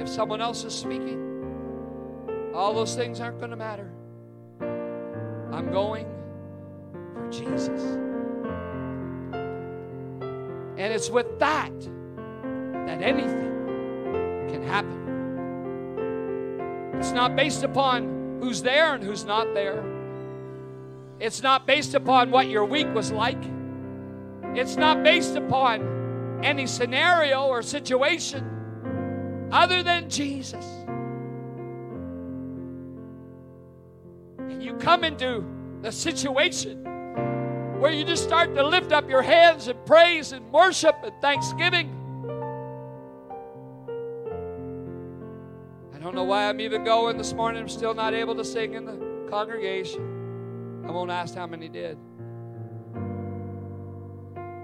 if 0.00 0.08
someone 0.08 0.40
else 0.40 0.62
is 0.64 0.74
speaking, 0.74 2.52
all 2.54 2.72
those 2.72 2.94
things 2.94 3.20
aren't 3.20 3.38
going 3.38 3.50
to 3.50 3.56
matter. 3.56 3.90
I'm 4.60 5.70
going 5.72 6.06
Jesus. 7.30 7.82
And 10.78 10.92
it's 10.92 11.10
with 11.10 11.38
that 11.38 11.72
that 12.86 13.02
anything 13.02 14.48
can 14.50 14.62
happen. 14.62 15.02
It's 16.98 17.12
not 17.12 17.34
based 17.36 17.62
upon 17.62 18.38
who's 18.40 18.62
there 18.62 18.94
and 18.94 19.02
who's 19.02 19.24
not 19.24 19.54
there. 19.54 19.84
It's 21.18 21.42
not 21.42 21.66
based 21.66 21.94
upon 21.94 22.30
what 22.30 22.48
your 22.48 22.64
week 22.64 22.92
was 22.94 23.10
like. 23.10 23.42
It's 24.54 24.76
not 24.76 25.02
based 25.02 25.36
upon 25.36 26.40
any 26.42 26.66
scenario 26.66 27.46
or 27.46 27.62
situation. 27.62 28.52
other 29.52 29.82
than 29.82 30.10
Jesus. 30.10 30.64
And 34.38 34.62
you 34.62 34.74
come 34.74 35.04
into 35.04 35.44
the 35.82 35.92
situation 35.92 36.84
where 37.78 37.92
you 37.92 38.04
just 38.04 38.24
start 38.24 38.54
to 38.54 38.66
lift 38.66 38.92
up 38.92 39.08
your 39.08 39.22
hands 39.22 39.68
and 39.68 39.84
praise 39.84 40.32
and 40.32 40.50
worship 40.50 40.96
and 41.04 41.12
thanksgiving. 41.20 41.90
I 45.94 45.98
don't 45.98 46.14
know 46.14 46.24
why 46.24 46.48
I'm 46.48 46.60
even 46.60 46.84
going 46.84 47.18
this 47.18 47.34
morning. 47.34 47.62
I'm 47.62 47.68
still 47.68 47.92
not 47.92 48.14
able 48.14 48.34
to 48.36 48.44
sing 48.44 48.74
in 48.74 48.86
the 48.86 49.28
congregation. 49.30 50.84
I 50.86 50.90
won't 50.90 51.10
ask 51.10 51.34
how 51.34 51.46
many 51.46 51.68
did. 51.68 51.98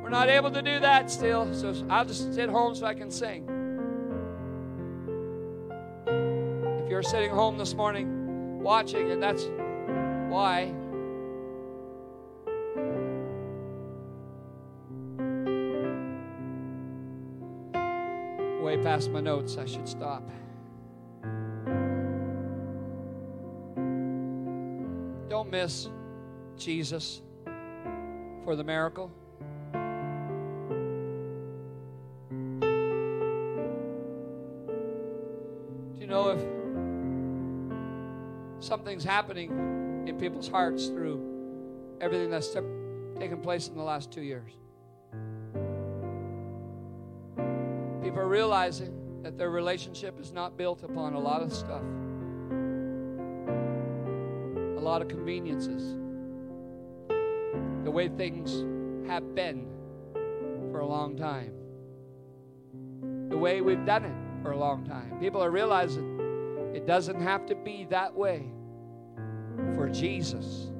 We're 0.02 0.08
not 0.08 0.28
able 0.28 0.50
to 0.50 0.62
do 0.62 0.80
that 0.80 1.10
still, 1.10 1.52
so 1.52 1.74
I'll 1.90 2.06
just 2.06 2.32
sit 2.32 2.48
home 2.48 2.74
so 2.74 2.86
I 2.86 2.94
can 2.94 3.10
sing. 3.10 3.44
If 6.82 6.88
you're 6.88 7.02
sitting 7.02 7.30
home 7.30 7.58
this 7.58 7.74
morning 7.74 8.62
watching, 8.62 9.10
and 9.10 9.22
that's 9.22 9.44
why. 10.30 10.74
Way 18.72 18.82
past 18.82 19.10
my 19.10 19.20
notes, 19.20 19.58
I 19.58 19.66
should 19.66 19.86
stop. 19.86 20.22
Don't 25.28 25.50
miss 25.50 25.90
Jesus 26.56 27.20
for 28.44 28.56
the 28.56 28.64
miracle. 28.64 29.12
Do 35.92 36.00
you 36.00 36.06
know 36.06 36.30
if 36.30 36.40
something's 38.64 39.04
happening 39.04 39.50
in 40.08 40.16
people's 40.18 40.48
hearts 40.48 40.86
through 40.86 41.20
everything 42.00 42.30
that's 42.30 42.48
taken 43.18 43.42
place 43.42 43.68
in 43.68 43.76
the 43.76 43.82
last 43.82 44.10
two 44.10 44.22
years? 44.22 44.61
People 48.12 48.24
are 48.24 48.28
realizing 48.28 49.22
that 49.22 49.38
their 49.38 49.48
relationship 49.48 50.20
is 50.20 50.32
not 50.32 50.58
built 50.58 50.82
upon 50.82 51.14
a 51.14 51.18
lot 51.18 51.40
of 51.40 51.50
stuff, 51.50 51.80
a 54.76 54.80
lot 54.84 55.00
of 55.00 55.08
conveniences, 55.08 55.96
the 57.84 57.90
way 57.90 58.08
things 58.08 58.66
have 59.08 59.34
been 59.34 59.66
for 60.70 60.80
a 60.80 60.86
long 60.86 61.16
time, 61.16 61.54
the 63.30 63.38
way 63.38 63.62
we've 63.62 63.86
done 63.86 64.04
it 64.04 64.42
for 64.42 64.50
a 64.50 64.58
long 64.58 64.84
time. 64.84 65.18
People 65.18 65.42
are 65.42 65.50
realizing 65.50 66.20
it 66.74 66.86
doesn't 66.86 67.22
have 67.22 67.46
to 67.46 67.54
be 67.54 67.86
that 67.88 68.14
way 68.14 68.44
for 69.74 69.88
Jesus 69.88 70.70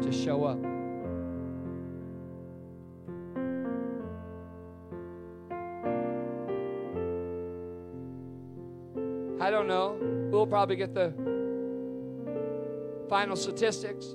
to 0.00 0.12
show 0.12 0.44
up. 0.44 0.73
Don't 9.64 9.68
know. 9.68 10.30
We'll 10.30 10.46
probably 10.46 10.76
get 10.76 10.94
the 10.94 11.12
final 13.08 13.36
statistics. 13.36 14.06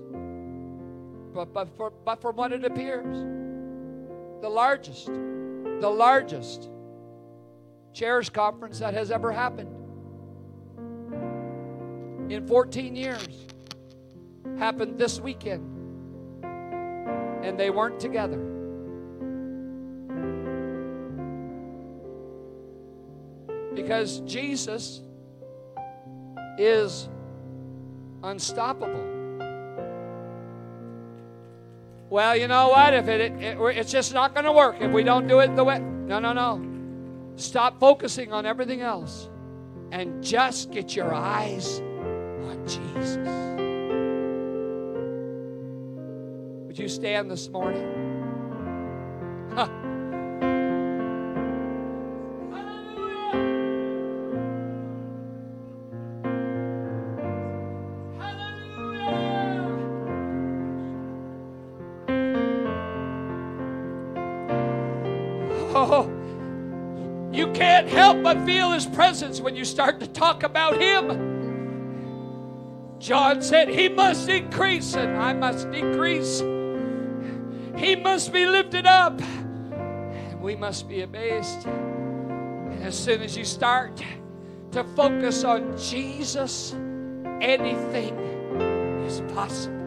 But, 1.33 1.53
but, 1.53 1.69
for, 1.77 1.91
but 2.05 2.21
from 2.21 2.35
what 2.35 2.51
it 2.51 2.65
appears, 2.65 3.17
the 4.41 4.49
largest, 4.49 5.05
the 5.07 5.89
largest 5.89 6.69
chairs 7.93 8.29
conference 8.29 8.79
that 8.79 8.93
has 8.93 9.11
ever 9.11 9.31
happened 9.31 9.75
in 12.31 12.45
14 12.47 12.95
years 12.95 13.47
happened 14.57 14.99
this 14.99 15.19
weekend. 15.19 15.65
And 17.43 17.59
they 17.59 17.69
weren't 17.69 17.99
together. 17.99 18.37
Because 23.73 24.19
Jesus 24.21 25.01
is 26.59 27.09
unstoppable. 28.21 29.05
Well, 32.09 32.35
you 32.35 32.47
know 32.47 32.69
what? 32.69 32.93
If 32.93 33.07
it, 33.07 33.21
it, 33.21 33.33
it 33.41 33.77
it's 33.77 33.91
just 33.91 34.13
not 34.13 34.33
going 34.33 34.45
to 34.45 34.51
work 34.51 34.77
if 34.81 34.91
we 34.91 35.03
don't 35.03 35.27
do 35.27 35.39
it 35.39 35.55
the 35.55 35.63
way. 35.63 35.79
No, 35.79 36.19
no, 36.19 36.33
no. 36.33 36.65
Stop 37.35 37.79
focusing 37.79 38.33
on 38.33 38.45
everything 38.45 38.81
else 38.81 39.29
and 39.91 40.23
just 40.23 40.71
get 40.71 40.95
your 40.95 41.13
eyes 41.13 41.79
on 41.79 42.63
Jesus. 42.65 43.17
Would 46.67 46.77
you 46.77 46.87
stand 46.87 47.31
this 47.31 47.47
morning? 47.49 48.18
But 68.29 68.45
feel 68.45 68.69
his 68.69 68.85
presence 68.85 69.41
when 69.41 69.55
you 69.55 69.65
start 69.65 69.99
to 69.99 70.05
talk 70.05 70.43
about 70.43 70.79
him. 70.79 71.09
John 72.99 73.41
said, 73.41 73.69
He 73.69 73.89
must 73.89 74.29
increase 74.29 74.93
and 74.93 75.17
I 75.17 75.33
must 75.33 75.71
decrease. 75.71 76.41
He 77.75 77.95
must 77.95 78.31
be 78.31 78.45
lifted 78.45 78.85
up 78.85 79.19
and 79.19 80.39
we 80.39 80.55
must 80.55 80.87
be 80.87 81.01
amazed. 81.01 81.65
And 81.65 82.83
as 82.83 82.95
soon 82.95 83.23
as 83.23 83.35
you 83.35 83.45
start 83.45 83.99
to 84.73 84.83
focus 84.95 85.43
on 85.43 85.75
Jesus, 85.75 86.73
anything 87.41 88.15
is 89.07 89.21
possible. 89.33 89.78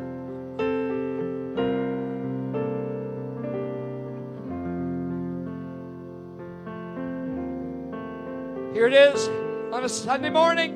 Here 8.82 8.88
it 8.88 9.14
is 9.14 9.28
on 9.72 9.84
a 9.84 9.88
Sunday 9.88 10.28
morning. 10.28 10.72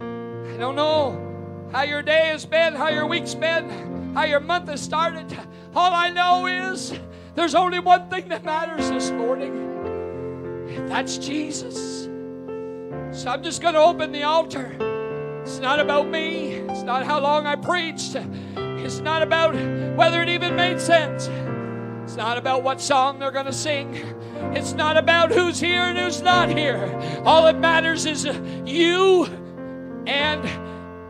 I 0.00 0.56
don't 0.58 0.74
know 0.74 1.68
how 1.70 1.82
your 1.82 2.02
day 2.02 2.26
has 2.30 2.44
been, 2.44 2.74
how 2.74 2.88
your 2.88 3.06
week's 3.06 3.36
been, 3.36 4.12
how 4.14 4.24
your 4.24 4.40
month 4.40 4.68
has 4.68 4.80
started. 4.82 5.32
All 5.76 5.94
I 5.94 6.10
know 6.10 6.46
is 6.46 6.92
there's 7.36 7.54
only 7.54 7.78
one 7.78 8.10
thing 8.10 8.26
that 8.30 8.44
matters 8.44 8.90
this 8.90 9.12
morning. 9.12 10.88
That's 10.88 11.18
Jesus. 11.18 12.06
So 13.12 13.30
I'm 13.30 13.44
just 13.44 13.62
going 13.62 13.74
to 13.74 13.80
open 13.80 14.10
the 14.10 14.24
altar. 14.24 14.76
It's 15.42 15.60
not 15.60 15.78
about 15.78 16.08
me. 16.08 16.54
It's 16.54 16.82
not 16.82 17.06
how 17.06 17.20
long 17.20 17.46
I 17.46 17.54
preached. 17.54 18.16
It's 18.56 18.98
not 18.98 19.22
about 19.22 19.54
whether 19.94 20.20
it 20.20 20.28
even 20.28 20.56
made 20.56 20.80
sense. 20.80 21.28
It's 22.02 22.16
not 22.16 22.38
about 22.38 22.64
what 22.64 22.80
song 22.80 23.20
they're 23.20 23.30
going 23.30 23.46
to 23.46 23.52
sing. 23.52 24.02
It's 24.54 24.72
not 24.72 24.96
about 24.96 25.32
who's 25.32 25.58
here 25.58 25.82
and 25.82 25.98
who's 25.98 26.22
not 26.22 26.48
here. 26.48 26.90
All 27.24 27.44
that 27.44 27.58
matters 27.58 28.06
is 28.06 28.24
you 28.64 29.24
and 30.06 30.48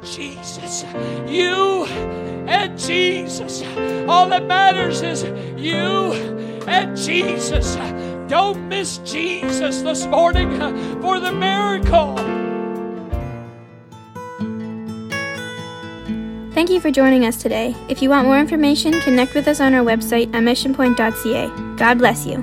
Jesus. 0.05 0.85
You 1.27 1.85
and 2.47 2.79
Jesus. 2.79 3.63
All 4.09 4.29
that 4.29 4.45
matters 4.47 5.03
is 5.03 5.25
you 5.61 6.13
and 6.67 6.97
Jesus. 6.97 7.77
Don't 8.29 8.69
miss 8.69 8.99
Jesus 8.99 9.83
this 9.83 10.07
morning 10.07 10.51
for 11.01 11.21
the 11.21 11.33
miracle. 11.33 12.17
Thank 16.53 16.71
you 16.71 16.81
for 16.81 16.91
joining 16.91 17.27
us 17.27 17.37
today. 17.37 17.77
If 17.91 18.01
you 18.01 18.09
want 18.09 18.27
more 18.27 18.39
information, 18.39 18.99
connect 19.03 19.35
with 19.35 19.47
us 19.47 19.61
on 19.61 19.75
our 19.75 19.85
website 19.85 20.35
at 20.35 20.43
missionpoint.ca. 20.43 21.77
God 21.77 21.99
bless 21.99 22.25
you. 22.25 22.43